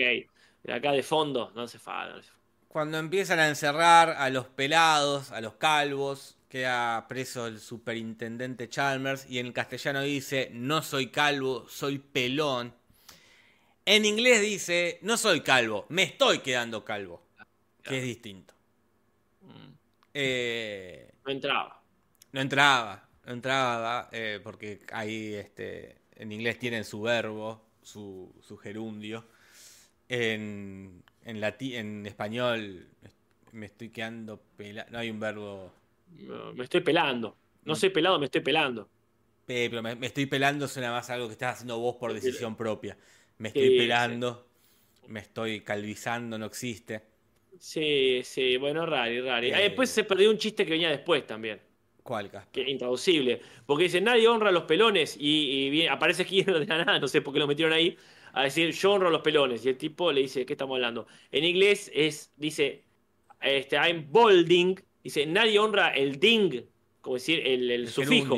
Pero 0.64 0.78
acá 0.78 0.92
de 0.94 1.04
fondo, 1.04 1.52
no 1.54 1.64
hace 1.64 1.78
falta. 1.78 2.16
no. 2.16 2.37
Cuando 2.68 2.97
empiezan 2.97 3.39
a 3.39 3.47
encerrar 3.47 4.11
a 4.11 4.30
los 4.30 4.47
pelados, 4.47 5.32
a 5.32 5.41
los 5.41 5.55
calvos, 5.55 6.38
queda 6.49 7.07
preso 7.07 7.47
el 7.47 7.59
superintendente 7.59 8.70
Chalmers 8.70 9.26
y 9.30 9.39
en 9.39 9.51
castellano 9.53 10.01
dice, 10.01 10.49
no 10.53 10.82
soy 10.82 11.07
calvo, 11.09 11.68
soy 11.70 11.99
pelón. 11.99 12.74
En 13.86 14.05
inglés 14.05 14.41
dice, 14.41 14.99
no 15.01 15.18
soy 15.18 15.41
calvo, 15.41 15.86
me 15.89 16.03
estoy 16.03 16.39
quedando 16.39 16.84
calvo, 16.84 17.24
que 17.84 17.97
es 17.99 18.03
distinto. 18.03 18.53
Mm, 19.41 19.74
Eh, 20.13 21.11
No 21.26 21.32
entraba. 21.32 21.84
no 22.32 22.41
entraba, 22.41 23.07
no 23.26 23.34
entraba, 23.34 24.09
eh, 24.11 24.39
porque 24.43 24.82
ahí 24.91 25.34
este, 25.36 26.01
en 26.15 26.32
inglés 26.32 26.59
tienen 26.59 26.84
su 26.86 27.01
verbo, 27.01 27.61
su, 27.82 28.34
su 28.41 28.57
gerundio. 28.57 29.26
En, 30.09 31.03
en, 31.28 31.42
lati- 31.42 31.76
en 31.76 32.06
español 32.06 32.88
me 33.52 33.66
estoy 33.68 33.90
quedando 33.90 34.42
pelado. 34.58 34.90
No 34.92 35.00
hay 35.00 35.10
un 35.10 35.20
verbo. 35.20 35.74
No, 36.08 36.54
Me 36.54 36.64
estoy 36.64 36.82
pelando. 36.82 37.38
No 37.66 37.74
Mm. 37.74 37.76
soy 37.76 37.90
pelado, 37.90 38.20
me 38.20 38.26
estoy 38.26 38.42
pelando. 38.42 38.90
Eh, 39.48 39.68
pero 39.70 39.82
me, 39.82 39.96
me 39.96 40.08
estoy 40.08 40.26
pelando 40.26 40.68
suena 40.68 40.92
más 40.92 41.10
a 41.10 41.14
algo 41.14 41.28
que 41.28 41.34
estás 41.34 41.56
haciendo 41.56 41.80
vos 41.80 41.96
por 41.96 42.14
decisión 42.14 42.56
propia. 42.56 42.98
Me 43.38 43.50
estoy 43.50 43.72
sí. 43.72 43.78
pelando, 43.78 44.48
me 45.08 45.20
estoy 45.22 45.62
calvizando, 45.62 46.38
no 46.38 46.46
existe. 46.48 47.04
Sí, 47.60 48.22
sí, 48.24 48.58
bueno, 48.58 48.86
rari, 48.86 49.22
rari. 49.22 49.52
Eh. 49.52 49.56
Después 49.64 49.90
se 49.90 50.04
perdió 50.04 50.30
un 50.30 50.38
chiste 50.38 50.66
que 50.66 50.72
venía 50.72 50.90
después 50.90 51.26
también. 51.26 51.62
¿Cuál, 52.04 52.32
Casper? 52.32 52.66
que 52.66 52.72
intraducible. 52.72 53.42
Porque 53.66 53.86
dice, 53.86 54.00
nadie 54.02 54.28
honra 54.28 54.50
a 54.50 54.52
los 54.52 54.64
pelones. 54.64 55.18
Y, 55.20 55.66
y 55.68 55.70
viene- 55.70 55.90
aparece 55.90 56.24
aquí 56.24 56.44
de 56.44 56.66
la 56.66 56.66
nada, 56.86 57.00
no 57.00 57.08
sé 57.08 57.22
por 57.22 57.34
qué 57.34 57.40
lo 57.40 57.48
metieron 57.48 57.74
ahí, 57.74 57.98
a 58.34 58.44
decir, 58.44 58.72
yo 58.72 58.94
honro 58.94 59.10
los 59.10 59.22
pelones. 59.22 59.66
Y 59.66 59.70
el 59.70 59.78
tipo 59.78 60.12
le 60.12 60.22
dice, 60.22 60.46
¿qué 60.46 60.54
estamos 60.54 60.76
hablando? 60.76 61.08
En 61.32 61.44
inglés 61.44 61.92
es, 61.94 62.32
dice, 62.36 62.84
este, 63.42 63.76
I'm 63.78 64.08
balding. 64.12 64.80
Dice, 65.04 65.26
nadie 65.26 65.58
honra 65.60 65.90
el 65.90 66.20
ding, 66.20 66.62
como 67.02 67.16
decir, 67.16 67.42
el, 67.46 67.72
el 67.72 67.88
sufijo. 67.90 68.36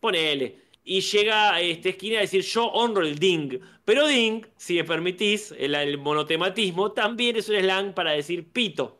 Ponele. 0.00 0.66
Y 0.84 1.00
llega 1.00 1.54
a 1.54 1.60
esta 1.60 1.88
esquina 1.88 2.18
a 2.18 2.20
decir, 2.20 2.42
yo 2.42 2.66
honro 2.66 3.02
el 3.02 3.18
ding. 3.18 3.58
Pero 3.84 4.06
ding, 4.06 4.44
si 4.56 4.74
me 4.76 4.84
permitís, 4.84 5.52
el, 5.58 5.74
el 5.74 5.98
monotematismo, 5.98 6.92
también 6.92 7.36
es 7.36 7.48
un 7.48 7.56
slang 7.56 7.92
para 7.94 8.12
decir 8.12 8.46
pito. 8.52 8.98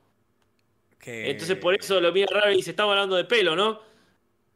Que- 0.99 1.31
Entonces 1.31 1.57
por 1.57 1.75
eso 1.75 2.01
lo 2.01 2.13
mira 2.13 2.27
raro 2.31 2.53
y 2.53 2.57
dice, 2.57 2.71
estamos 2.71 2.93
hablando 2.93 3.15
de 3.17 3.25
pelo, 3.25 3.55
¿no? 3.55 3.81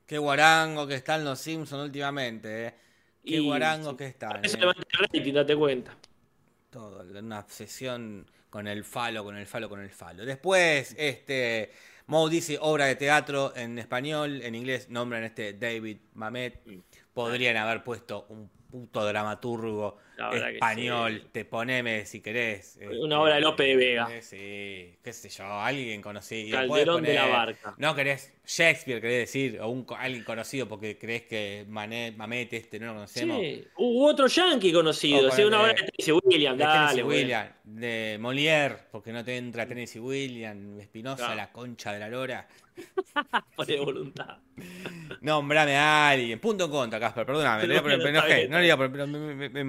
Qué 0.07 0.19
guarango 0.19 0.89
que 0.89 0.95
están 0.95 1.25
los 1.25 1.39
Simpsons 1.39 1.85
últimamente, 1.85 2.67
eh. 2.67 2.75
Qué 3.25 3.37
Y- 3.37 3.39
guarango 3.39 3.91
sí. 3.93 3.97
que 3.97 4.07
están. 4.07 4.45
Eso 4.45 4.57
eh. 4.57 4.61
levanta 4.61 4.83
el 4.93 4.99
rating, 4.99 5.33
date 5.35 5.57
cuenta. 5.57 5.97
Todo, 6.71 7.03
una 7.19 7.41
obsesión 7.41 8.27
con 8.49 8.67
el 8.69 8.85
falo, 8.85 9.25
con 9.25 9.37
el 9.37 9.47
falo, 9.47 9.69
con 9.69 9.81
el 9.81 9.91
falo. 9.91 10.25
Después, 10.25 10.95
este, 10.99 11.73
Moe 12.07 12.31
dice 12.31 12.59
obra 12.61 12.87
de 12.87 12.97
teatro 12.97 13.53
en 13.57 13.79
español, 13.79 14.43
en 14.43 14.55
inglés 14.55 14.89
nombran 14.89 15.25
este 15.25 15.53
David 15.53 15.99
Mamet. 16.15 16.61
Podrían 17.13 17.57
haber 17.57 17.83
puesto 17.85 18.27
un 18.29 18.49
puto 18.71 19.05
dramaturgo 19.05 19.99
español, 20.33 21.21
sí. 21.23 21.29
te 21.33 21.45
poneme 21.45 22.05
si 22.07 22.21
querés. 22.21 22.79
Una 23.01 23.21
obra 23.21 23.35
de 23.37 23.41
Lope 23.41 23.65
de 23.65 23.77
Vega. 23.77 24.09
Sí, 24.21 24.97
qué 25.03 25.13
sé 25.13 25.29
yo, 25.29 25.45
alguien 25.45 26.03
conocido. 26.03 26.59
Calderón 26.59 27.03
de 27.03 27.15
la 27.15 27.27
Barca. 27.27 27.75
No 27.79 27.95
querés 27.95 28.33
Shakespeare, 28.47 29.01
querés 29.01 29.19
decir, 29.21 29.61
o 29.61 29.69
un, 29.69 29.87
alguien 29.97 30.25
conocido 30.25 30.67
porque 30.69 30.99
crees 30.99 31.23
que 31.23 31.65
Manet, 31.69 32.17
Mamet 32.17 32.53
este 32.53 32.81
no 32.81 32.87
lo 32.87 32.95
conocemos. 32.95 33.39
Sí. 33.41 33.65
Hubo 33.77 34.07
otro 34.07 34.27
yankee 34.27 34.73
conocido, 34.73 35.29
O 35.31 35.47
una 35.47 35.61
obra 35.61 35.69
de 35.69 35.75
Tennessee 35.75 36.13
William, 36.25 36.57
de 36.57 36.65
dale, 36.65 36.79
Tennessee 36.81 37.03
bueno. 37.03 37.21
William, 37.21 37.49
de 37.65 38.19
Molière, 38.21 38.77
porque 38.91 39.13
no 39.13 39.25
te 39.25 39.37
entra 39.37 39.67
Tennessee 39.67 40.01
William, 40.01 40.81
Espinosa, 40.81 41.17
Claro. 41.19 41.35
la 41.37 41.53
concha 41.53 41.93
de 41.93 41.99
la 42.01 42.09
lora. 42.09 42.49
Pone 43.57 43.79
voluntad. 43.79 44.39
Nombrame 45.21 45.77
a 45.77 46.09
alguien. 46.11 46.39
Punto 46.41 46.65
en 46.65 46.71
contra, 46.71 46.99
Casper, 46.99 47.27
perdóname. 47.27 47.63
No, 47.63 47.67
le 47.69 47.75
iba 47.75 47.81
a 48.75 48.77
poner- 48.79 48.91
pero 48.93 49.07
me, 49.07 49.35
me- 49.35 49.49
me 49.51 49.65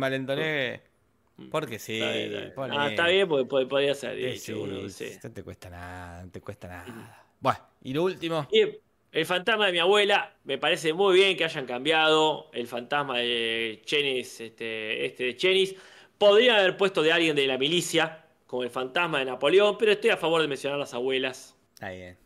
Porque 1.51 1.79
sí, 1.79 1.93
Está 1.99 2.11
bien, 2.11 2.25
está 2.25 2.39
bien. 2.39 2.53
poné. 2.53 2.77
Ah, 2.77 2.87
está 2.89 3.07
bien, 3.07 3.27
porque 3.27 3.49
pod- 3.49 3.67
podría 3.67 3.95
ser 3.95 4.15
Sí, 4.15 4.25
dicho 4.25 4.61
uno, 4.61 4.89
sí. 4.89 5.11
No 5.23 5.31
te 5.31 5.43
cuesta 5.43 5.69
nada, 5.69 6.23
no 6.23 6.31
te 6.31 6.41
cuesta 6.41 6.67
nada. 6.67 7.25
Bueno, 7.39 7.59
y 7.83 7.93
lo 7.93 8.03
último. 8.03 8.47
Y 8.51 8.63
el 9.11 9.25
fantasma 9.25 9.65
de 9.65 9.71
mi 9.71 9.79
abuela, 9.79 10.35
me 10.43 10.57
parece 10.57 10.93
muy 10.93 11.15
bien 11.15 11.35
que 11.35 11.43
hayan 11.43 11.65
cambiado 11.65 12.49
el 12.53 12.67
fantasma 12.67 13.17
de 13.17 13.81
Chenis, 13.85 14.39
este, 14.41 15.05
este 15.05 15.23
de 15.25 15.35
Chenis. 15.35 15.75
Podrían 16.17 16.57
haber 16.59 16.77
puesto 16.77 17.01
de 17.01 17.11
alguien 17.11 17.35
de 17.35 17.47
la 17.47 17.57
milicia, 17.57 18.25
como 18.45 18.63
el 18.63 18.69
fantasma 18.69 19.19
de 19.19 19.25
Napoleón, 19.25 19.77
pero 19.77 19.91
estoy 19.91 20.11
a 20.11 20.17
favor 20.17 20.41
de 20.41 20.47
mencionar 20.47 20.75
a 20.75 20.79
las 20.79 20.93
abuelas. 20.93 21.55
Está 21.73 21.89
bien. 21.89 22.17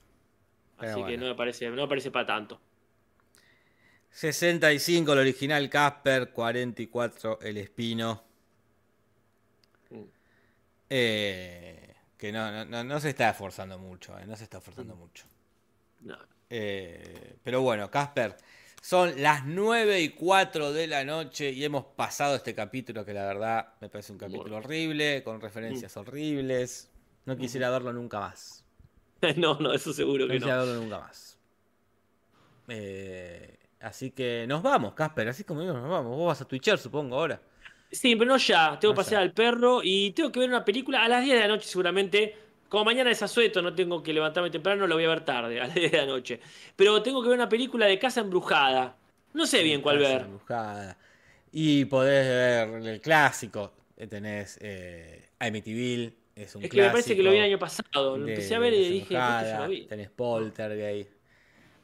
Pero 0.78 0.92
Así 0.92 1.04
que 1.06 1.18
no 1.18 1.26
me 1.28 1.36
parece, 1.36 1.70
no 1.70 1.82
me 1.84 1.88
parece 1.88 2.12
para 2.12 2.26
tanto. 2.26 2.60
65 4.16 5.12
el 5.12 5.20
original 5.20 5.70
Casper, 5.70 6.32
44 6.32 7.40
el 7.42 7.58
Espino. 7.58 8.24
Mm. 9.90 10.04
Eh, 10.90 11.94
que 12.18 12.32
no, 12.32 12.50
no, 12.50 12.64
no, 12.64 12.84
no 12.86 13.00
se 13.02 13.10
está 13.10 13.32
esforzando 13.32 13.78
mucho, 13.78 14.18
eh, 14.18 14.26
no 14.26 14.38
se 14.38 14.46
está 14.46 14.60
esforzando 14.60 14.96
mucho. 14.96 15.26
No. 16.00 16.18
Eh, 16.50 17.36
pero 17.44 17.62
bueno, 17.62 17.92
Casper, 17.92 18.38
son 18.82 19.22
las 19.22 19.46
9 19.46 20.00
y 20.00 20.10
4 20.12 20.72
de 20.72 20.88
la 20.88 21.04
noche 21.04 21.52
y 21.52 21.66
hemos 21.66 21.84
pasado 21.84 22.36
este 22.36 22.56
capítulo 22.56 23.04
que 23.04 23.14
la 23.14 23.26
verdad 23.26 23.74
me 23.82 23.90
parece 23.90 24.14
un 24.14 24.18
capítulo 24.18 24.56
horrible, 24.56 25.24
con 25.26 25.42
referencias 25.42 25.98
horribles. 25.98 26.90
No 27.26 27.36
quisiera 27.36 27.70
verlo 27.70 27.92
nunca 27.92 28.22
más. 28.22 28.64
no, 29.36 29.60
no, 29.60 29.74
eso 29.74 29.92
seguro 29.92 30.26
No 30.26 30.32
que 30.32 30.36
quisiera 30.36 30.60
no. 30.60 30.66
verlo 30.68 30.82
nunca 30.82 31.00
más. 31.00 31.38
Eh, 32.70 33.60
así 33.88 34.12
que 34.12 34.46
nos 34.48 34.62
vamos, 34.64 34.94
Casper, 34.94 35.28
así 35.30 35.44
como 35.44 35.62
nos 35.64 35.90
vamos. 35.90 36.16
Vos 36.16 36.28
vas 36.28 36.42
a 36.42 36.48
Twitcher, 36.48 36.78
supongo, 36.78 37.16
ahora. 37.18 37.42
Sí, 37.92 38.16
pero 38.16 38.32
no 38.32 38.38
ya. 38.38 38.78
Tengo 38.80 38.94
No 38.94 38.96
que 38.98 38.98
pasear 38.98 39.22
al 39.22 39.34
perro 39.34 39.82
y 39.84 40.12
tengo 40.12 40.32
que 40.32 40.40
ver 40.40 40.50
una 40.50 40.66
película 40.66 41.04
a 41.04 41.08
las 41.08 41.24
10 41.24 41.36
de 41.36 41.42
la 41.42 41.48
noche 41.48 41.68
seguramente. 41.68 42.36
Como 42.68 42.84
mañana 42.86 43.12
es 43.12 43.22
asueto, 43.22 43.62
no 43.62 43.74
tengo 43.76 44.02
que 44.04 44.12
levantarme 44.12 44.50
temprano, 44.50 44.88
lo 44.88 44.96
voy 44.96 45.06
a 45.06 45.10
ver 45.10 45.24
tarde, 45.24 45.60
a 45.62 45.68
las 45.68 45.76
10 45.76 45.92
de 45.92 45.98
la 46.00 46.06
noche. 46.06 46.40
Pero 46.76 47.02
tengo 47.02 47.22
que 47.22 47.30
ver 47.30 47.38
una 47.38 47.48
película 47.50 47.86
de 47.86 47.98
Casa 48.00 48.22
Embrujada. 48.22 48.98
No 49.34 49.46
sé 49.46 49.64
bien 49.64 49.82
cuál 49.82 50.00
Casa 50.00 50.10
ver. 50.10 50.22
Embrujada. 50.22 50.98
Y 51.52 51.86
podés 51.86 52.28
ver 52.28 52.88
el 52.88 53.02
clásico. 53.02 53.74
eh, 53.98 54.08
Tenés 54.08 54.58
eh, 54.62 55.30
Amityville, 55.40 56.14
es 56.36 56.56
un 56.56 56.64
Es 56.64 56.70
que 56.70 56.82
me 56.82 56.90
parece 56.90 57.16
que 57.16 57.24
lo 57.24 57.32
vi 57.32 57.38
el 57.38 57.44
año 57.44 57.60
clásico 57.60 57.60
pasado. 57.60 58.18
Lo 58.18 58.28
empecé 58.28 58.56
a 58.56 58.60
ver 58.60 58.74
y 58.74 58.90
dije, 58.90 59.14
ya 59.14 59.20
Embrujada, 59.20 59.60
lo 59.60 59.68
vi. 59.68 59.88
Tenés 59.88 60.10
Poltergeist. 60.10 61.15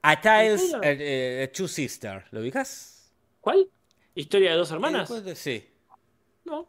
A 0.03 0.19
Tiles, 0.19 0.73
eh, 0.81 1.43
eh, 1.43 1.47
Two 1.53 1.67
Sister, 1.67 2.25
¿lo 2.31 2.41
ubicás? 2.41 3.11
¿Cuál? 3.39 3.69
¿Historia 4.15 4.51
de 4.51 4.57
dos 4.57 4.71
hermanas? 4.71 5.09
Eh, 5.11 5.21
pues, 5.23 5.37
sí, 5.39 5.67
No. 6.45 6.67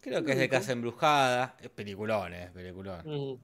creo 0.00 0.24
que 0.24 0.32
es 0.32 0.38
de 0.38 0.48
Casa 0.48 0.72
Embrujada. 0.72 1.56
Es 1.60 1.70
peliculón, 1.70 2.32
eh, 2.34 2.50
peliculón. 2.52 3.02
Mm. 3.04 3.38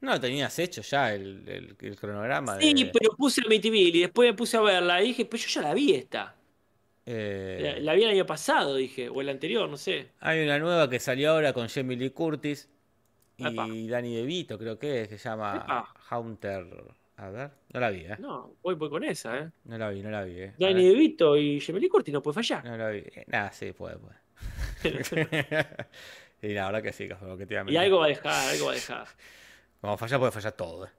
No 0.00 0.20
tenías 0.20 0.58
hecho 0.58 0.82
ya 0.82 1.14
el, 1.14 1.48
el- 1.48 1.76
el 1.80 1.96
cronograma 1.96 2.58
Sí, 2.60 2.74
de... 2.74 2.86
pero 2.92 3.14
puse 3.16 3.40
Amityville 3.46 3.96
y 3.98 4.00
después 4.02 4.28
me 4.30 4.34
puse 4.34 4.56
a 4.56 4.60
verla 4.60 5.00
y 5.02 5.08
dije, 5.08 5.24
pero 5.26 5.42
yo 5.42 5.48
ya 5.48 5.62
la 5.62 5.74
vi 5.74 5.92
esta. 5.94 6.34
eh, 7.06 7.60
La, 7.60 7.80
la 7.80 7.94
vi 7.94 8.04
el 8.04 8.10
año 8.10 8.26
pasado, 8.26 8.74
dije, 8.76 9.08
o 9.08 9.20
el 9.20 9.28
anterior, 9.28 9.68
no 9.68 9.76
sé. 9.76 10.08
Hay 10.20 10.42
una 10.42 10.58
nueva 10.58 10.88
que 10.90 10.98
salió 11.00 11.30
ahora 11.32 11.52
con 11.52 11.68
Jamie 11.68 11.96
Lee 11.96 12.10
Curtis 12.10 12.68
y 13.36 13.44
Epa. 13.48 13.66
Danny 13.88 14.16
DeVito, 14.16 14.58
creo 14.58 14.78
que 14.78 15.02
es, 15.02 15.08
que 15.08 15.18
se 15.18 15.28
llama 15.28 15.56
Epa. 15.64 15.94
Haunter. 16.10 16.66
A 17.22 17.30
ver, 17.30 17.50
no 17.72 17.78
la 17.78 17.90
vi, 17.90 18.00
¿eh? 18.00 18.16
No, 18.18 18.56
voy, 18.62 18.74
voy 18.74 18.90
con 18.90 19.04
esa, 19.04 19.38
¿eh? 19.38 19.50
No 19.64 19.78
la 19.78 19.90
vi, 19.90 20.02
no 20.02 20.10
la 20.10 20.24
vi, 20.24 20.40
¿eh? 20.40 20.54
Danny 20.58 20.88
DeVito 20.88 21.36
y 21.36 21.60
Jamie 21.60 21.80
Lee 21.80 21.88
Curtis 21.88 22.12
no 22.12 22.20
puede 22.20 22.34
fallar. 22.34 22.64
No 22.64 22.76
la 22.76 22.88
vi. 22.88 22.98
Eh, 22.98 23.24
Nada, 23.28 23.52
sí, 23.52 23.70
puede, 23.72 23.96
puede. 23.96 24.16
y 26.42 26.48
la 26.48 26.66
verdad 26.66 26.82
que 26.82 26.92
sí, 26.92 27.06
lo 27.08 27.36
que 27.36 27.46
te 27.46 27.54
Y 27.68 27.76
algo 27.76 27.98
va 28.00 28.06
a 28.06 28.08
dejar, 28.08 28.48
algo 28.50 28.66
va 28.66 28.72
a 28.72 28.74
dejar. 28.74 29.06
Como 29.80 29.96
falla, 29.96 30.18
puede 30.18 30.32
fallar 30.32 30.52
todo, 30.52 30.86
¿eh? 30.86 30.90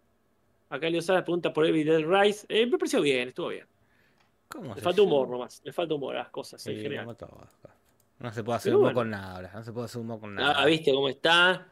Acá 0.70 0.90
Leo 0.90 1.02
Sala 1.02 1.24
pregunta 1.26 1.52
por 1.52 1.66
Evil 1.66 1.86
Dead 1.86 2.02
Rise. 2.06 2.46
Eh, 2.50 2.66
me 2.68 2.78
pareció 2.78 3.02
bien, 3.02 3.28
estuvo 3.28 3.50
bien. 3.50 3.68
¿Cómo 4.48 4.74
Le 4.76 4.82
falta 4.82 5.02
humor 5.02 5.28
nomás. 5.30 5.62
Le 5.66 5.74
falta 5.74 5.94
humor 5.94 6.16
a 6.16 6.20
las 6.20 6.30
cosas 6.30 6.66
en 6.68 6.76
Sí, 6.76 6.82
general. 6.82 7.16
todo. 7.18 7.48
No 8.20 8.32
se 8.32 8.44
puede 8.44 8.58
hacer 8.58 8.70
Pero 8.72 8.78
humor 8.80 8.94
bueno. 8.94 9.00
con 9.02 9.10
nada 9.10 9.36
ahora. 9.36 9.52
No 9.54 9.64
se 9.64 9.74
puede 9.74 9.86
hacer 9.86 10.00
humor 10.02 10.20
con 10.22 10.36
nada. 10.36 10.54
Ah, 10.58 10.66
¿viste 10.66 10.92
cómo 10.94 11.10
está? 11.10 11.68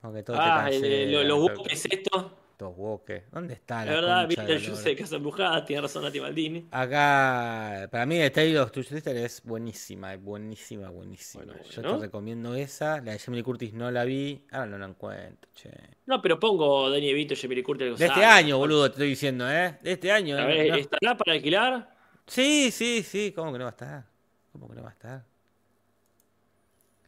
Porque 0.00 0.22
todo 0.24 0.36
Ah, 0.40 0.66
te 0.68 0.76
el- 0.76 0.84
el- 0.84 0.90
cancela, 1.12 1.22
los 1.28 1.46
todo- 1.46 1.56
buques 1.58 1.86
esto. 1.86 2.38
Estos 2.56 2.74
woke. 2.74 3.24
¿Dónde 3.30 3.52
está 3.52 3.84
La 3.84 3.84
la, 3.84 4.00
verdad, 4.00 4.28
viste 4.28 4.50
el 4.50 4.66
juice 4.66 4.88
de 4.88 4.96
Casa 4.96 5.16
Embrujada, 5.16 5.62
tiene 5.62 5.82
razón 5.82 6.04
Nati 6.04 6.20
Maldini. 6.20 6.66
Acá, 6.70 7.86
para 7.92 8.06
mí, 8.06 8.16
The 8.16 8.30
Tale 8.30 8.58
of 8.60 8.72
Two 8.72 8.82
Sisters 8.82 9.20
es 9.20 9.42
buenísima, 9.44 10.14
es 10.14 10.22
buenísima, 10.22 10.88
buenísima. 10.88 11.44
Bueno, 11.44 11.60
Yo 11.64 11.82
bueno. 11.82 11.98
te 11.98 12.06
recomiendo 12.06 12.54
esa. 12.54 13.02
La 13.02 13.12
de 13.12 13.18
Jamie 13.18 13.42
Curtis 13.42 13.74
no 13.74 13.90
la 13.90 14.04
vi. 14.06 14.42
Ahora 14.52 14.64
no 14.68 14.78
la 14.78 14.86
encuentro, 14.86 15.50
che. 15.54 15.68
No, 16.06 16.22
pero 16.22 16.40
pongo 16.40 16.88
Danny 16.88 17.08
DeVito 17.08 17.34
y 17.34 17.36
Jamie 17.36 17.62
Curtis. 17.62 17.98
De 17.98 18.06
este 18.06 18.24
año, 18.24 18.56
boludo, 18.56 18.86
te 18.86 18.92
estoy 18.92 19.08
diciendo, 19.10 19.50
¿eh? 19.52 19.76
De 19.82 19.92
este 19.92 20.10
año. 20.10 20.38
A 20.38 20.44
¿eh? 20.44 20.46
ver, 20.46 20.70
No. 20.70 20.76
¿estará 20.76 21.14
para 21.14 21.32
alquilar? 21.34 21.94
Sí, 22.26 22.70
sí, 22.70 23.02
sí. 23.02 23.32
¿Cómo 23.36 23.52
que 23.52 23.58
no 23.58 23.64
va 23.66 23.70
a 23.70 23.72
estar? 23.72 24.04
¿Cómo 24.52 24.66
que 24.66 24.76
no 24.76 24.82
va 24.82 24.88
a 24.88 24.92
estar? 24.92 25.24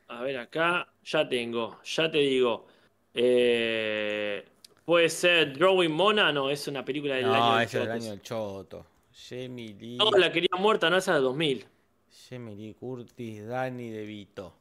A 0.09 0.21
ver, 0.21 0.37
acá 0.37 0.87
ya 1.03 1.27
tengo, 1.27 1.81
ya 1.83 2.11
te 2.11 2.19
digo. 2.19 2.67
Eh, 3.15 4.45
puede 4.89 5.11
ser 5.11 5.53
Drawing 5.53 5.93
Mona, 5.93 6.33
no, 6.33 6.49
es 6.49 6.67
una 6.67 6.83
película 6.83 7.17
del 7.17 7.27
año 7.27 7.35
No, 7.37 7.57
del 7.57 7.67
ese 7.67 7.83
es 7.83 7.85
el 7.85 7.89
Chotos. 7.91 8.03
año 8.03 8.11
del 8.13 8.23
Choto. 8.23 8.87
Jamie 9.29 9.75
Lee. 9.79 9.99
Todos 9.99 10.19
la 10.19 10.33
querían 10.33 10.63
muerta, 10.63 10.89
no 10.89 10.97
esa 10.97 11.13
de 11.15 11.21
2000. 11.21 11.67
Jamie 12.31 12.57
Lee 12.57 12.73
Curtis, 12.81 13.47
Danny 13.47 13.91
DeVito. 13.91 14.55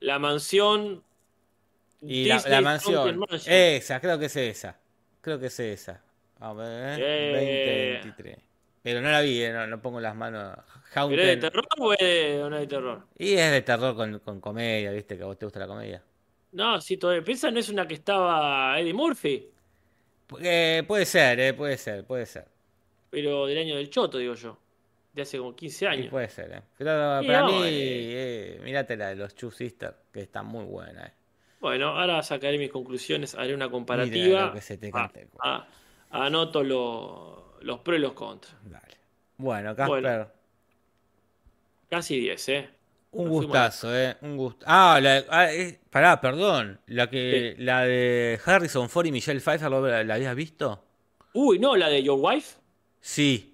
La 0.00 0.18
mansión. 0.18 1.02
Y 2.00 2.24
la, 2.24 2.42
la 2.48 2.62
mansión. 2.62 3.26
Esa, 3.44 4.00
creo 4.00 4.18
que 4.18 4.24
es 4.26 4.36
esa. 4.36 4.80
Creo 5.20 5.38
que 5.38 5.46
es 5.48 5.60
esa. 5.60 6.02
A 6.40 6.54
ver, 6.54 6.98
Eh. 6.98 7.98
2023. 8.00 8.38
Pero 8.82 9.02
no 9.02 9.10
la 9.10 9.20
vi, 9.20 9.42
eh, 9.42 9.52
no, 9.52 9.66
no 9.66 9.82
pongo 9.82 10.00
las 10.00 10.16
manos. 10.16 10.56
¿Pero 10.94 11.20
es 11.20 11.26
de 11.28 11.36
terror 11.36 11.66
o 11.78 11.92
es 11.92 11.98
de, 11.98 12.38
no 12.48 12.54
es 12.56 12.60
de 12.62 12.66
terror? 12.68 13.02
Y 13.18 13.34
es 13.34 13.50
de 13.52 13.60
terror 13.60 13.94
con, 13.94 14.18
con 14.20 14.40
comedia, 14.40 14.90
¿viste? 14.92 15.18
Que 15.18 15.24
a 15.24 15.26
vos 15.26 15.38
te 15.38 15.44
gusta 15.44 15.60
la 15.60 15.66
comedia. 15.66 16.02
No, 16.52 16.80
sí, 16.80 16.96
todavía. 16.96 17.24
¿Piensa 17.24 17.50
no 17.50 17.58
es 17.58 17.68
una 17.68 17.86
que 17.86 17.94
estaba 17.94 18.78
Eddie 18.78 18.94
Murphy? 18.94 19.48
Eh, 20.40 20.82
puede 20.86 21.04
ser, 21.06 21.40
eh, 21.40 21.54
puede 21.54 21.76
ser, 21.76 22.04
puede 22.06 22.26
ser. 22.26 22.46
Pero 23.10 23.46
del 23.46 23.58
año 23.58 23.76
del 23.76 23.90
Choto, 23.90 24.18
digo 24.18 24.34
yo. 24.34 24.58
De 25.12 25.22
hace 25.22 25.36
como 25.38 25.54
15 25.54 25.78
Sí, 25.80 25.86
años. 25.86 26.08
puede 26.08 26.28
ser, 26.30 26.52
eh. 26.52 26.62
Pero 26.78 26.90
para 27.26 27.40
no, 27.42 27.48
mí, 27.48 27.60
eh. 27.66 28.60
mirate 28.64 28.96
la 28.96 29.08
de 29.08 29.16
los 29.16 29.34
Two 29.34 29.50
Sisters, 29.50 29.94
que 30.10 30.22
está 30.22 30.42
muy 30.42 30.64
buena, 30.64 31.06
eh. 31.06 31.12
Bueno, 31.60 31.88
ahora 31.98 32.22
sacaré 32.22 32.58
mis 32.58 32.70
conclusiones, 32.70 33.34
haré 33.34 33.54
una 33.54 33.70
comparativa. 33.70 34.46
lo 34.46 34.52
que 34.54 34.60
se 34.62 34.78
te 34.78 34.88
Ah, 34.88 35.10
cante. 35.12 35.28
ah, 35.40 35.68
anoto 36.10 36.62
lo- 36.64 37.58
los 37.60 37.80
pros 37.80 37.98
y 37.98 38.00
los 38.00 38.14
contras. 38.14 38.54
Dale. 38.64 38.96
Bueno, 39.36 39.76
Casper. 39.76 40.00
Bueno. 40.02 40.28
Casi 41.90 42.18
10, 42.18 42.48
¿eh? 42.48 42.70
Un 43.12 43.28
gustazo, 43.28 43.94
eh. 43.94 44.16
Un 44.22 44.36
gusto. 44.36 44.64
Ah, 44.68 44.98
la, 45.02 45.24
ah, 45.28 45.52
eh, 45.52 45.78
pará, 45.90 46.20
perdón. 46.20 46.80
La 46.86 47.10
que, 47.10 47.54
la 47.58 47.82
de 47.82 48.40
Harrison 48.44 48.88
Ford 48.88 49.06
y 49.06 49.12
Michelle 49.12 49.40
Pfeiffer, 49.40 49.70
¿la, 49.70 50.02
la 50.04 50.14
habías 50.14 50.34
visto? 50.34 50.82
Uy, 51.34 51.58
no, 51.58 51.76
la 51.76 51.88
de 51.88 52.02
Your 52.02 52.18
Wife. 52.20 52.56
Sí. 53.00 53.48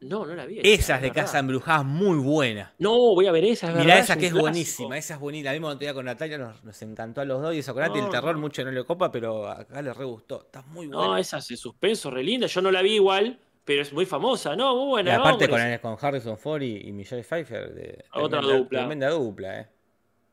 No, 0.00 0.26
no 0.26 0.34
la 0.34 0.44
vi. 0.44 0.60
Esa 0.62 0.96
es 0.96 1.02
de. 1.02 1.10
Casa 1.12 1.38
Embrujada, 1.38 1.82
muy 1.82 2.18
buena. 2.18 2.74
No, 2.78 2.90
voy 3.14 3.26
a 3.26 3.32
ver 3.32 3.44
esa. 3.44 3.68
Es 3.68 3.72
Mirá 3.74 3.96
verdad, 3.96 3.98
esa 4.04 4.16
que 4.18 4.26
es 4.26 4.32
clásico. 4.32 4.40
buenísima, 4.42 4.98
esa 4.98 5.14
es 5.14 5.20
buenísima. 5.20 5.50
La 5.52 5.58
misma 5.58 5.74
día 5.76 5.94
con 5.94 6.04
Natalia 6.04 6.38
nos, 6.38 6.62
nos 6.64 6.82
encantó 6.82 7.20
a 7.22 7.24
los 7.24 7.40
dos 7.42 7.54
y 7.54 7.58
eso, 7.60 7.70
acordate, 7.70 8.00
el 8.00 8.04
No, 8.04 8.10
terror 8.10 8.34
no. 8.34 8.40
mucho 8.40 8.64
no 8.64 8.70
le 8.72 8.84
copa, 8.84 9.10
pero 9.10 9.48
acá 9.48 9.80
le 9.82 9.92
re 9.94 10.04
gustó. 10.04 10.42
Está 10.42 10.62
muy 10.62 10.86
buena. 10.88 11.02
No, 11.02 11.16
esa 11.16 11.38
es 11.38 11.48
de 11.48 11.56
suspenso, 11.56 12.10
re 12.10 12.22
linda. 12.22 12.46
Yo 12.46 12.60
no 12.60 12.70
la 12.70 12.82
vi 12.82 12.94
igual, 12.96 13.38
pero 13.66 13.82
es 13.82 13.92
muy 13.92 14.06
famosa. 14.06 14.54
No, 14.54 14.76
muy 14.76 14.84
y 14.84 14.88
buena. 14.90 15.16
aparte 15.16 15.48
vamos 15.48 15.80
con, 15.80 15.98
Harrison 16.00 16.38
Ford 16.38 16.62
y, 16.62 16.88
y 16.88 16.92
Michelle 16.92 17.24
Pfeiffer. 17.24 17.74
De, 17.74 18.04
Otra 18.12 18.40
tremenda- 18.40 18.58
dupla. 18.58 18.78
Tremenda 18.78 19.10
dupla, 19.10 19.60
eh. 19.60 19.66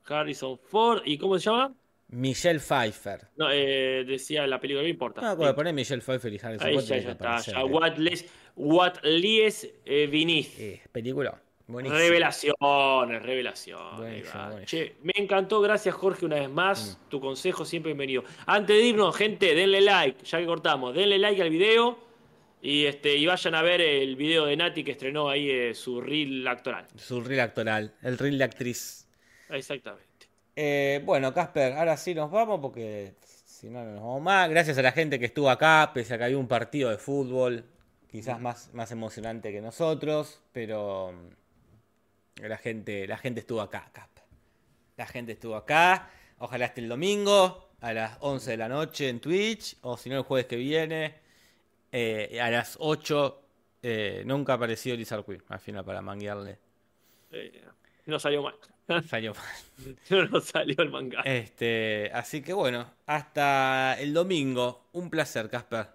Harrison 0.05 0.59
Ford. 0.59 1.01
¿Y 1.03 1.17
cómo 1.17 1.39
se 1.39 1.49
llama? 1.49 1.73
Michelle 2.09 2.59
Pfeiffer. 2.59 3.27
No, 3.35 3.49
eh, 3.51 4.05
decía 4.05 4.45
la 4.45 4.59
película, 4.59 4.83
no 4.83 4.87
importa. 4.87 5.21
No, 5.21 5.35
cuando 5.35 5.55
pones 5.55 5.73
Michelle 5.73 6.03
Pfeiffer 6.03 6.31
y 6.31 6.39
Harrison 6.43 6.67
Ahí 6.67 6.75
Ford, 6.75 6.83
ya, 6.85 6.97
ya 6.97 7.11
está. 7.11 7.37
Ya, 7.39 7.65
what 7.65 7.97
les, 7.97 8.25
what 8.55 8.93
lies 9.03 9.63
eh. 9.83 10.07
Eh, 10.13 10.81
película. 10.91 11.41
Buenísimo. 11.65 11.97
Revelaciones, 11.97 13.23
revelaciones. 13.23 13.97
Buenísimo, 13.97 14.43
buenísimo. 14.51 14.65
Che, 14.65 14.95
me 15.01 15.13
encantó, 15.15 15.59
gracias 15.59 15.95
Jorge 15.95 16.27
una 16.27 16.35
vez 16.35 16.51
más. 16.51 16.99
Mm. 17.01 17.09
Tu 17.09 17.19
consejo 17.19 17.65
siempre 17.65 17.93
bienvenido. 17.93 18.23
Antes 18.45 18.77
de 18.77 18.83
irnos, 18.83 19.15
gente, 19.15 19.55
denle 19.55 19.81
like, 19.81 20.23
ya 20.23 20.37
que 20.37 20.45
cortamos, 20.45 20.93
denle 20.93 21.17
like 21.17 21.41
al 21.41 21.49
video 21.49 22.12
y 22.65 22.85
este 22.85 23.17
y 23.17 23.25
vayan 23.25 23.55
a 23.55 23.61
ver 23.61 23.81
el 23.81 24.15
video 24.15 24.45
de 24.45 24.55
Nati 24.55 24.85
que 24.85 24.91
estrenó 24.91 25.27
ahí 25.29 25.49
eh, 25.49 25.75
su 25.75 25.99
reel 25.99 26.47
actoral. 26.47 26.87
Su 26.95 27.21
reel 27.21 27.41
actoral, 27.41 27.93
el 28.01 28.17
reel 28.17 28.37
de 28.37 28.45
actriz. 28.45 29.05
Exactamente. 29.49 30.07
Eh, 30.55 31.01
bueno, 31.03 31.33
Casper, 31.33 31.73
ahora 31.73 31.97
sí 31.97 32.15
nos 32.15 32.31
vamos 32.31 32.61
porque 32.61 33.15
si 33.21 33.69
no, 33.69 33.83
no 33.83 33.91
nos 33.91 34.01
vamos 34.01 34.21
más. 34.21 34.49
Gracias 34.49 34.77
a 34.77 34.81
la 34.81 34.93
gente 34.93 35.19
que 35.19 35.25
estuvo 35.25 35.49
acá, 35.49 35.91
pese 35.93 36.13
a 36.13 36.17
que 36.17 36.23
había 36.23 36.37
un 36.37 36.47
partido 36.47 36.89
de 36.89 36.97
fútbol, 36.97 37.65
quizás 38.09 38.39
más, 38.39 38.73
más 38.73 38.91
emocionante 38.91 39.51
que 39.51 39.59
nosotros, 39.59 40.41
pero 40.53 41.11
mm, 41.11 42.45
la 42.45 42.57
gente, 42.57 43.05
la 43.07 43.17
gente 43.17 43.41
estuvo 43.41 43.59
acá, 43.59 43.89
Casper. 43.91 44.23
La 44.95 45.05
gente 45.05 45.33
estuvo 45.33 45.57
acá. 45.57 46.09
Ojalá 46.37 46.65
esté 46.67 46.79
el 46.79 46.87
domingo 46.87 47.71
a 47.81 47.91
las 47.91 48.17
11 48.21 48.51
de 48.51 48.57
la 48.57 48.69
noche 48.69 49.09
en 49.09 49.19
Twitch, 49.19 49.75
o 49.81 49.97
si 49.97 50.09
no, 50.09 50.15
el 50.15 50.23
jueves 50.23 50.45
que 50.45 50.55
viene, 50.55 51.22
eh, 51.93 52.39
a 52.41 52.49
las 52.49 52.75
8. 52.79 53.39
eh, 53.83 54.23
nunca 54.25 54.53
apareció 54.53 54.95
Lizard 54.95 55.23
Queen 55.23 55.43
al 55.47 55.59
final 55.59 55.85
para 55.85 56.01
manguearle. 56.01 56.59
Eh, 57.31 57.63
no 58.07 58.19
salió 58.19 58.43
mal. 58.43 58.55
Salió 59.07 59.33
mal. 59.33 59.97
no 60.09 60.27
nos 60.27 60.43
salió 60.43 60.75
el 60.79 60.89
manga. 60.89 61.21
Este, 61.21 62.11
así 62.13 62.41
que 62.41 62.51
bueno, 62.51 62.85
hasta 63.05 63.97
el 63.99 64.13
domingo. 64.13 64.89
Un 64.91 65.09
placer, 65.09 65.49
Casper. 65.49 65.87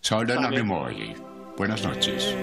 Solen 0.00 0.50
Memori. 0.50 1.14
Buenas 1.56 1.84
noches. 1.84 2.34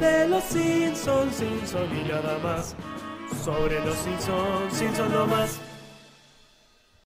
De 0.00 0.26
los 0.28 0.42
Simpsons, 0.44 1.34
Simpson 1.34 1.88
y 1.94 2.08
nada 2.08 2.38
más. 2.38 2.74
Sobre 3.44 3.84
los 3.84 3.96
Simpsons, 3.96 4.72
Simpson 4.72 5.12
no 5.12 5.26
más. 5.26 5.69